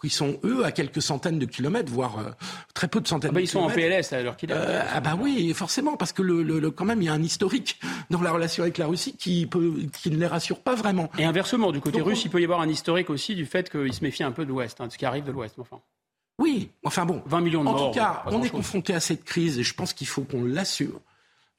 qui 0.02 0.10
sont 0.10 0.40
eux 0.44 0.66
à 0.66 0.72
quelques 0.72 1.02
centaines 1.02 1.40
de 1.40 1.46
kilomètres, 1.46 1.92
voire 1.92 2.20
euh, 2.20 2.32
très 2.74 2.88
peu 2.88 3.00
de 3.00 3.08
centaines 3.08 3.32
ah 3.32 3.34
bah, 3.34 3.42
de 3.42 3.48
kilomètres. 3.48 3.78
Ils 3.78 3.82
sont 3.82 3.90
en 3.90 3.98
PLS 3.98 4.14
alors 4.14 4.38
qu'il 4.38 4.52
euh, 4.52 4.84
Ah 4.94 5.00
bah 5.00 5.18
oui, 5.20 5.54
forcément, 5.54 5.96
parce 5.98 6.12
que 6.12 6.22
le, 6.22 6.44
le, 6.44 6.72
quand 6.72 6.86
même 6.86 7.02
il 7.02 7.06
y 7.06 7.10
a 7.10 7.14
un 7.14 7.24
historique 7.24 7.53
dans 8.10 8.22
la 8.22 8.32
relation 8.32 8.64
avec 8.64 8.78
la 8.78 8.88
Russie 8.88 9.16
qui, 9.18 9.46
peut, 9.46 9.74
qui 10.02 10.10
ne 10.10 10.18
les 10.18 10.28
rassure 10.28 10.60
pas 10.60 10.76
vraiment. 10.76 11.10
Et 11.18 11.26
inversement, 11.26 11.72
du 11.72 11.80
côté 11.80 12.02
russe, 12.02 12.24
il 12.26 12.32
peut 12.32 12.42
y 12.42 12.44
avoir 12.44 12.62
un 12.62 12.70
historique 12.70 13.10
aussi 13.10 13.36
du 13.36 13.46
fait 13.46 13.70
qu'il 13.70 13.94
se 13.94 14.04
méfie 14.04 14.24
un 14.24 14.32
peu 14.32 14.46
de 14.46 14.50
l'Ouest, 14.50 14.82
hein, 14.82 14.88
de 14.88 14.92
ce 14.92 14.98
qui 14.98 15.06
arrive 15.06 15.24
de 15.24 15.32
l'Ouest. 15.32 15.56
Enfin. 15.60 15.80
Oui, 16.40 16.72
enfin 16.84 17.06
bon. 17.06 17.22
20 17.26 17.42
millions 17.42 17.64
de 17.64 17.70
morts. 17.70 17.82
En 17.82 17.88
tout 17.90 17.98
cas, 17.98 18.24
on 18.28 18.44
est 18.44 18.50
confronté 18.50 18.94
à 18.94 19.00
cette 19.00 19.24
crise 19.24 19.60
et 19.60 19.64
je 19.64 19.74
pense 19.74 19.94
qu'il 19.94 20.08
faut 20.08 20.24
qu'on 20.24 20.44
l'assure. 20.44 21.00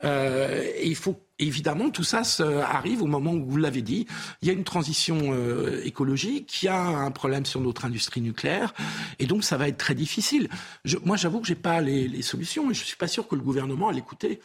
Euh, 0.03 0.63
et 0.77 0.89
il 0.89 0.97
faut 0.97 1.19
évidemment 1.39 1.89
tout 1.89 2.05
ça 2.05 2.23
arrive 2.63 3.03
au 3.03 3.07
moment 3.07 3.33
où 3.33 3.45
vous 3.45 3.57
l'avez 3.57 3.81
dit, 3.81 4.07
il 4.43 4.49
y 4.49 4.51
a 4.51 4.55
une 4.55 4.65
transition 4.65 5.33
euh, 5.33 5.81
écologique, 5.85 6.63
il 6.63 6.67
y 6.67 6.69
a 6.69 6.81
un 6.81 7.11
problème 7.11 7.47
sur 7.47 7.61
notre 7.61 7.85
industrie 7.85 8.21
nucléaire, 8.21 8.75
et 9.19 9.27
donc 9.27 9.45
ça 9.45 9.57
va 9.57 9.69
être 9.69 9.79
très 9.79 9.95
difficile. 9.95 10.49
Je, 10.85 10.97
moi, 11.05 11.17
j'avoue 11.17 11.41
que 11.41 11.47
j'ai 11.47 11.55
pas 11.55 11.81
les, 11.81 12.07
les, 12.09 12.23
solutions, 12.23 12.71
et 12.71 12.75
je 12.75 12.85
suis 12.85 12.97
pas 12.97 13.09
sûr 13.09 13.27
que 13.27 13.35
le 13.35 13.41
gouvernement 13.41 13.89
a 13.89 13.93
l'écouté 13.93 14.41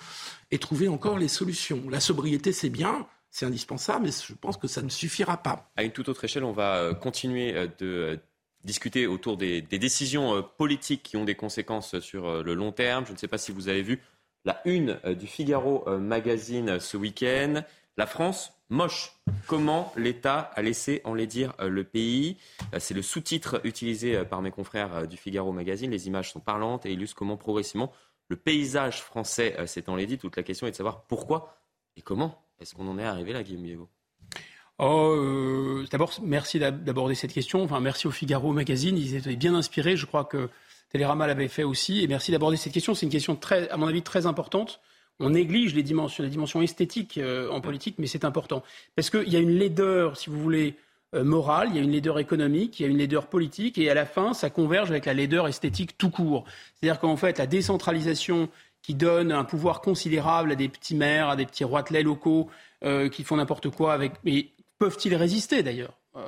et 0.51 0.59
trouvé 0.59 0.87
encore 0.87 1.17
les 1.17 1.27
solutions. 1.27 1.83
La 1.89 1.99
sobriété, 1.99 2.51
c'est 2.51 2.69
bien, 2.69 3.07
c'est 3.29 3.45
indispensable, 3.45 4.05
mais 4.05 4.11
je 4.11 4.33
pense 4.33 4.57
que 4.57 4.67
ça 4.67 4.81
ne 4.81 4.89
suffira 4.89 5.37
pas. 5.37 5.69
À 5.75 5.83
une 5.83 5.91
toute 5.91 6.09
autre 6.09 6.23
échelle, 6.23 6.43
on 6.43 6.51
va 6.51 6.77
euh, 6.77 6.93
continuer 6.93 7.53
euh, 7.55 7.67
de 7.79 7.85
euh, 7.85 8.17
discuter 8.63 9.07
autour 9.07 9.37
des, 9.37 9.61
décisions 9.61 10.43
politiques 10.57 11.03
qui 11.03 11.17
ont 11.17 11.23
des 11.23 11.35
conséquences 11.35 11.99
sur 11.99 12.43
le 12.43 12.53
long 12.53 12.73
terme. 12.73 13.05
Je 13.05 13.13
ne 13.13 13.17
sais 13.17 13.29
pas 13.29 13.37
si 13.37 13.53
vous 13.53 13.69
avez 13.69 13.81
vu 13.81 14.01
la 14.43 14.61
une 14.65 14.99
du 15.17 15.27
Figaro 15.27 15.85
magazine 15.97 16.77
ce 16.77 16.97
week-end. 16.97 17.63
La 17.95 18.05
France, 18.05 18.51
moche. 18.67 19.13
Comment 19.47 19.93
l'État 19.95 20.51
a 20.55 20.61
laissé 20.61 21.01
en 21.05 21.15
dire 21.15 21.53
le 21.61 21.85
pays? 21.85 22.35
C'est 22.79 22.93
le 22.93 23.01
sous-titre 23.01 23.61
utilisé 23.63 24.25
par 24.25 24.41
mes 24.41 24.51
confrères 24.51 25.07
du 25.07 25.15
Figaro 25.15 25.53
magazine. 25.53 25.91
Les 25.91 26.07
images 26.07 26.33
sont 26.33 26.41
parlantes 26.41 26.85
et 26.85 26.91
illustrent 26.91 27.15
comment 27.15 27.37
progressivement 27.37 27.93
le 28.29 28.35
paysage 28.35 29.01
français 29.01 29.57
s'est 29.65 29.89
enlaidi. 29.89 30.17
Toute 30.17 30.37
la 30.37 30.43
question 30.43 30.65
est 30.67 30.71
de 30.71 30.75
savoir 30.75 31.03
pourquoi 31.03 31.57
et 31.97 32.01
comment 32.01 32.41
est-ce 32.61 32.75
qu'on 32.75 32.87
en 32.87 32.97
est 32.97 33.03
arrivé 33.03 33.33
là, 33.33 33.43
Guillaume 33.43 33.63
Diego 33.63 33.89
Oh, 34.81 35.13
euh, 35.13 35.85
d'abord, 35.91 36.13
merci 36.23 36.57
d'aborder 36.57 37.13
cette 37.13 37.33
question. 37.33 37.61
Enfin, 37.63 37.81
merci 37.81 38.07
au 38.07 38.11
Figaro 38.11 38.53
Magazine. 38.53 38.97
Ils 38.97 39.15
étaient 39.15 39.35
bien 39.35 39.53
inspirés. 39.53 39.97
Je 39.97 40.05
crois 40.05 40.23
que 40.23 40.49
Télérama 40.89 41.27
l'avait 41.27 41.49
fait 41.49 41.63
aussi. 41.63 42.01
Et 42.01 42.07
merci 42.07 42.31
d'aborder 42.31 42.55
cette 42.55 42.71
question. 42.71 42.95
C'est 42.95 43.05
une 43.05 43.11
question 43.11 43.35
très, 43.35 43.69
à 43.69 43.77
mon 43.77 43.87
avis, 43.87 44.01
très 44.01 44.25
importante. 44.25 44.79
On 45.19 45.31
néglige 45.31 45.75
les 45.75 45.83
dimensions, 45.83 46.61
esthétiques 46.61 47.17
euh, 47.17 47.49
en 47.51 47.59
politique, 47.59 47.95
mais 47.97 48.07
c'est 48.07 48.23
important. 48.23 48.63
Parce 48.95 49.09
qu'il 49.09 49.27
y 49.27 49.35
a 49.35 49.39
une 49.39 49.51
laideur, 49.51 50.15
si 50.15 50.29
vous 50.29 50.39
voulez, 50.39 50.75
euh, 50.75 50.88
morale, 51.13 51.69
il 51.71 51.75
y 51.75 51.79
a 51.79 51.81
une 51.81 51.91
laideur 51.91 52.19
économique, 52.19 52.79
il 52.79 52.83
y 52.83 52.85
a 52.85 52.89
une 52.89 52.97
laideur 52.97 53.27
politique, 53.27 53.77
et 53.77 53.89
à 53.89 53.93
la 53.93 54.05
fin, 54.05 54.33
ça 54.33 54.49
converge 54.49 54.91
avec 54.91 55.05
la 55.05 55.13
laideur 55.13 55.47
esthétique 55.47 55.97
tout 55.97 56.09
court. 56.09 56.45
C'est-à-dire 56.75 56.99
qu'en 56.99 57.17
fait, 57.17 57.39
la 57.39 57.47
décentralisation 57.47 58.49
qui 58.81 58.95
donne 58.95 59.31
un 59.31 59.43
pouvoir 59.43 59.81
considérable 59.81 60.51
à 60.51 60.55
des 60.55 60.69
petits 60.69 60.95
maires, 60.95 61.29
à 61.29 61.35
des 61.35 61.45
petits 61.45 61.63
roitelets 61.63 62.03
locaux 62.03 62.49
euh, 62.83 63.09
qui 63.09 63.23
font 63.23 63.35
n'importe 63.37 63.69
quoi 63.69 63.93
avec. 63.93 64.13
Mais 64.23 64.47
peuvent-ils 64.77 65.15
résister 65.15 65.63
d'ailleurs? 65.63 65.93
Euh, 66.15 66.21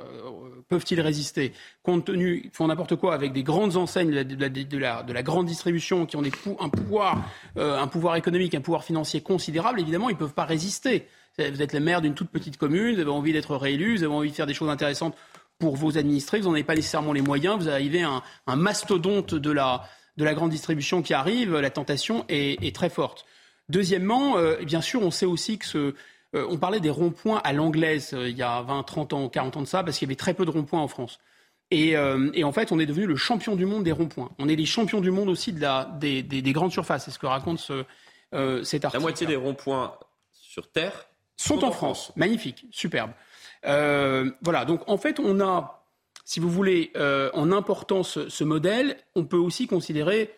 Peuvent-ils 0.68 1.00
résister? 1.00 1.52
Compte 1.82 2.06
tenu, 2.06 2.42
ils 2.44 2.50
font 2.50 2.68
n'importe 2.68 2.96
quoi 2.96 3.14
avec 3.14 3.32
des 3.32 3.42
grandes 3.42 3.76
enseignes 3.76 4.10
de 4.10 4.14
la, 4.14 4.24
de 4.24 4.78
la, 4.78 5.02
de 5.02 5.12
la 5.12 5.22
grande 5.22 5.46
distribution 5.46 6.06
qui 6.06 6.16
ont 6.16 6.22
euh, 6.22 7.78
un 7.78 7.86
pouvoir 7.88 8.16
économique, 8.16 8.54
un 8.54 8.60
pouvoir 8.60 8.84
financier 8.84 9.20
considérable, 9.20 9.80
évidemment, 9.80 10.08
ils 10.08 10.14
ne 10.14 10.18
peuvent 10.18 10.34
pas 10.34 10.44
résister. 10.44 11.08
Vous 11.38 11.62
êtes 11.62 11.72
le 11.72 11.80
maire 11.80 12.02
d'une 12.02 12.14
toute 12.14 12.30
petite 12.30 12.58
commune, 12.58 12.94
vous 12.94 13.00
avez 13.00 13.10
envie 13.10 13.32
d'être 13.32 13.56
réélu, 13.56 13.96
vous 13.96 14.04
avez 14.04 14.12
envie 14.12 14.30
de 14.30 14.34
faire 14.34 14.46
des 14.46 14.54
choses 14.54 14.68
intéressantes 14.68 15.16
pour 15.58 15.76
vos 15.76 15.96
administrés, 15.96 16.40
vous 16.40 16.48
n'en 16.48 16.54
avez 16.54 16.64
pas 16.64 16.74
nécessairement 16.74 17.12
les 17.12 17.22
moyens, 17.22 17.56
vous 17.58 17.68
arrivez 17.68 18.02
à 18.02 18.22
un 18.46 18.56
mastodonte 18.56 19.34
de 19.34 19.50
la, 19.50 19.84
de 20.16 20.24
la 20.24 20.34
grande 20.34 20.50
distribution 20.50 21.02
qui 21.02 21.14
arrive, 21.14 21.56
la 21.56 21.70
tentation 21.70 22.24
est, 22.28 22.74
très 22.74 22.90
forte. 22.90 23.24
Deuxièmement, 23.68 24.36
euh, 24.36 24.56
bien 24.64 24.80
sûr, 24.80 25.02
on 25.02 25.10
sait 25.10 25.26
aussi 25.26 25.58
que 25.58 25.64
ce, 25.64 25.78
euh, 26.34 26.46
on 26.50 26.58
parlait 26.58 26.80
des 26.80 26.90
ronds-points 26.90 27.40
à 27.44 27.52
l'anglaise 27.52 28.12
euh, 28.12 28.28
il 28.28 28.36
y 28.36 28.42
a 28.42 28.62
20, 28.62 28.82
30 28.82 29.12
ans, 29.12 29.28
40 29.28 29.56
ans 29.56 29.62
de 29.62 29.66
ça, 29.66 29.82
parce 29.82 29.98
qu'il 29.98 30.06
y 30.06 30.10
avait 30.10 30.16
très 30.16 30.34
peu 30.34 30.44
de 30.44 30.50
ronds-points 30.50 30.80
en 30.80 30.88
France. 30.88 31.20
Et, 31.70 31.96
en 31.96 32.52
fait, 32.52 32.70
on 32.70 32.78
est 32.78 32.84
devenu 32.84 33.06
le 33.06 33.16
champion 33.16 33.56
du 33.56 33.64
monde 33.64 33.82
des 33.82 33.92
ronds-points. 33.92 34.30
On 34.38 34.46
est 34.46 34.56
les 34.56 34.66
champions 34.66 35.00
du 35.00 35.10
monde 35.10 35.30
aussi 35.30 35.54
de 35.54 35.60
la, 35.62 35.90
des, 35.98 36.22
grandes 36.52 36.70
surfaces. 36.70 37.06
C'est 37.06 37.10
ce 37.10 37.18
que 37.18 37.24
raconte 37.24 37.60
ce, 37.60 37.84
cet 38.62 38.84
article. 38.84 38.92
La 38.92 39.00
moitié 39.00 39.26
des 39.26 39.36
ronds-points 39.36 39.94
sur 40.32 40.70
Terre 40.70 41.06
sont, 41.36 41.64
en, 41.64 41.72
France. 41.72 42.12
Magnifique, 42.16 42.66
superbe. 42.70 43.12
voilà, 43.64 44.64
donc 44.66 44.82
en 44.88 44.96
fait, 44.96 45.18
on 45.20 45.40
a, 45.40 45.84
si 46.24 46.40
vous 46.40 46.50
voulez, 46.50 46.92
en 47.34 47.52
important 47.52 48.02
ce, 48.02 48.44
modèle, 48.44 48.96
on 49.14 49.24
peut 49.24 49.36
aussi 49.36 49.66
considérer, 49.66 50.34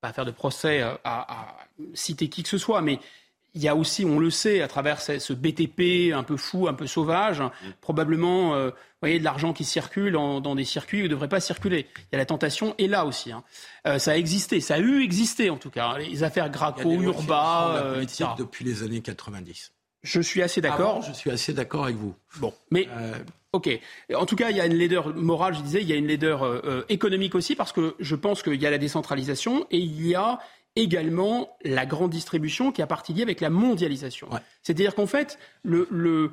pas 0.00 0.12
faire 0.12 0.24
de 0.24 0.30
procès 0.30 0.82
à 1.04 1.56
citer 1.94 2.28
qui 2.28 2.42
que 2.42 2.48
ce 2.48 2.58
soit, 2.58 2.82
mais 2.82 2.98
il 3.54 3.62
y 3.62 3.68
a 3.68 3.76
aussi, 3.76 4.04
on 4.04 4.18
le 4.18 4.30
sait, 4.30 4.62
à 4.62 4.68
travers 4.68 5.00
ce 5.00 5.32
BTP 5.32 6.12
un 6.12 6.24
peu 6.24 6.36
fou, 6.36 6.66
un 6.66 6.74
peu 6.74 6.86
sauvage, 6.86 7.40
mm. 7.40 7.50
probablement, 7.80 8.54
euh, 8.54 8.70
voyez, 9.00 9.20
de 9.20 9.24
l'argent 9.24 9.52
qui 9.52 9.64
circule 9.64 10.12
dans 10.12 10.54
des 10.54 10.64
circuits 10.64 10.98
où 10.98 11.04
il 11.04 11.08
ne 11.08 11.10
devrait 11.10 11.28
pas 11.28 11.40
circuler. 11.40 11.86
Il 11.96 12.08
y 12.12 12.16
a 12.16 12.18
la 12.18 12.26
tentation, 12.26 12.74
et 12.78 12.88
là 12.88 13.06
aussi. 13.06 13.30
Hein. 13.30 13.44
Euh, 13.86 13.98
ça 13.98 14.12
a 14.12 14.16
existé, 14.16 14.60
ça 14.60 14.74
a 14.74 14.78
eu 14.78 15.02
existé 15.02 15.50
en 15.50 15.56
tout 15.56 15.70
cas. 15.70 15.90
Hein. 15.90 15.98
Les 15.98 16.24
affaires 16.24 16.50
Graco, 16.50 16.90
Urba, 16.90 17.76
euh, 17.76 18.00
etc. 18.00 18.30
Depuis 18.36 18.64
les 18.64 18.82
années 18.82 19.00
90. 19.00 19.72
Je 20.04 20.20
suis 20.20 20.40
assez 20.40 20.60
d'accord. 20.60 21.02
Je 21.02 21.12
suis 21.12 21.30
assez 21.30 21.52
d'accord 21.52 21.84
avec 21.84 21.96
vous. 21.96 22.14
Bon, 22.36 22.54
mais 22.70 22.86
euh, 22.96 23.14
ok. 23.52 23.68
En 24.14 24.26
tout 24.26 24.36
cas, 24.36 24.50
il 24.50 24.56
y 24.56 24.60
a 24.60 24.66
une 24.66 24.74
laideur 24.74 25.12
morale, 25.16 25.54
je 25.54 25.62
disais, 25.62 25.82
il 25.82 25.88
y 25.88 25.92
a 25.92 25.96
une 25.96 26.06
laideur 26.06 26.62
économique 26.88 27.34
aussi 27.34 27.56
parce 27.56 27.72
que 27.72 27.96
je 27.98 28.14
pense 28.14 28.42
qu'il 28.42 28.62
y 28.62 28.66
a 28.66 28.70
la 28.70 28.78
décentralisation 28.78 29.66
et 29.72 29.78
il 29.78 30.06
y 30.06 30.14
a 30.14 30.38
également 30.76 31.56
la 31.64 31.86
grande 31.86 32.10
distribution 32.10 32.72
qui 32.72 32.82
a 32.82 32.86
partie 32.86 33.12
liée 33.12 33.22
avec 33.22 33.40
la 33.40 33.50
mondialisation. 33.50 34.28
C'est-à-dire 34.62 34.94
qu'en 34.94 35.06
fait, 35.06 35.38
le, 35.62 35.88
le, 35.90 36.32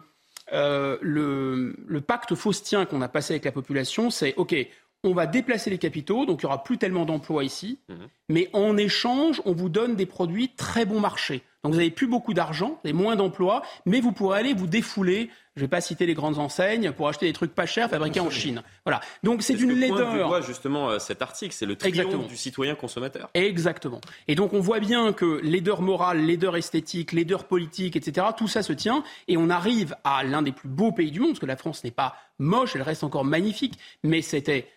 euh, 0.53 0.97
le, 1.01 1.76
le, 1.88 2.01
pacte 2.01 2.36
faustien 2.36 2.86
qu'on 2.86 3.01
a 3.01 3.07
passé 3.07 3.34
avec 3.34 3.45
la 3.45 3.51
population, 3.51 4.09
c'est 4.09 4.34
OK, 4.36 4.55
on 5.03 5.13
va 5.13 5.26
déplacer 5.26 5.69
les 5.69 5.78
capitaux, 5.78 6.26
donc 6.26 6.41
il 6.41 6.45
n'y 6.45 6.47
aura 6.47 6.63
plus 6.63 6.78
tellement 6.78 7.05
d'emplois 7.05 7.43
ici, 7.43 7.80
mhm. 7.89 8.07
mais 8.30 8.49
en 8.53 8.78
échange, 8.78 9.41
on 9.45 9.53
vous 9.53 9.69
donne 9.69 9.95
des 9.95 10.05
produits 10.05 10.49
très 10.49 10.86
bon 10.86 10.99
marché. 10.99 11.43
Donc 11.64 11.74
vous 11.74 11.78
n'avez 11.78 11.91
plus 11.91 12.07
beaucoup 12.07 12.34
d'argent, 12.34 12.70
vous 12.70 12.89
avez 12.89 12.93
moins 12.93 13.16
d'emplois, 13.16 13.62
mais 13.86 13.99
vous 13.99 14.12
pourrez 14.12 14.39
aller 14.39 14.53
vous 14.53 14.68
défouler. 14.68 15.30
Je 15.55 15.62
ne 15.62 15.66
vais 15.66 15.70
pas 15.70 15.82
citer 15.82 16.05
les 16.05 16.14
grandes 16.14 16.39
enseignes 16.39 16.91
pour 16.91 17.07
acheter 17.07 17.28
des 17.28 17.34
trucs 17.34 17.53
pas 17.53 17.66
chers 17.66 17.89
fabriqués 17.89 18.22
en 18.22 18.30
Chine. 18.30 18.64
Voilà. 18.86 19.01
Donc 19.22 19.43
c'est 19.43 19.53
une 19.53 19.74
laideur. 19.74 20.28
voit 20.28 20.41
justement 20.41 20.89
euh, 20.89 20.99
cet 20.99 21.22
article, 21.22 21.53
c'est 21.53 21.66
le 21.66 21.76
triomphe 21.76 22.28
du 22.28 22.38
citoyen 22.38 22.74
consommateur. 22.74 23.30
Exactement. 23.34 24.01
Et 24.28 24.36
donc 24.36 24.53
on 24.53 24.59
voit 24.59 24.80
bien 24.80 25.14
que 25.14 25.39
laideur 25.43 25.82
morale, 25.82 26.26
laideur 26.26 26.55
esthétique, 26.55 27.12
laideur 27.12 27.43
politique, 27.43 27.95
etc. 27.95 28.28
Tout 28.36 28.47
ça 28.47 28.64
se 28.64 28.74
tient 28.74 29.03
et 29.28 29.38
on 29.38 29.49
arrive 29.49 29.95
à 30.03 30.24
l'un 30.24 30.41
des 30.41 30.53
plus 30.53 30.70
beaux 30.70 30.93
pays 30.93 31.12
du 31.12 31.20
monde, 31.20 31.32
parce 31.32 31.39
que 31.39 31.45
la 31.45 31.57
France 31.57 31.84
n'est 31.84 31.91
pas 31.91 32.16
moche, 32.39 32.76
elle 32.76 32.82
reste 32.82 33.03
encore 33.03 33.26
magnifique, 33.26 33.78
mais 34.03 34.22
c'était 34.22 34.68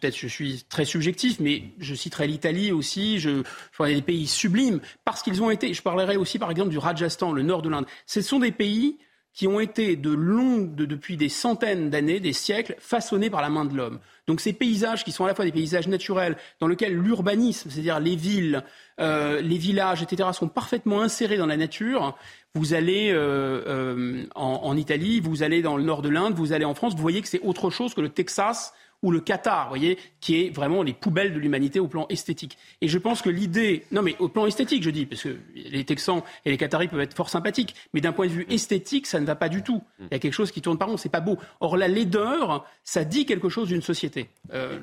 peut-être 0.00 0.16
je 0.16 0.26
suis 0.26 0.64
très 0.68 0.84
subjectif, 0.84 1.40
mais 1.40 1.64
je 1.78 1.94
citerai 1.94 2.26
l'Italie 2.26 2.72
aussi, 2.72 3.18
je, 3.18 3.42
je 3.72 3.84
des 3.84 4.02
pays 4.02 4.26
sublimes, 4.26 4.80
parce 5.04 5.22
qu'ils 5.22 5.42
ont 5.42 5.50
été, 5.50 5.72
je 5.72 5.82
parlerai 5.82 6.16
aussi 6.16 6.38
par 6.38 6.50
exemple 6.50 6.70
du 6.70 6.78
Rajasthan, 6.78 7.32
le 7.32 7.42
nord 7.42 7.62
de 7.62 7.68
l'Inde. 7.68 7.86
Ce 8.06 8.20
sont 8.20 8.38
des 8.38 8.52
pays 8.52 8.98
qui 9.34 9.48
ont 9.48 9.58
été 9.58 9.96
de 9.96 10.10
longues, 10.10 10.76
depuis 10.76 11.16
des 11.16 11.28
centaines 11.28 11.90
d'années, 11.90 12.20
des 12.20 12.32
siècles, 12.32 12.76
façonnés 12.78 13.30
par 13.30 13.42
la 13.42 13.50
main 13.50 13.64
de 13.64 13.76
l'homme. 13.76 13.98
Donc 14.28 14.40
ces 14.40 14.52
paysages 14.52 15.04
qui 15.04 15.10
sont 15.10 15.24
à 15.24 15.26
la 15.26 15.34
fois 15.34 15.44
des 15.44 15.52
paysages 15.52 15.88
naturels, 15.88 16.36
dans 16.60 16.68
lesquels 16.68 16.94
l'urbanisme, 16.94 17.68
c'est-à-dire 17.68 17.98
les 17.98 18.14
villes, 18.14 18.62
euh, 19.00 19.40
les 19.40 19.58
villages, 19.58 20.02
etc., 20.02 20.28
sont 20.32 20.48
parfaitement 20.48 21.02
insérés 21.02 21.36
dans 21.36 21.46
la 21.46 21.56
nature. 21.56 22.16
Vous 22.54 22.74
allez 22.74 23.10
euh, 23.10 23.62
euh, 23.66 24.24
en, 24.36 24.60
en, 24.62 24.76
Italie, 24.76 25.18
vous 25.18 25.42
allez 25.42 25.62
dans 25.62 25.76
le 25.76 25.82
nord 25.82 26.00
de 26.00 26.08
l'Inde, 26.08 26.34
vous 26.34 26.52
allez 26.52 26.64
en 26.64 26.74
France, 26.74 26.94
vous 26.94 27.02
voyez 27.02 27.20
que 27.20 27.28
c'est 27.28 27.42
autre 27.42 27.70
chose 27.70 27.92
que 27.92 28.00
le 28.00 28.10
Texas 28.10 28.72
ou 29.04 29.10
le 29.10 29.20
Qatar, 29.20 29.64
vous 29.64 29.68
voyez, 29.68 29.98
qui 30.20 30.40
est 30.40 30.50
vraiment 30.50 30.82
les 30.82 30.94
poubelles 30.94 31.34
de 31.34 31.38
l'humanité 31.38 31.78
au 31.78 31.86
plan 31.86 32.06
esthétique. 32.08 32.56
Et 32.80 32.88
je 32.88 32.98
pense 32.98 33.20
que 33.20 33.28
l'idée, 33.28 33.84
non 33.92 34.00
mais 34.00 34.16
au 34.18 34.28
plan 34.28 34.46
esthétique, 34.46 34.82
je 34.82 34.90
dis, 34.90 35.04
parce 35.04 35.22
que 35.22 35.36
les 35.54 35.84
Texans 35.84 36.22
et 36.44 36.50
les 36.50 36.56
Qataris 36.56 36.88
peuvent 36.88 37.00
être 37.00 37.14
fort 37.14 37.28
sympathiques, 37.28 37.74
mais 37.92 38.00
d'un 38.00 38.12
point 38.12 38.26
de 38.26 38.32
vue 38.32 38.46
esthétique, 38.48 39.06
ça 39.06 39.20
ne 39.20 39.26
va 39.26 39.36
pas 39.36 39.50
du 39.50 39.62
tout. 39.62 39.82
Il 40.00 40.08
y 40.10 40.14
a 40.14 40.18
quelque 40.18 40.32
chose 40.32 40.50
qui 40.50 40.62
tourne 40.62 40.78
par 40.78 40.88
rond, 40.88 40.96
c'est 40.96 41.10
pas 41.10 41.20
beau. 41.20 41.38
Or 41.60 41.76
la 41.76 41.86
laideur, 41.86 42.66
ça 42.82 43.04
dit 43.04 43.26
quelque 43.26 43.50
chose 43.50 43.68
d'une 43.68 43.82
société. 43.82 44.30
Euh... 44.52 44.80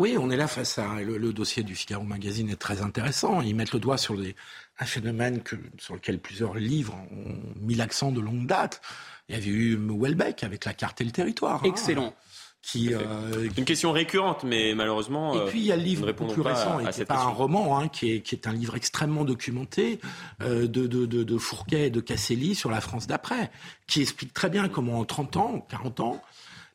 Oui, 0.00 0.16
on 0.18 0.30
est 0.30 0.36
là 0.38 0.46
face 0.46 0.78
à 0.78 1.02
le, 1.02 1.32
dossier 1.34 1.62
du 1.62 1.74
Figaro 1.74 2.04
Magazine 2.04 2.48
est 2.48 2.56
très 2.56 2.80
intéressant. 2.80 3.42
Ils 3.42 3.54
mettent 3.54 3.74
le 3.74 3.80
doigt 3.80 3.98
sur 3.98 4.16
un 4.78 4.86
phénomène 4.86 5.42
sur 5.76 5.94
lequel 5.94 6.18
plusieurs 6.18 6.54
livres 6.54 6.96
ont 7.12 7.38
mis 7.60 7.74
l'accent 7.74 8.10
de 8.10 8.20
longue 8.20 8.46
date. 8.46 8.80
Il 9.28 9.34
y 9.34 9.38
avait 9.38 9.50
eu 9.50 9.76
Welbeck 9.76 10.42
avec 10.42 10.64
la 10.64 10.72
carte 10.72 11.02
et 11.02 11.04
le 11.04 11.10
territoire. 11.10 11.62
Hein. 11.62 11.68
Qui 12.62 12.92
euh, 12.92 13.48
une 13.56 13.64
question 13.64 13.90
récurrente, 13.90 14.44
mais 14.44 14.74
malheureusement. 14.74 15.34
Et 15.34 15.48
puis 15.48 15.60
il 15.60 15.64
y 15.64 15.72
a 15.72 15.76
le 15.76 15.82
livre 15.82 16.12
beaucoup 16.12 16.34
plus 16.34 16.42
récent, 16.42 16.78
et 16.78 16.90
qui 16.90 17.00
n'est 17.00 17.06
pas 17.06 17.22
un 17.22 17.30
roman, 17.30 17.78
hein, 17.78 17.88
qui, 17.88 18.12
est, 18.12 18.20
qui, 18.20 18.34
est, 18.34 18.46
un 18.46 18.52
livre 18.52 18.76
extrêmement 18.76 19.24
documenté 19.24 19.98
euh, 20.42 20.66
de, 20.66 20.86
de, 20.86 21.06
de, 21.06 21.22
de, 21.24 21.38
Fourquet 21.38 21.86
et 21.86 21.90
de 21.90 22.00
Casselli 22.00 22.54
sur 22.54 22.70
la 22.70 22.82
France 22.82 23.06
d'après, 23.06 23.50
qui 23.86 24.02
explique 24.02 24.34
très 24.34 24.50
bien 24.50 24.68
comment 24.68 24.98
en 24.98 25.04
30 25.06 25.36
ans, 25.38 25.66
40 25.70 26.00
ans, 26.00 26.22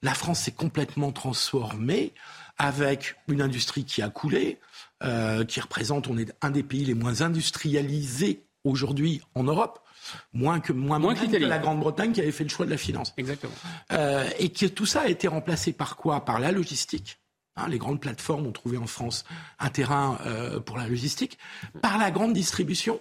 la 0.02 0.16
France 0.16 0.42
s'est 0.42 0.52
complètement 0.52 1.12
transformée 1.12 2.14
avec 2.58 3.16
une 3.28 3.42
industrie 3.42 3.86
qui 3.86 4.02
a 4.02 4.10
coulé, 4.10 4.60
euh, 5.04 5.46
qui 5.46 5.60
représente, 5.60 6.08
on 6.08 6.18
est 6.18 6.34
un 6.42 6.50
des 6.50 6.64
pays 6.64 6.86
les 6.86 6.94
moins 6.96 7.22
industrialisés 7.22 8.44
aujourd'hui 8.64 9.22
en 9.36 9.44
Europe 9.44 9.85
moins 10.34 10.60
que 10.60 10.74
moins, 10.74 11.00
moins 11.00 11.16
que 11.16 11.38
la 11.38 11.60
Grande-Bretagne 11.60 12.12
qui 12.12 12.22
avait 12.22 12.32
fait 12.32 12.44
le 12.44 12.50
choix 12.50 12.66
de 12.66 12.72
la 12.72 12.78
finance. 12.78 13.14
Exactement. 13.18 13.54
Euh, 13.92 14.28
et 14.40 14.50
que 14.50 14.66
tout 14.66 14.86
ça 14.86 15.02
a 15.02 15.08
été 15.08 15.28
remplacé 15.28 15.74
par 15.74 15.98
quoi? 15.98 16.26
Par 16.26 16.40
la 16.40 16.52
logistique. 16.52 17.20
Hein, 17.58 17.68
les 17.70 17.78
grandes 17.78 18.02
plateformes 18.02 18.46
ont 18.48 18.52
trouvé 18.52 18.78
en 18.78 18.88
France 18.88 19.24
un 19.60 19.70
terrain 19.70 20.20
euh, 20.26 20.60
pour 20.60 20.78
la 20.78 20.88
logistique, 20.88 21.38
par 21.82 21.98
la 21.98 22.12
grande 22.12 22.34
distribution, 22.34 23.00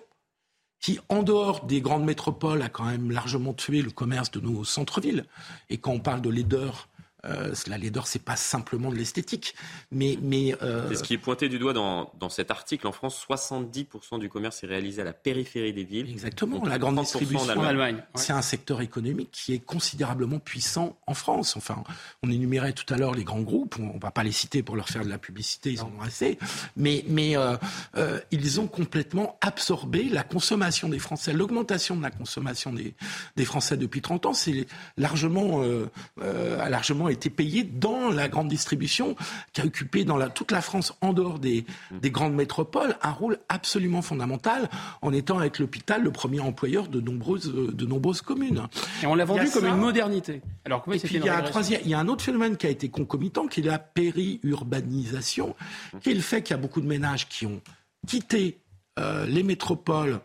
qui, 0.80 1.00
en 1.08 1.22
dehors 1.22 1.64
des 1.64 1.80
grandes 1.80 2.04
métropoles, 2.04 2.62
a 2.62 2.68
quand 2.68 2.84
même 2.84 3.10
largement 3.10 3.54
tué 3.54 3.82
le 3.82 3.90
commerce 3.90 4.30
de 4.30 4.40
nos 4.40 4.64
centres-villes. 4.64 5.24
Et 5.70 5.78
quand 5.78 5.92
on 5.92 6.00
parle 6.00 6.20
de 6.20 6.30
leader 6.30 6.88
euh, 7.24 7.54
la 7.66 7.78
laideur, 7.78 8.06
c'est 8.06 8.22
pas 8.22 8.36
simplement 8.36 8.90
de 8.90 8.96
l'esthétique, 8.96 9.54
mais 9.90 10.18
mais 10.22 10.54
euh... 10.62 10.88
c'est 10.88 10.96
ce 10.96 11.02
qui 11.02 11.14
est 11.14 11.18
pointé 11.18 11.48
du 11.48 11.58
doigt 11.58 11.72
dans, 11.72 12.12
dans 12.18 12.28
cet 12.28 12.50
article. 12.50 12.86
En 12.86 12.92
France, 12.92 13.24
70% 13.28 14.18
du 14.18 14.28
commerce 14.28 14.62
est 14.64 14.66
réalisé 14.66 15.02
à 15.02 15.04
la 15.04 15.12
périphérie 15.12 15.72
des 15.72 15.84
villes. 15.84 16.10
Exactement. 16.10 16.64
La 16.64 16.78
grande 16.78 16.98
distribution 16.98 17.58
en 17.58 17.64
Allemagne, 17.64 18.02
c'est 18.14 18.32
un 18.32 18.42
secteur 18.42 18.80
économique 18.80 19.30
qui 19.32 19.54
est 19.54 19.58
considérablement 19.58 20.38
puissant 20.38 20.96
en 21.06 21.14
France. 21.14 21.56
Enfin, 21.56 21.82
on 22.22 22.30
énumérait 22.30 22.72
tout 22.72 22.92
à 22.92 22.96
l'heure 22.96 23.14
les 23.14 23.24
grands 23.24 23.40
groupes. 23.40 23.76
On, 23.78 23.98
va 23.98 24.10
pas 24.10 24.22
les 24.22 24.32
citer 24.32 24.62
pour 24.62 24.76
leur 24.76 24.88
faire 24.88 25.04
de 25.04 25.08
la 25.08 25.18
publicité, 25.18 25.72
ils 25.72 25.82
en 25.82 25.90
ont 25.98 26.02
assez. 26.02 26.38
Mais 26.76 27.04
mais 27.08 27.36
euh, 27.36 27.56
euh, 27.96 28.20
ils 28.30 28.60
ont 28.60 28.66
complètement 28.66 29.38
absorbé 29.40 30.04
la 30.04 30.22
consommation 30.22 30.88
des 30.88 30.98
Français, 30.98 31.32
l'augmentation 31.32 31.96
de 31.96 32.02
la 32.02 32.10
consommation 32.10 32.72
des 32.72 32.94
des 33.36 33.44
Français 33.44 33.76
depuis 33.76 34.00
30 34.00 34.26
ans. 34.26 34.34
C'est 34.34 34.66
largement 34.96 35.62
euh, 35.62 35.90
euh 36.20 36.68
largement 36.68 37.08
été 37.14 37.30
payé 37.30 37.64
dans 37.64 38.10
la 38.10 38.28
grande 38.28 38.48
distribution, 38.48 39.16
qui 39.52 39.60
a 39.60 39.64
occupé 39.64 40.04
dans 40.04 40.16
la, 40.16 40.28
toute 40.28 40.50
la 40.50 40.60
France, 40.60 40.92
en 41.00 41.12
dehors 41.12 41.38
des, 41.38 41.64
des 41.90 42.10
grandes 42.10 42.34
métropoles, 42.34 42.96
un 43.02 43.12
rôle 43.12 43.38
absolument 43.48 44.02
fondamental, 44.02 44.68
en 45.02 45.12
étant 45.12 45.38
avec 45.38 45.58
l'hôpital 45.58 46.02
le 46.02 46.10
premier 46.10 46.40
employeur 46.40 46.88
de 46.88 47.00
nombreuses, 47.00 47.52
de 47.52 47.86
nombreuses 47.86 48.20
communes. 48.20 48.66
Et 49.02 49.06
on 49.06 49.14
l'a 49.14 49.24
vendu 49.24 49.48
comme 49.50 49.66
une 49.66 49.76
modernité. 49.76 50.42
Alors 50.64 50.84
il, 50.86 51.24
y 51.24 51.28
a 51.28 51.38
un 51.38 51.42
troisième, 51.42 51.80
il 51.84 51.90
y 51.90 51.94
a 51.94 51.98
un 51.98 52.08
autre 52.08 52.22
phénomène 52.22 52.56
qui 52.56 52.66
a 52.66 52.70
été 52.70 52.88
concomitant, 52.88 53.46
qui 53.46 53.60
est 53.60 53.64
la 53.64 53.78
périurbanisation, 53.78 55.54
qui 56.02 56.10
est 56.10 56.14
le 56.14 56.20
fait 56.20 56.42
qu'il 56.42 56.56
y 56.56 56.58
a 56.58 56.62
beaucoup 56.62 56.80
de 56.80 56.86
ménages 56.86 57.28
qui 57.28 57.46
ont 57.46 57.60
quitté 58.06 58.60
euh, 58.98 59.26
les 59.26 59.42
métropoles, 59.42 60.20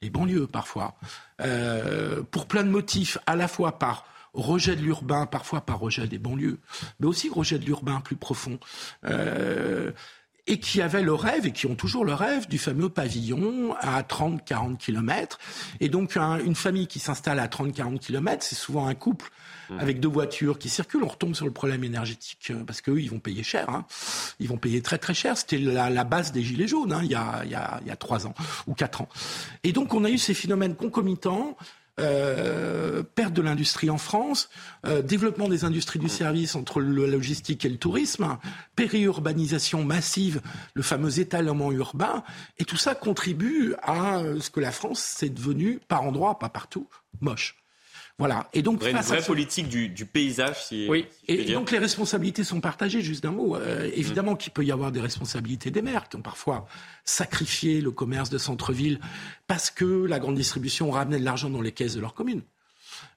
les 0.00 0.10
banlieues 0.10 0.46
parfois, 0.46 0.94
euh, 1.40 2.22
pour 2.30 2.46
plein 2.46 2.62
de 2.62 2.70
motifs, 2.70 3.18
à 3.26 3.36
la 3.36 3.48
fois 3.48 3.78
par 3.78 4.04
rejet 4.34 4.76
de 4.76 4.82
l'urbain, 4.82 5.26
parfois 5.26 5.60
par 5.60 5.78
rejet 5.78 6.06
des 6.06 6.18
banlieues, 6.18 6.58
mais 7.00 7.06
aussi 7.06 7.28
rejet 7.28 7.58
de 7.58 7.64
l'urbain 7.64 8.00
plus 8.00 8.16
profond. 8.16 8.58
Euh, 9.04 9.92
et 10.48 10.58
qui 10.58 10.82
avaient 10.82 11.02
le 11.02 11.14
rêve, 11.14 11.46
et 11.46 11.52
qui 11.52 11.66
ont 11.66 11.76
toujours 11.76 12.04
le 12.04 12.14
rêve, 12.14 12.48
du 12.48 12.58
fameux 12.58 12.88
pavillon 12.88 13.74
à 13.80 14.02
30-40 14.02 14.76
kilomètres. 14.76 15.38
Et 15.78 15.88
donc, 15.88 16.16
une 16.16 16.56
famille 16.56 16.88
qui 16.88 16.98
s'installe 16.98 17.38
à 17.38 17.46
30-40 17.46 17.98
kilomètres, 18.00 18.44
c'est 18.44 18.56
souvent 18.56 18.88
un 18.88 18.94
couple 18.94 19.30
mmh. 19.70 19.78
avec 19.78 20.00
deux 20.00 20.08
voitures 20.08 20.58
qui 20.58 20.68
circulent. 20.68 21.04
On 21.04 21.08
retombe 21.08 21.36
sur 21.36 21.46
le 21.46 21.52
problème 21.52 21.84
énergétique, 21.84 22.48
euh, 22.50 22.64
parce 22.64 22.80
qu'eux, 22.80 23.00
ils 23.00 23.08
vont 23.08 23.20
payer 23.20 23.44
cher. 23.44 23.68
Hein. 23.70 23.86
Ils 24.40 24.48
vont 24.48 24.58
payer 24.58 24.82
très 24.82 24.98
très 24.98 25.14
cher. 25.14 25.36
C'était 25.36 25.58
la, 25.58 26.04
base 26.04 26.32
des 26.32 26.42
Gilets 26.42 26.66
jaunes, 26.66 26.92
hein, 26.92 27.02
il, 27.04 27.10
y 27.12 27.14
a, 27.14 27.42
il, 27.44 27.50
y 27.50 27.54
a, 27.54 27.78
il 27.82 27.86
y 27.86 27.92
a 27.92 27.96
trois 27.96 28.26
ans 28.26 28.34
ou 28.66 28.74
quatre 28.74 29.00
ans. 29.02 29.08
Et 29.62 29.72
donc, 29.72 29.94
on 29.94 30.02
a 30.02 30.10
eu 30.10 30.18
ces 30.18 30.34
phénomènes 30.34 30.74
concomitants 30.74 31.56
euh, 32.00 33.02
perte 33.02 33.34
de 33.34 33.42
l'industrie 33.42 33.90
en 33.90 33.98
France, 33.98 34.48
euh, 34.86 35.02
développement 35.02 35.48
des 35.48 35.64
industries 35.64 35.98
du 35.98 36.08
service 36.08 36.54
entre 36.54 36.80
la 36.80 37.06
logistique 37.06 37.64
et 37.64 37.68
le 37.68 37.76
tourisme, 37.76 38.38
périurbanisation 38.76 39.84
massive, 39.84 40.40
le 40.74 40.82
fameux 40.82 41.20
étalement 41.20 41.70
urbain, 41.70 42.24
et 42.58 42.64
tout 42.64 42.76
ça 42.76 42.94
contribue 42.94 43.74
à 43.82 44.22
ce 44.40 44.50
que 44.50 44.60
la 44.60 44.72
France 44.72 45.00
s'est 45.00 45.28
devenue, 45.28 45.80
par 45.88 46.02
endroits, 46.02 46.38
pas 46.38 46.48
partout, 46.48 46.88
moche. 47.20 47.61
Voilà. 48.22 48.48
Et 48.52 48.62
donc, 48.62 48.86
une 48.86 48.96
vraie 48.98 49.20
politique 49.20 49.68
du, 49.68 50.06
paysage, 50.06 50.66
si. 50.66 50.86
Oui. 50.88 51.06
et, 51.26 51.52
donc 51.52 51.72
les 51.72 51.78
responsabilités 51.78 52.44
sont 52.44 52.60
partagées. 52.60 53.00
Juste 53.00 53.24
d'un 53.24 53.32
mot. 53.32 53.56
Euh, 53.56 53.90
évidemment 53.94 54.36
qu'il 54.36 54.52
peut 54.52 54.64
y 54.64 54.70
avoir 54.70 54.92
des 54.92 55.00
responsabilités 55.00 55.72
des 55.72 55.82
maires 55.82 56.08
qui 56.08 56.14
ont 56.14 56.22
parfois 56.22 56.68
sacrifié 57.04 57.80
le 57.80 57.90
commerce 57.90 58.30
de 58.30 58.38
centre-ville 58.38 59.00
parce 59.48 59.72
que 59.72 60.04
la 60.04 60.20
grande 60.20 60.36
distribution 60.36 60.92
ramenait 60.92 61.18
de 61.18 61.24
l'argent 61.24 61.50
dans 61.50 61.60
les 61.60 61.72
caisses 61.72 61.96
de 61.96 62.00
leur 62.00 62.14
commune. 62.14 62.42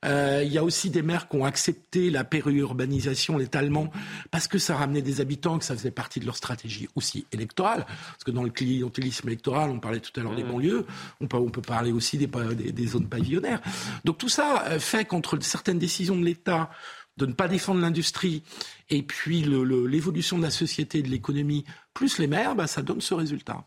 Euh, 0.06 0.44
il 0.46 0.52
y 0.52 0.58
a 0.58 0.64
aussi 0.64 0.90
des 0.90 1.02
maires 1.02 1.28
qui 1.28 1.36
ont 1.38 1.46
accepté 1.46 2.10
la 2.10 2.24
périurbanisation, 2.24 3.38
l'étalement, 3.38 3.92
parce 4.32 4.48
que 4.48 4.58
ça 4.58 4.76
ramenait 4.76 5.02
des 5.02 5.22
habitants, 5.22 5.58
que 5.58 5.66
ça 5.66 5.76
faisait 5.76 5.92
partie 5.92 6.20
de 6.20 6.26
leur 6.26 6.38
stratégie 6.38 6.88
aussi 6.96 7.26
électorale. 7.32 7.86
Parce 7.86 8.24
que 8.24 8.32
dans 8.32 8.44
le 8.44 8.50
clientélisme 8.50 9.28
électoral, 9.28 9.70
on 9.70 9.80
parlait 9.80 10.00
tout 10.00 10.18
à 10.20 10.24
l'heure 10.24 10.36
des 10.36 10.44
mmh. 10.44 10.52
banlieues, 10.52 10.86
on 11.22 11.28
peut, 11.28 11.38
on 11.38 11.50
peut 11.50 11.62
parler 11.62 11.92
aussi 11.92 12.18
des, 12.18 12.28
des, 12.28 12.72
des 12.72 12.88
zones 12.88 13.08
pavillonnaires. 13.08 13.62
Donc 14.04 14.18
tout 14.18 14.30
ça 14.30 14.66
euh, 14.68 14.80
fait 14.80 15.06
qu'entre 15.06 15.42
certaines 15.42 15.80
décisions 15.80 16.16
de 16.16 16.26
l'État, 16.26 16.70
de 17.18 17.26
ne 17.26 17.34
pas 17.34 17.48
défendre 17.48 17.82
l'industrie 17.82 18.44
et 18.90 19.02
puis 19.04 19.42
l'évolution 19.42 20.38
de 20.38 20.44
la 20.44 20.50
société 20.50 21.00
et 21.00 21.02
de 21.02 21.10
l'économie, 21.10 21.64
plus 21.94 22.20
les 22.20 22.28
maires, 22.28 22.56
bah, 22.56 22.68
ça 22.68 22.82
donne 22.82 23.02
ce 23.02 23.14
résultat. 23.14 23.66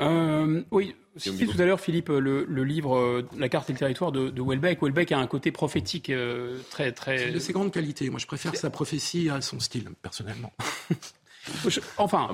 Euh, 0.00 0.62
oui, 0.70 0.94
cité 1.16 1.46
tout 1.46 1.60
à 1.60 1.64
l'heure, 1.64 1.80
Philippe, 1.80 2.08
le, 2.08 2.44
livre 2.64 2.96
euh, 2.96 3.28
La 3.36 3.48
carte 3.48 3.70
et 3.70 3.72
le 3.72 3.78
territoire 3.78 4.12
de, 4.12 4.30
de 4.30 4.42
Welbeck. 4.42 4.82
Welbeck 4.82 5.12
a 5.12 5.18
un 5.18 5.26
côté 5.26 5.52
prophétique 5.52 6.10
euh, 6.10 6.58
très, 6.70 6.92
très. 6.92 7.18
C'est 7.18 7.30
de 7.32 7.38
ses 7.38 7.52
grandes 7.52 7.72
qualités. 7.72 8.08
Moi, 8.10 8.18
je 8.18 8.26
préfère 8.26 8.54
sa 8.56 8.70
prophétie 8.70 9.30
à 9.30 9.40
son 9.40 9.60
style, 9.60 9.90
personnellement. 10.02 10.52
enfin, 11.98 12.28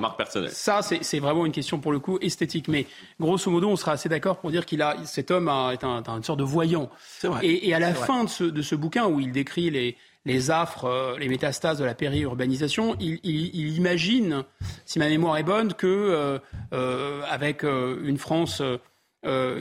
ça, 0.48 0.80
c'est 0.82 1.18
vraiment 1.18 1.46
une 1.46 1.52
question 1.52 1.78
pour 1.78 1.92
le 1.92 1.98
coup 1.98 2.18
esthétique. 2.20 2.68
Mais 2.68 2.86
grosso 3.20 3.50
modo, 3.50 3.68
on 3.68 3.76
sera 3.76 3.92
assez 3.92 4.08
d'accord 4.08 4.38
pour 4.38 4.50
dire 4.50 4.66
qu'il 4.66 4.82
a, 4.82 4.96
cet 5.04 5.30
homme 5.30 5.48
est 5.72 5.84
un, 5.84 6.02
une 6.06 6.24
sorte 6.24 6.38
de 6.38 6.44
voyant. 6.44 6.90
Vrai. 7.22 7.46
Et, 7.46 7.74
à 7.74 7.78
la 7.78 7.94
fin 7.94 8.24
de 8.24 8.28
ce, 8.28 8.44
de 8.44 8.62
ce 8.62 8.74
bouquin 8.74 9.06
où 9.06 9.20
il 9.20 9.32
décrit 9.32 9.70
les, 9.70 9.96
les 10.26 10.50
affres, 10.50 10.84
euh, 10.84 11.16
les 11.18 11.28
métastases 11.28 11.78
de 11.78 11.84
la 11.84 11.94
périurbanisation, 11.94 12.96
il, 12.98 13.76
imagine, 13.76 14.42
si 14.84 14.98
ma 14.98 15.08
mémoire 15.08 15.38
est 15.38 15.44
bonne, 15.44 15.72
que 15.72 15.86
euh, 15.86 16.38
euh, 16.74 17.22
avec 17.30 17.62
une 17.62 18.18
France 18.18 18.62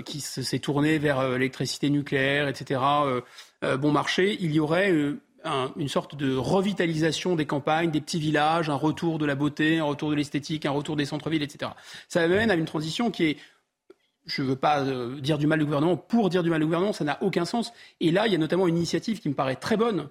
qui 0.05 0.22
s'est 0.22 0.59
tournée 0.59 0.99
vers 0.99 1.28
l'électricité 1.30 1.89
nucléaire, 1.89 2.47
etc., 2.47 2.80
bon 3.80 3.91
marché, 3.91 4.38
il 4.39 4.51
y 4.51 4.59
aurait 4.59 4.93
une 5.76 5.88
sorte 5.88 6.16
de 6.16 6.36
revitalisation 6.36 7.36
des 7.36 7.47
campagnes, 7.47 7.89
des 7.89 8.01
petits 8.01 8.20
villages, 8.20 8.70
un 8.70 8.76
retour 8.76 9.18
de 9.18 9.26
la 9.26 9.34
beauté, 9.34 9.80
un 9.80 9.86
retour 9.86 10.11
de 10.11 10.16
l'esthétique, 10.16 10.68
un 10.68 10.72
retour 10.72 10.95
des 10.95 11.05
centres-villes, 11.05 11.41
etc. 11.41 11.72
Ça 12.09 12.22
amène 12.22 12.51
à 12.51 12.55
une 12.55 12.66
transition 12.66 13.09
qui 13.09 13.26
est 13.26 13.38
je 14.28 14.41
ne 14.41 14.47
veux 14.47 14.55
pas 14.55 14.84
dire 15.20 15.38
du 15.38 15.45
mal 15.45 15.59
du 15.59 15.66
gouvernement 15.66 15.97
pour 15.97 16.30
dire 16.30 16.41
du 16.41 16.49
mal 16.49 16.59
du 16.59 16.66
gouvernement, 16.66 16.93
ça 16.93 17.03
n'a 17.03 17.22
aucun 17.22 17.45
sens. 17.45 17.74
Et 18.01 18.11
là, 18.11 18.28
il 18.28 18.34
y 18.34 18.36
a 18.36 18.39
notamment 18.39 18.68
une 18.68 18.78
initiative 18.78 19.20
qui 19.20 19.30
me 19.30 19.36
paraît 19.36 19.55
très 19.55 19.78
bonne, 19.78 20.09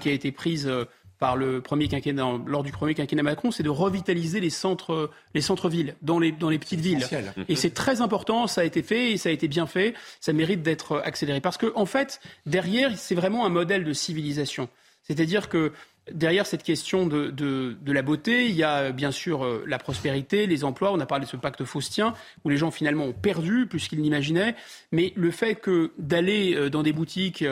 qui 0.00 0.08
a 0.08 0.12
été 0.12 0.32
prise 0.32 0.66
euh, 0.66 0.84
par 1.18 1.36
le 1.36 1.60
premier 1.60 1.86
quinquennat, 1.86 2.40
lors 2.46 2.62
du 2.62 2.72
premier 2.72 2.94
quinquennat 2.94 3.22
Macron, 3.22 3.50
c'est 3.50 3.62
de 3.62 3.68
revitaliser 3.68 4.40
les 4.40 4.48
centres, 4.48 5.10
les 5.34 5.42
centres-villes 5.42 5.94
dans 6.00 6.18
les, 6.18 6.32
dans 6.32 6.48
les 6.48 6.58
petites 6.58 6.80
villes. 6.80 7.06
Et 7.46 7.56
c'est 7.56 7.74
très 7.74 8.00
important, 8.00 8.46
ça 8.46 8.62
a 8.62 8.64
été 8.64 8.82
fait 8.82 9.12
et 9.12 9.16
ça 9.18 9.28
a 9.28 9.32
été 9.32 9.46
bien 9.46 9.66
fait. 9.66 9.92
Ça 10.20 10.32
mérite 10.32 10.62
d'être 10.62 11.02
accéléré 11.04 11.42
parce 11.42 11.58
que, 11.58 11.72
en 11.74 11.84
fait, 11.84 12.20
derrière, 12.46 12.96
c'est 12.96 13.14
vraiment 13.14 13.44
un 13.44 13.50
modèle 13.50 13.84
de 13.84 13.92
civilisation. 13.92 14.70
C'est-à-dire 15.02 15.50
que 15.50 15.72
derrière 16.10 16.46
cette 16.46 16.62
question 16.62 17.06
de, 17.06 17.28
de, 17.28 17.76
de, 17.78 17.92
la 17.92 18.00
beauté, 18.00 18.46
il 18.46 18.56
y 18.56 18.64
a 18.64 18.90
bien 18.90 19.10
sûr 19.10 19.44
euh, 19.44 19.62
la 19.66 19.78
prospérité, 19.78 20.46
les 20.46 20.64
emplois. 20.64 20.90
On 20.90 21.00
a 21.00 21.06
parlé 21.06 21.26
de 21.26 21.30
ce 21.30 21.36
pacte 21.36 21.64
faustien 21.64 22.14
où 22.44 22.48
les 22.48 22.56
gens 22.56 22.70
finalement 22.70 23.04
ont 23.04 23.12
perdu 23.12 23.66
plus 23.66 23.88
qu'ils 23.88 24.00
n'imaginaient. 24.00 24.56
Mais 24.90 25.12
le 25.16 25.30
fait 25.30 25.56
que 25.56 25.92
d'aller 25.98 26.70
dans 26.70 26.82
des 26.82 26.94
boutiques 26.94 27.44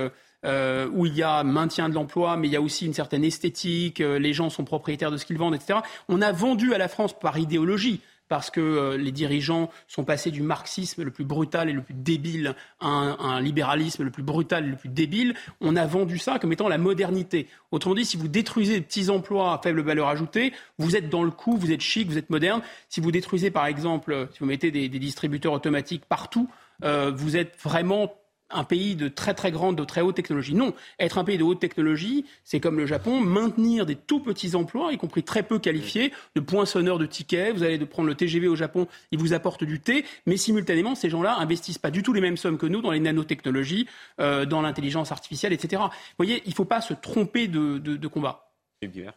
euh, 0.44 0.88
où 0.92 1.04
il 1.04 1.16
y 1.16 1.22
a 1.24 1.42
maintien 1.42 1.88
de 1.88 1.94
l'emploi, 1.94 2.36
mais 2.36 2.46
il 2.46 2.52
y 2.52 2.56
a 2.56 2.60
aussi 2.60 2.86
une 2.86 2.94
certaine 2.94 3.24
esthétique, 3.24 4.00
euh, 4.00 4.20
les 4.20 4.32
gens 4.32 4.50
sont 4.50 4.64
propriétaires 4.64 5.10
de 5.10 5.16
ce 5.16 5.26
qu'ils 5.26 5.36
vendent, 5.36 5.56
etc. 5.56 5.80
On 6.08 6.22
a 6.22 6.30
vendu 6.30 6.74
à 6.74 6.78
la 6.78 6.86
France 6.86 7.18
par 7.18 7.38
idéologie 7.38 8.00
parce 8.28 8.48
que 8.48 8.60
euh, 8.60 8.96
les 8.96 9.10
dirigeants 9.10 9.68
sont 9.88 10.04
passés 10.04 10.30
du 10.30 10.42
marxisme 10.42 11.02
le 11.02 11.10
plus 11.10 11.24
brutal 11.24 11.68
et 11.68 11.72
le 11.72 11.82
plus 11.82 11.94
débile 11.94 12.54
à 12.78 12.86
un, 12.86 13.40
libéralisme 13.40 14.04
le 14.04 14.10
plus 14.10 14.22
brutal 14.22 14.64
et 14.64 14.68
le 14.68 14.76
plus 14.76 14.88
débile. 14.88 15.34
On 15.60 15.74
a 15.74 15.86
vendu 15.86 16.18
ça 16.18 16.38
comme 16.38 16.52
étant 16.52 16.68
la 16.68 16.78
modernité. 16.78 17.48
Autrement 17.72 17.96
dit, 17.96 18.04
si 18.04 18.16
vous 18.16 18.28
détruisez 18.28 18.74
des 18.74 18.80
petits 18.80 19.10
emplois 19.10 19.54
à 19.54 19.60
faible 19.60 19.80
valeur 19.80 20.06
ajoutée, 20.06 20.52
vous 20.78 20.94
êtes 20.94 21.08
dans 21.08 21.24
le 21.24 21.32
coup, 21.32 21.56
vous 21.56 21.72
êtes 21.72 21.80
chic, 21.80 22.08
vous 22.08 22.18
êtes 22.18 22.30
moderne. 22.30 22.62
Si 22.88 23.00
vous 23.00 23.10
détruisez, 23.10 23.50
par 23.50 23.66
exemple, 23.66 24.28
si 24.32 24.38
vous 24.38 24.46
mettez 24.46 24.70
des, 24.70 24.88
distributeurs 24.88 25.52
automatiques 25.52 26.04
partout, 26.04 26.48
vous 26.82 27.36
êtes 27.36 27.56
vraiment 27.62 28.14
un 28.50 28.64
pays 28.64 28.96
de 28.96 29.08
très 29.08 29.34
très 29.34 29.50
grande, 29.50 29.76
de 29.76 29.84
très 29.84 30.00
haute 30.00 30.16
technologie. 30.16 30.54
Non, 30.54 30.74
être 30.98 31.18
un 31.18 31.24
pays 31.24 31.38
de 31.38 31.44
haute 31.44 31.60
technologie, 31.60 32.24
c'est 32.44 32.60
comme 32.60 32.78
le 32.78 32.86
Japon, 32.86 33.20
maintenir 33.20 33.86
des 33.86 33.96
tout 33.96 34.20
petits 34.20 34.54
emplois, 34.54 34.92
y 34.92 34.98
compris 34.98 35.22
très 35.22 35.42
peu 35.42 35.58
qualifiés, 35.58 36.12
de 36.34 36.40
poinçonneurs 36.40 36.98
de 36.98 37.06
tickets. 37.06 37.54
Vous 37.54 37.62
allez 37.62 37.78
de 37.78 37.84
prendre 37.84 38.08
le 38.08 38.14
TGV 38.14 38.48
au 38.48 38.56
Japon, 38.56 38.86
ils 39.12 39.18
vous 39.18 39.32
apportent 39.32 39.64
du 39.64 39.80
thé, 39.80 40.04
mais 40.26 40.36
simultanément, 40.36 40.94
ces 40.94 41.10
gens-là 41.10 41.36
investissent 41.38 41.78
pas 41.78 41.90
du 41.90 42.02
tout 42.02 42.12
les 42.12 42.20
mêmes 42.20 42.36
sommes 42.36 42.58
que 42.58 42.66
nous 42.66 42.80
dans 42.80 42.90
les 42.90 43.00
nanotechnologies, 43.00 43.86
euh, 44.20 44.46
dans 44.46 44.62
l'intelligence 44.62 45.12
artificielle, 45.12 45.52
etc. 45.52 45.82
Vous 45.82 46.24
voyez, 46.24 46.42
il 46.46 46.50
ne 46.50 46.54
faut 46.54 46.64
pas 46.64 46.80
se 46.80 46.94
tromper 46.94 47.48
de, 47.48 48.06
combat. 48.08 48.44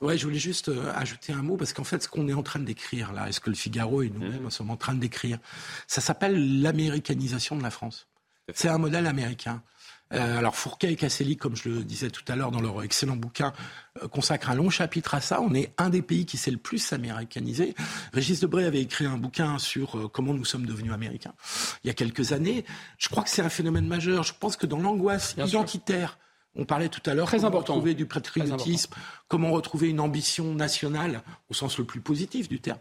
Ouais, 0.01 0.17
je 0.17 0.25
voulais 0.25 0.39
juste 0.39 0.69
euh, 0.69 0.91
ajouter 0.95 1.33
un 1.33 1.43
mot 1.43 1.55
parce 1.55 1.71
qu'en 1.71 1.83
fait, 1.83 2.01
ce 2.01 2.07
qu'on 2.07 2.27
est 2.27 2.33
en 2.33 2.41
train 2.41 2.59
d'écrire 2.59 3.13
là, 3.13 3.29
est-ce 3.29 3.39
que 3.39 3.51
le 3.51 3.55
Figaro 3.55 4.01
et 4.01 4.09
nous-mêmes 4.09 4.43
mmh. 4.43 4.49
sommes 4.49 4.71
en 4.71 4.75
train 4.75 4.95
d'écrire, 4.95 5.37
ça 5.85 6.01
s'appelle 6.01 6.61
l'américanisation 6.61 7.55
de 7.55 7.61
la 7.61 7.69
France. 7.69 8.07
C'est 8.53 8.69
un 8.69 8.77
modèle 8.77 9.07
américain. 9.07 9.63
Euh, 10.13 10.37
alors 10.37 10.55
Fourquet 10.55 10.91
et 10.91 10.95
Casselli, 10.95 11.37
comme 11.37 11.55
je 11.55 11.69
le 11.69 11.83
disais 11.83 12.09
tout 12.09 12.23
à 12.27 12.35
l'heure 12.35 12.51
dans 12.51 12.61
leur 12.61 12.83
excellent 12.83 13.15
bouquin, 13.15 13.53
euh, 14.01 14.07
consacrent 14.07 14.49
un 14.49 14.55
long 14.55 14.69
chapitre 14.69 15.13
à 15.13 15.21
ça. 15.21 15.41
On 15.41 15.53
est 15.53 15.73
un 15.77 15.89
des 15.89 16.01
pays 16.01 16.25
qui 16.25 16.37
s'est 16.37 16.51
le 16.51 16.57
plus 16.57 16.91
américanisé. 16.93 17.75
Régis 18.13 18.39
Debray 18.39 18.65
avait 18.65 18.81
écrit 18.81 19.05
un 19.05 19.17
bouquin 19.17 19.57
sur 19.57 19.97
euh, 19.97 20.07
comment 20.09 20.33
nous 20.33 20.45
sommes 20.45 20.65
devenus 20.65 20.91
américains 20.91 21.33
il 21.83 21.87
y 21.87 21.89
a 21.89 21.93
quelques 21.93 22.33
années. 22.33 22.65
Je 22.97 23.09
crois 23.09 23.23
que 23.23 23.29
c'est 23.29 23.41
un 23.41 23.49
phénomène 23.49 23.87
majeur. 23.87 24.23
Je 24.23 24.33
pense 24.37 24.57
que 24.57 24.65
dans 24.65 24.79
l'angoisse 24.79 25.35
identitaire 25.37 26.17
on 26.55 26.65
parlait 26.65 26.89
tout 26.89 27.01
à 27.05 27.13
l'heure 27.13 27.29
comment 27.29 27.45
important. 27.45 27.73
retrouver 27.73 27.93
du 27.93 28.05
patriotisme, 28.05 28.93
comment 29.27 29.51
retrouver 29.51 29.89
une 29.89 30.01
ambition 30.01 30.53
nationale 30.53 31.21
au 31.49 31.53
sens 31.53 31.77
le 31.77 31.85
plus 31.85 32.01
positif 32.01 32.49
du 32.49 32.59
terme. 32.59 32.79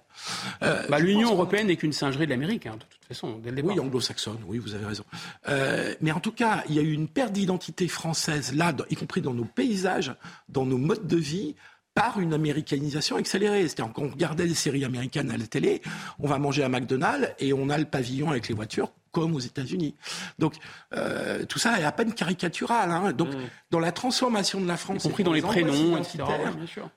Euh, 0.63 0.83
bah, 0.89 0.99
L'Union 0.99 1.31
européenne 1.31 1.69
n'est 1.69 1.77
qu'une 1.77 1.93
singerie 1.93 2.27
de 2.27 2.31
l'Amérique, 2.31 2.67
hein, 2.67 2.75
de 2.75 2.83
toute 2.83 3.05
façon, 3.07 3.39
dès 3.39 3.51
le 3.51 3.57
départ. 3.57 3.71
Oui, 3.73 3.81
anglo-saxonne, 3.81 4.39
oui, 4.47 4.59
vous 4.59 4.75
avez 4.75 4.87
raison. 4.87 5.05
Euh, 5.49 5.95
mais 6.01 6.11
en 6.11 6.21
tout 6.21 6.33
cas, 6.33 6.65
il 6.69 6.75
y 6.75 6.79
a 6.81 6.83
eu 6.83 6.93
une 6.93 7.09
perte 7.09 7.33
d'identité 7.33 7.87
française, 7.87 8.53
là, 8.55 8.75
y 8.91 8.97
compris 8.97 9.21
dans 9.21 9.35
nos 9.35 9.45
paysages, 9.45 10.15
dans 10.49 10.67
nos 10.67 10.79
modes 10.79 11.07
de 11.07 11.17
vie, 11.17 11.55
par 11.95 12.21
une 12.21 12.33
américanisation 12.33 13.17
accélérée. 13.17 13.63
C'est-à-dire 13.63 13.93
qu'on 13.93 14.09
regardait 14.09 14.47
des 14.47 14.55
séries 14.55 14.85
américaines 14.85 15.31
à 15.31 15.37
la 15.37 15.47
télé, 15.47 15.83
on 16.19 16.27
va 16.27 16.39
manger 16.39 16.63
à 16.63 16.69
McDonald's 16.69 17.35
et 17.39 17.53
on 17.53 17.69
a 17.69 17.79
le 17.79 17.85
pavillon 17.85 18.31
avec 18.31 18.49
les 18.49 18.55
voitures 18.55 18.91
comme 19.13 19.35
aux 19.35 19.41
États-Unis. 19.41 19.95
Donc 20.39 20.55
euh, 20.95 21.45
tout 21.45 21.59
ça 21.59 21.81
est 21.81 21.85
à 21.85 21.93
peine 21.93 22.13
caricatural. 22.13 22.91
Hein. 22.91 23.13
Donc 23.13 23.29
mm. 23.29 23.39
dans 23.71 23.81
la 23.81 23.93
transformation 23.93 24.61
de 24.61 24.67
la 24.67 24.77
France, 24.77 25.05
y 25.05 25.09
compris 25.09 25.25
dans 25.25 25.33
les 25.33 25.43
prénoms, 25.43 25.97
etc., 25.97 26.23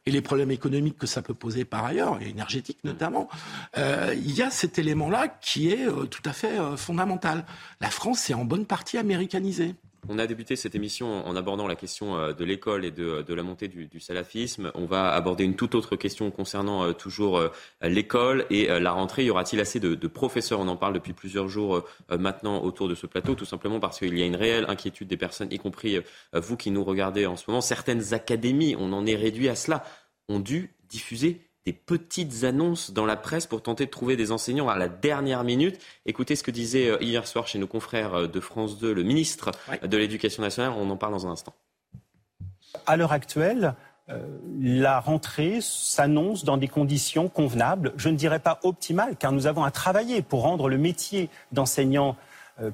et 0.05 0.11
les 0.11 0.21
problèmes 0.21 0.51
économiques 0.51 0.97
que 0.97 1.07
ça 1.07 1.21
peut 1.21 1.33
poser 1.33 1.65
par 1.65 1.85
ailleurs, 1.85 2.21
et 2.21 2.29
énergétiques 2.29 2.83
notamment, 2.83 3.29
euh, 3.77 4.13
il 4.15 4.35
y 4.35 4.41
a 4.41 4.49
cet 4.49 4.77
élément-là 4.77 5.27
qui 5.27 5.71
est 5.71 5.87
euh, 5.87 6.05
tout 6.05 6.21
à 6.25 6.33
fait 6.33 6.53
fondamental. 6.77 7.45
La 7.81 7.89
France 7.89 8.29
est 8.29 8.33
en 8.33 8.45
bonne 8.45 8.65
partie 8.65 8.97
américanisée. 8.97 9.75
On 10.10 10.20
a 10.20 10.28
débuté 10.28 10.58
cette 10.58 10.76
émission 10.76 11.26
en 11.26 11.36
abordant 11.38 11.66
la 11.66 11.76
question 11.76 12.18
euh, 12.18 12.34
de 12.34 12.43
l'école 12.43 12.84
et 12.84 12.91
de, 12.91 13.34
la 13.34 13.43
montée 13.43 13.70
du, 13.70 13.99
salafisme. 14.01 14.72
On 14.76 14.86
va 14.86 15.14
aborder 15.14 15.45
une 15.45 15.56
toute 15.56 15.76
autre 15.76 15.95
question 15.95 16.30
concernant 16.30 16.84
euh, 16.84 16.91
toujours 16.91 17.38
euh, 17.38 17.49
l'école 17.82 18.45
et 18.49 18.68
la 18.68 18.91
rentrée. 18.91 19.24
Y 19.24 19.30
aura-t-il 19.30 19.62
assez 19.62 19.80
de, 19.80 20.08
professeurs? 20.08 20.60
On 20.60 20.68
en 20.68 20.76
parle 20.76 20.93
depuis 20.93 21.14
plusieurs 21.14 21.47
jours 21.47 21.84
maintenant 22.10 22.62
autour 22.64 22.88
de 22.88 22.95
ce 22.95 23.08
plateau, 23.08 23.36
tout 23.36 23.45
simplement 23.45 23.80
parce 23.80 23.99
qu'il 23.99 24.18
y 24.18 24.22
a 24.22 24.26
une 24.26 24.36
réelle 24.36 24.66
inquiétude 24.68 25.08
des 25.08 25.18
personnes, 25.18 25.51
y 25.51 25.58
compris 25.58 25.99
vous 26.34 26.58
qui 26.58 26.72
nous 26.72 26.84
regardez 26.84 27.26
en 27.26 27.36
ce 27.36 27.45
moment. 27.47 27.62
Certaines 27.62 28.14
académies, 28.14 28.76
on 28.78 28.93
en 28.93 29.06
est 29.06 29.16
réduit 29.16 29.49
à 29.49 29.56
cela, 29.56 29.84
ont 30.30 30.39
dû 30.39 30.76
diffuser 30.89 31.41
des 31.66 31.74
petites 31.74 32.43
annonces 32.43 32.91
dans 32.91 33.05
la 33.05 33.16
presse 33.16 33.47
pour 33.47 33.61
tenter 33.61 33.86
de 33.86 33.91
trouver 33.91 34.18
des 34.18 34.32
enseignants 34.32 34.68
à 34.68 34.78
la 34.78 34.89
dernière 34.89 35.43
minute. 35.43 35.80
Écoutez 36.05 36.36
ce 36.36 36.43
que 36.43 36.51
disait 36.51 36.89
euh, 36.89 36.97
hier 36.99 37.26
soir 37.26 37.47
chez 37.47 37.57
nos 37.57 37.68
confrères 37.68 38.14
euh, 38.14 38.28
de 38.28 38.39
France 38.39 38.80
2 38.80 38.93
le 38.93 39.03
ministre 39.03 39.51
de 39.82 39.97
l'Éducation 39.97 40.43
nationale. 40.43 40.74
On 40.78 40.89
en 40.89 40.97
parle 40.97 41.14
dans 41.14 41.26
un 41.28 41.32
instant. 41.32 41.53
À 42.86 42.97
l'heure 42.97 43.14
actuelle, 43.14 43.76
euh, 44.09 44.20
la 44.59 44.99
rentrée 44.99 45.59
s'annonce 45.61 46.43
dans 46.43 46.57
des 46.57 46.68
conditions 46.68 47.30
convenables, 47.30 47.93
je 47.95 48.09
ne 48.09 48.18
dirais 48.18 48.39
pas 48.39 48.59
optimales, 48.64 49.16
car 49.18 49.32
nous 49.32 49.47
avons 49.47 49.64
à 49.64 49.72
travailler 49.72 50.22
pour 50.22 50.41
rendre 50.41 50.68
le 50.68 50.78
métier 50.78 51.30
d'enseignant 51.51 52.18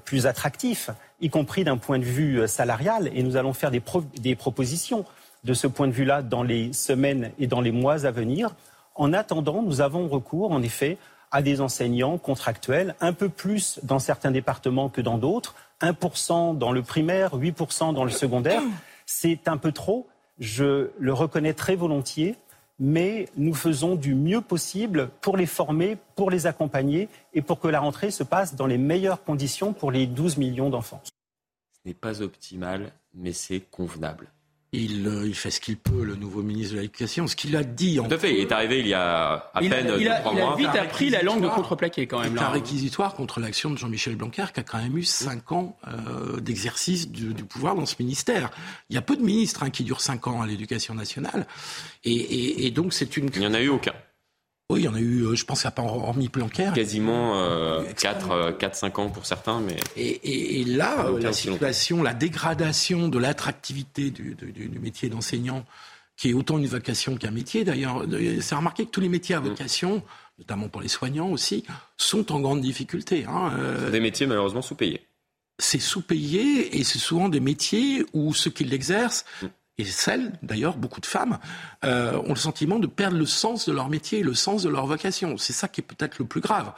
plus 0.04 0.28
attractif, 0.28 0.90
y 1.22 1.30
compris 1.30 1.64
d'un 1.64 1.78
point 1.78 2.00
de 2.00 2.04
vue 2.04 2.46
salarial, 2.50 3.10
et 3.14 3.24
nous 3.24 3.38
allons 3.38 3.54
faire 3.54 3.72
des, 3.72 3.82
des 4.20 4.36
propositions 4.36 5.06
de 5.46 5.54
ce 5.54 5.68
point 5.68 5.88
de 5.88 5.94
vue-là 5.94 6.22
dans 6.22 6.44
les 6.44 6.74
semaines 6.74 7.32
et 7.40 7.48
dans 7.48 7.62
les 7.62 7.72
mois 7.72 8.06
à 8.06 8.12
venir. 8.12 8.56
En 9.00 9.14
attendant, 9.14 9.64
nous 9.64 9.80
avons 9.80 10.10
recours, 10.10 10.52
en 10.52 10.62
effet, 10.62 10.97
à 11.32 11.41
des 11.41 11.62
enseignants 11.62 12.18
contractuels, 12.18 12.95
un 13.00 13.14
peu 13.14 13.30
plus 13.30 13.80
dans 13.82 13.97
certains 13.97 14.30
départements 14.30 14.89
que 14.89 15.00
dans 15.00 15.18
d'autres, 15.18 15.56
1% 15.80 16.58
dans 16.58 16.74
le 16.74 16.82
primaire, 16.82 17.38
8% 17.38 17.93
dans 17.93 18.04
le 18.04 18.12
secondaire. 18.12 18.62
C'est 19.06 19.47
un 19.47 19.56
peu 19.56 19.72
trop, 19.72 20.06
je 20.38 20.89
le 21.00 21.14
reconnais 21.14 21.54
très 21.54 21.78
volontiers, 21.78 22.36
mais 22.78 23.30
nous 23.38 23.54
faisons 23.54 23.95
du 23.95 24.16
mieux 24.16 24.41
possible 24.41 25.10
pour 25.22 25.38
les 25.38 25.45
former, 25.45 25.97
pour 26.16 26.30
les 26.30 26.45
accompagner 26.45 27.08
et 27.34 27.41
pour 27.41 27.62
que 27.62 27.70
la 27.70 27.80
rentrée 27.80 28.12
se 28.12 28.24
passe 28.24 28.56
dans 28.56 28.68
les 28.68 28.78
meilleures 28.78 29.24
conditions 29.24 29.72
pour 29.72 29.91
les 29.91 30.08
12 30.08 30.36
millions 30.36 30.70
d'enfants. 30.70 31.02
Ce 31.06 31.88
n'est 31.88 31.93
pas 31.93 32.22
optimal, 32.22 32.91
mais 33.14 33.32
c'est 33.32 33.62
convenable. 33.62 34.28
Il, 34.72 35.07
euh, 35.07 35.28
il, 35.28 35.34
fait 35.34 35.49
ce 35.49 35.59
qu'il 35.59 35.78
peut, 35.78 36.03
le 36.03 36.15
nouveau 36.15 36.43
ministre 36.43 36.76
de 36.76 36.80
l'Éducation. 36.80 37.26
Ce 37.26 37.36
qu'il 37.36 37.55
a 37.55 37.63
dit. 37.63 37.97
Tout 37.97 38.13
à 38.13 38.17
fait. 38.17 38.34
Il 38.34 38.39
est 38.39 38.51
arrivé 38.51 38.80
il 38.80 38.88
y 38.88 38.93
a 38.93 39.49
à 39.53 39.59
peine 39.59 39.91
il 39.99 40.07
a, 40.07 40.20
trois 40.20 40.34
mois. 40.34 40.55
Il 40.59 40.65
a 40.65 40.72
vite 40.72 40.80
appris 40.80 41.09
la 41.09 41.24
langue 41.24 41.41
de 41.41 41.47
contreplaqué 41.47 42.05
quand 42.05 42.20
même. 42.20 42.36
C'est 42.38 42.43
un 42.43 42.49
réquisitoire 42.49 43.15
contre 43.15 43.39
l'action 43.39 43.72
de 43.72 43.78
Jean-Michel 43.78 44.15
Blanquer 44.15 44.45
qui 44.53 44.59
a 44.59 44.63
quand 44.63 44.78
même 44.78 44.95
eu 44.97 45.03
cinq 45.03 45.51
ans 45.51 45.76
euh, 45.88 46.39
d'exercice 46.39 47.09
du, 47.09 47.34
du, 47.34 47.43
pouvoir 47.43 47.76
dans 47.76 47.88
ce 47.88 47.95
ministère. 47.99 48.51
Il 48.89 48.95
y 48.95 48.97
a 48.99 49.01
peu 49.01 49.15
de 49.15 49.24
ministres 49.24 49.63
hein, 49.63 49.72
qui 49.72 49.84
durent 49.84 50.01
cinq 50.01 50.28
ans 50.28 50.41
à 50.41 50.45
l'Éducation 50.45 50.93
nationale, 50.93 51.47
et, 52.03 52.13
et, 52.13 52.67
et 52.67 52.72
donc 52.72 52.93
c'est 52.93 53.17
une. 53.17 53.30
Il 53.34 53.39
n'y 53.39 53.47
en 53.47 53.53
a 53.53 53.61
eu 53.61 53.70
aucun. 53.70 53.93
Oui, 54.72 54.82
il 54.82 54.86
y 54.86 54.88
en 54.88 54.93
a 54.93 54.99
eu, 54.99 55.24
euh, 55.24 55.36
je 55.36 55.45
pense, 55.45 55.65
à 55.65 55.72
pas 55.72 55.82
hormis 55.82 56.28
Blanquer. 56.28 56.72
Quasiment 56.76 57.39
euh, 57.41 57.84
4, 57.97 58.57
4, 58.59 58.76
5 58.76 58.99
ans 58.99 59.09
pour 59.09 59.26
certains, 59.26 59.61
mais. 59.61 59.78
Et, 59.95 60.07
et, 60.07 60.61
et 60.61 60.63
là, 60.63 61.07
euh, 61.07 61.20
la 61.20 61.34
situation, 61.34 62.03
la 62.03 62.13
dégradation 62.13 63.07
de 63.07 63.17
l'attractivité 63.17 64.11
du, 64.11 64.36
du, 64.36 64.51
du, 64.51 64.80
métier 64.80 65.09
d'enseignant, 65.09 65.65
qui 66.15 66.30
est 66.30 66.34
autant 66.34 66.59
une 66.59 66.67
vocation 66.67 67.15
qu'un 67.17 67.32
métier 67.32 67.63
d'ailleurs, 67.63 68.05
c'est 68.41 68.53
remarqué 68.53 68.86
que 68.86 68.91
tous 68.91 69.01
les 69.01 69.09
métiers 69.09 69.34
à 69.34 69.39
vocation, 69.39 69.97
mmh. 69.97 70.01
notamment 70.39 70.67
pour 70.67 70.82
les 70.82 70.88
soignants 70.88 71.30
aussi, 71.30 71.65
sont 71.97 72.32
en 72.32 72.39
grande 72.39 72.61
difficulté. 72.61 73.26
Hein. 73.28 73.53
Euh, 73.57 73.89
des 73.89 73.99
métiers 73.99 74.28
malheureusement 74.28 74.61
sous-payés. 74.61 75.01
C'est 75.57 75.80
sous-payé 75.80 76.78
et 76.78 76.84
c'est 76.84 76.99
souvent 76.99 77.28
des 77.28 77.39
métiers 77.39 78.05
où 78.13 78.36
ceux 78.36 78.51
qui 78.51 78.65
l'exercent 78.65 79.26
mmh 79.41 79.47
et 79.80 79.86
celles, 79.86 80.34
d'ailleurs, 80.44 80.76
beaucoup 80.76 81.00
de 81.00 81.06
femmes, 81.06 81.40
euh, 81.86 82.22
ont 82.26 82.34
le 82.34 82.36
sentiment 82.36 82.80
de 82.80 82.86
perdre 82.86 83.18
le 83.18 83.26
sens 83.26 83.66
de 83.66 83.72
leur 83.72 83.88
métier, 83.88 84.24
le 84.24 84.34
sens 84.34 84.62
de 84.62 84.70
leur 84.70 84.86
vocation. 84.86 85.38
C'est 85.38 85.54
ça 85.54 85.70
qui 85.70 85.80
est 85.80 85.84
peut-être 85.84 86.20
le 86.20 86.26
plus 86.26 86.42
grave. 86.42 86.74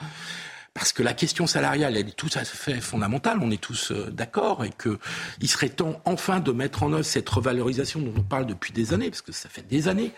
Parce 0.76 0.94
que 0.94 1.02
la 1.02 1.14
question 1.14 1.48
salariale, 1.48 1.98
elle 1.98 2.08
est 2.08 2.16
tout 2.16 2.30
à 2.36 2.46
fait 2.46 2.80
fondamentale, 2.80 3.40
on 3.42 3.50
est 3.50 3.60
tous 3.60 3.92
euh, 3.92 4.12
d'accord, 4.12 4.64
et 4.64 4.70
qu'il 4.70 5.50
serait 5.50 5.70
temps 5.70 6.00
enfin 6.06 6.40
de 6.40 6.52
mettre 6.52 6.84
en 6.84 6.94
œuvre 6.94 7.04
cette 7.04 7.28
revalorisation 7.28 8.00
dont 8.02 8.14
on 8.16 8.22
parle 8.22 8.46
depuis 8.46 8.72
des 8.72 8.94
années, 8.94 9.10
parce 9.10 9.24
que 9.24 9.32
ça 9.32 9.50
fait 9.50 9.68
des 9.68 9.88
années. 9.88 10.14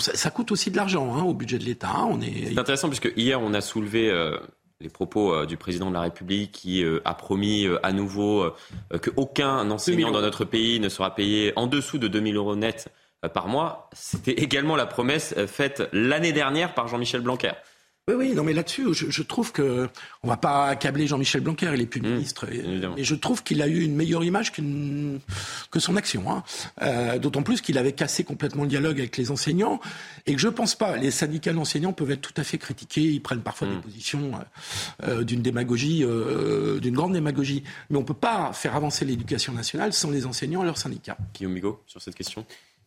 Ça, 0.00 0.30
coûte 0.30 0.50
aussi 0.50 0.70
de 0.70 0.76
l'argent 0.76 1.14
hein, 1.14 1.22
au 1.22 1.34
budget 1.34 1.58
de 1.58 1.64
l'État. 1.64 1.90
Hein, 1.94 2.18
est... 2.22 2.54
C'est 2.54 2.58
intéressant, 2.58 2.88
puisque 2.88 3.12
hier, 3.16 3.38
on 3.40 3.52
a 3.52 3.60
soulevé... 3.60 4.10
Euh 4.10 4.38
les 4.80 4.88
propos 4.88 5.32
euh, 5.32 5.46
du 5.46 5.56
président 5.56 5.88
de 5.88 5.94
la 5.94 6.02
République 6.02 6.52
qui 6.52 6.84
euh, 6.84 7.00
a 7.04 7.14
promis 7.14 7.66
euh, 7.66 7.78
à 7.82 7.92
nouveau 7.92 8.50
qu'aucun 9.02 9.70
enseignant 9.70 10.10
dans 10.10 10.20
notre 10.20 10.44
pays 10.44 10.80
ne 10.80 10.88
sera 10.88 11.14
payé 11.14 11.52
en 11.56 11.66
dessous 11.66 11.98
de 11.98 12.08
2000 12.08 12.36
euros 12.36 12.56
net 12.56 12.88
par 13.32 13.48
mois. 13.48 13.88
C'était 13.92 14.32
également 14.32 14.76
la 14.76 14.86
promesse 14.86 15.34
faite 15.46 15.82
l'année 15.92 16.32
dernière 16.32 16.74
par 16.74 16.88
Jean-Michel 16.88 17.22
Blanquer. 17.22 17.52
Oui, 18.06 18.14
oui, 18.16 18.34
non, 18.34 18.44
mais 18.44 18.52
là-dessus, 18.52 18.92
je, 18.92 19.10
je, 19.10 19.22
trouve 19.22 19.50
que 19.50 19.88
on 20.22 20.28
va 20.28 20.36
pas 20.36 20.66
accabler 20.66 21.06
Jean-Michel 21.06 21.40
Blanquer, 21.40 21.70
il 21.74 21.80
est 21.80 21.86
plus 21.86 22.02
Mmh, 22.02 22.14
ministre, 22.14 22.46
et, 22.52 23.04
je 23.04 23.14
trouve 23.14 23.42
qu'il 23.42 23.62
a 23.62 23.66
eu 23.66 23.80
une 23.80 23.94
meilleure 23.94 24.24
image 24.24 24.52
qu 24.52 24.62
que 25.70 25.80
son 25.80 25.96
action. 25.96 26.30
Hein. 26.30 26.42
Euh, 26.82 27.18
D'autant 27.18 27.42
plus 27.42 27.62
qu'il 27.62 27.78
avait 27.78 27.92
cassé 27.92 28.22
complètement 28.24 28.64
le 28.64 28.68
dialogue 28.68 28.98
avec 28.98 29.16
les 29.16 29.30
enseignants, 29.30 29.80
et 30.26 30.34
que 30.34 30.40
je 30.40 30.48
pense 30.48 30.74
pas. 30.74 30.96
Les 30.98 31.10
syndicats 31.10 31.52
d'enseignants 31.52 31.92
peuvent 31.92 32.10
être 32.10 32.20
tout 32.20 32.38
à 32.38 32.44
fait 32.44 32.58
critiqués, 32.58 33.02
ils 33.02 33.22
prennent 33.22 33.40
parfois 33.40 33.68
mmh. 33.68 33.74
des 33.76 33.80
positions 33.80 34.32
euh, 35.04 35.24
d'une 35.24 35.40
démagogie, 35.40 36.04
euh, 36.04 36.80
d'une 36.80 36.94
grande 36.94 37.14
démagogie, 37.14 37.64
mais 37.88 37.96
on 37.96 38.04
peut 38.04 38.12
pas 38.12 38.52
faire 38.52 38.76
avancer 38.76 39.06
l'éducation 39.06 39.54
nationale 39.54 39.94
sans 39.94 40.10
les 40.10 40.26
enseignants 40.26 40.62
et 40.62 40.66
leurs 40.66 40.78
syndicats. 40.78 41.16
Guillaume 41.34 41.52
Migaud, 41.52 41.80
sur 41.86 42.02
cette 42.02 42.14
question. 42.14 42.44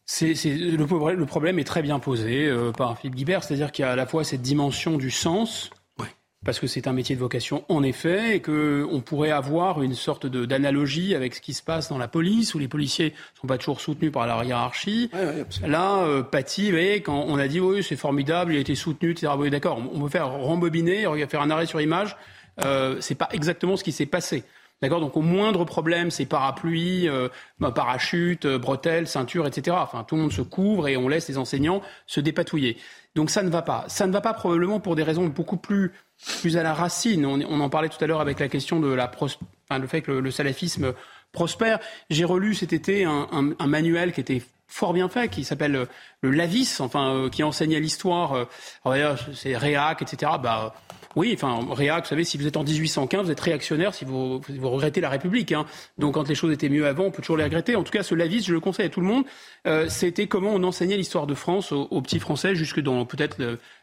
C'est, 0.10 0.36
c'est, 0.36 0.56
le, 0.56 0.78
le, 0.78 1.26
problème 1.26 1.60
est 1.60 1.66
très 1.66 1.82
bien 1.82 2.00
posé 2.00 2.48
euh, 2.48 2.72
par 2.72 2.98
Philippe 2.98 3.16
Guibert, 3.16 3.44
c'est-à-dire 3.44 3.74
qu'il 3.74 3.84
y 3.84 3.86
a 3.86 3.92
à 3.92 3.96
la 3.98 4.06
fois 4.06 4.24
cette 4.24 4.42
dimension 4.42 4.96
du 4.96 5.12
sens, 5.12 5.70
ouais. 6.00 6.08
parce 6.46 6.62
que 6.62 6.66
c'est 6.66 6.88
un 6.88 6.94
métier 6.94 7.14
de 7.14 7.20
vocation 7.20 7.66
en 7.68 7.84
effet, 7.84 8.38
et 8.38 8.42
qu'on 8.42 9.02
pourrait 9.02 9.32
avoir 9.32 9.82
une 9.82 9.96
sorte 9.96 10.26
de, 10.26 10.46
d'analogie 10.46 11.14
avec 11.14 11.36
ce 11.36 11.42
qui 11.42 11.54
se 11.54 11.62
passe 11.62 11.90
dans 11.90 11.98
la 11.98 12.08
police, 12.08 12.56
où 12.56 12.58
les 12.58 12.70
policiers 12.70 13.10
ne 13.10 13.42
sont 13.42 13.48
pas 13.48 13.58
toujours 13.58 13.82
soutenus 13.82 14.14
par 14.14 14.26
la 14.26 14.46
hiérarchie. 14.46 15.10
Ouais, 15.14 15.26
ouais, 15.26 15.68
Là, 15.68 15.98
euh, 16.06 16.24
Paty, 16.24 16.68
vous 16.68 16.72
voyez, 16.72 17.02
quand 17.02 17.26
on 17.28 17.38
a 17.38 17.50
dit 17.50 17.60
oui, 17.60 17.84
c'est 17.84 17.98
formidable, 17.98 18.54
il 18.54 18.58
a 18.58 18.62
été 18.62 18.76
soutenu, 18.76 19.12
etc. 19.12 19.34
Oui, 19.38 19.50
d'accord, 19.50 19.78
on 19.94 20.00
peut 20.00 20.10
faire 20.10 20.32
rembobiner, 20.32 21.06
faire 21.28 21.42
un 21.42 21.50
arrêt 21.50 21.66
sur 21.66 21.82
image, 21.82 22.16
euh, 22.64 22.96
c'est 23.02 23.16
pas 23.16 23.28
exactement 23.34 23.76
ce 23.76 23.84
qui 23.84 23.92
s'est 23.92 24.06
passé. 24.06 24.46
D'accord 24.82 25.00
Donc 25.00 25.18
au 25.18 25.22
moindre 25.22 25.66
problème, 25.66 26.12
c'est 26.12 26.26
parapluie, 26.26 27.10
euh, 27.10 27.30
parachute, 27.74 28.46
euh, 28.46 28.60
bretelles, 28.60 29.08
ceinture, 29.08 29.48
etc. 29.48 29.76
Enfin, 29.80 30.04
tout 30.04 30.16
le 30.16 30.22
monde 30.22 30.32
se 30.32 30.42
couvre 30.42 30.88
et 30.88 30.98
on 30.98 31.08
laisse 31.08 31.28
les 31.28 31.38
enseignants 31.38 31.82
se 32.06 32.20
dépatouiller. 32.20 32.78
Donc 33.16 33.32
ça 33.32 33.42
ne 33.42 33.50
va 33.50 33.64
pas. 33.64 33.86
Ça 33.88 34.06
ne 34.06 34.14
va 34.14 34.22
pas 34.22 34.34
probablement 34.34 34.80
pour 34.80 34.96
des 34.96 35.02
raisons 35.02 35.26
beaucoup 35.26 35.58
plus, 35.58 35.94
plus 36.42 36.58
à 36.58 36.64
la 36.64 36.76
racine. 36.76 37.26
On, 37.26 37.42
on 37.42 37.60
en 37.60 37.70
parlait 37.70 37.90
tout 37.90 38.04
à 38.04 38.08
l'heure 38.08 38.22
avec 38.22 38.40
la 38.40 38.50
question 38.50 38.80
de 38.80 38.94
la 38.94 39.08
pros... 39.08 39.30
enfin, 39.68 39.80
le 39.80 39.88
fait 39.88 40.02
que 40.02 40.12
le, 40.12 40.20
le 40.20 40.32
salafisme 40.32 40.94
prospère. 41.32 41.80
J'ai 42.10 42.26
relu 42.26 42.54
cet 42.54 42.74
été 42.74 43.04
un, 43.06 43.28
un, 43.32 43.50
un 43.58 43.68
manuel 43.68 44.14
qui 44.14 44.22
était 44.22 44.44
fort 44.68 44.94
bien 44.94 45.10
fait, 45.10 45.30
qui 45.30 45.44
s'appelle 45.44 45.88
le 46.22 46.32
Lavis, 46.32 46.80
enfin, 46.80 47.14
euh, 47.14 47.30
qui 47.30 47.44
enseignait 47.44 47.80
l'histoire. 47.80 48.48
Euh, 48.86 49.16
c'est 49.34 49.58
Réac, 49.58 50.02
etc. 50.02 50.34
Bah, 50.42 50.74
oui, 51.18 51.32
enfin, 51.34 51.60
Réac, 51.72 52.04
vous 52.04 52.10
savez, 52.10 52.24
si 52.24 52.38
vous 52.38 52.46
êtes 52.46 52.58
en 52.58 52.64
1815, 52.64 53.26
vous 53.26 53.32
êtes 53.32 53.40
réactionnaire 53.40 53.94
si 53.96 54.06
vous, 54.06 54.40
vous 54.40 54.70
regrettez 54.70 55.02
la 55.02 55.10
République. 55.10 55.52
Hein. 55.52 55.66
Donc, 55.98 56.14
quand 56.14 56.30
les 56.30 56.36
choses 56.36 56.54
étaient 56.54 56.70
mieux 56.70 56.86
avant, 56.86 57.06
on 57.06 57.12
peut 57.12 57.24
toujours 57.24 57.38
les 57.38 57.44
regretter. 57.44 57.76
En 57.76 57.84
tout 57.84 57.92
cas, 57.92 58.04
ce 58.04 58.14
Lavis, 58.14 58.44
je 58.46 58.54
le 58.54 58.60
conseille 58.60 58.86
à 58.86 58.90
tout 58.90 59.02
le 59.02 59.08
monde. 59.08 59.26
Euh, 59.66 59.90
C'était 59.90 60.28
comment 60.28 60.52
on 60.54 60.62
enseignait 60.64 60.96
l'histoire 60.96 61.26
de 61.26 61.34
France 61.34 61.72
aux, 61.72 61.88
aux, 61.90 62.02
petits 62.02 62.20
Français 62.20 62.54
jusque 62.54 62.80
dans 62.80 63.04
peut-être 63.06 63.38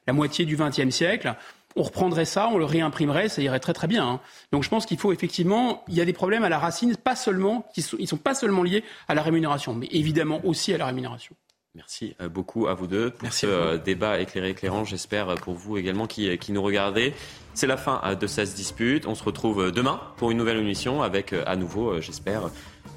la 0.07 0.13
moitié 0.13 0.45
du 0.45 0.57
XXe 0.57 0.91
siècle 0.91 1.35
on 1.77 1.83
reprendrait 1.83 2.25
ça, 2.25 2.49
on 2.53 2.59
le 2.59 2.65
réimprimerait, 2.65 3.29
ça 3.29 3.43
irait 3.43 3.61
très 3.61 3.73
très 3.73 3.89
bien. 3.89 4.07
Hein. 4.07 4.21
Donc 4.53 4.63
je 4.63 4.69
pense 4.69 4.87
qu'il 4.87 4.99
faut 4.99 5.13
effectivement, 5.13 5.85
il 5.89 5.95
y 5.95 6.01
a 6.01 6.05
des 6.05 6.13
problèmes 6.13 6.45
à 6.45 6.49
la 6.49 6.59
racine, 6.59 6.97
pas 6.97 7.17
seulement, 7.17 7.67
qui 7.75 7.83
sont, 7.83 7.97
ils 7.99 8.07
sont 8.07 8.17
pas 8.17 8.35
seulement 8.35 8.63
liés 8.63 8.85
à 9.09 9.15
la 9.15 9.23
rémunération, 9.23 9.75
mais 9.75 9.89
évidemment 9.91 10.41
aussi 10.45 10.73
à 10.73 10.79
la 10.79 10.87
rémunération. 10.87 11.35
Merci 11.75 12.15
beaucoup 12.31 12.69
à 12.69 12.75
vous 12.75 12.87
deux 12.87 13.11
pour 13.11 13.25
Merci 13.25 13.41
ce 13.41 13.47
euh, 13.47 13.79
débat 13.79 14.21
éclairé, 14.21 14.51
éclairant. 14.51 14.85
J'espère 14.85 15.35
pour 15.35 15.55
vous 15.55 15.77
également 15.77 16.07
qui, 16.07 16.39
qui 16.39 16.53
nous 16.53 16.63
regardez. 16.63 17.15
C'est 17.55 17.67
la 17.67 17.77
fin 17.77 18.01
de 18.15 18.27
cette 18.27 18.55
dispute. 18.55 19.07
On 19.07 19.15
se 19.15 19.25
retrouve 19.25 19.73
demain 19.73 20.01
pour 20.17 20.31
une 20.31 20.39
nouvelle 20.39 20.59
émission 20.59 21.03
avec 21.03 21.33
à 21.33 21.57
nouveau, 21.57 22.01
j'espère, 22.01 22.51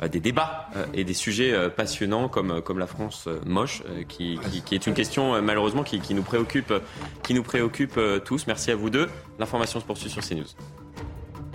des 0.10 0.20
débats 0.20 0.70
et 0.96 1.04
des 1.04 1.14
sujets 1.14 1.70
passionnants 1.70 2.28
comme, 2.28 2.62
comme 2.64 2.80
la 2.80 2.88
France 2.88 3.28
moche, 3.46 3.84
qui, 4.08 4.40
qui, 4.52 4.62
qui 4.64 4.74
est 4.74 4.88
une 4.88 4.96
question 4.96 5.40
malheureusement 5.44 5.84
qui, 5.84 6.00
qui, 6.00 6.16
nous 6.16 6.24
préoccupe, 6.24 6.74
qui 7.22 7.36
nous 7.36 7.44
préoccupe 7.44 8.00
tous. 8.26 8.48
Merci 8.48 8.72
à 8.72 8.76
vous 8.76 8.90
deux. 8.90 9.10
L'information 9.38 9.80
se 9.80 9.86
poursuit 9.86 10.10
sur 10.10 10.24
CNews. 10.24 10.48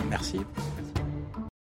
Merci. 0.09 0.39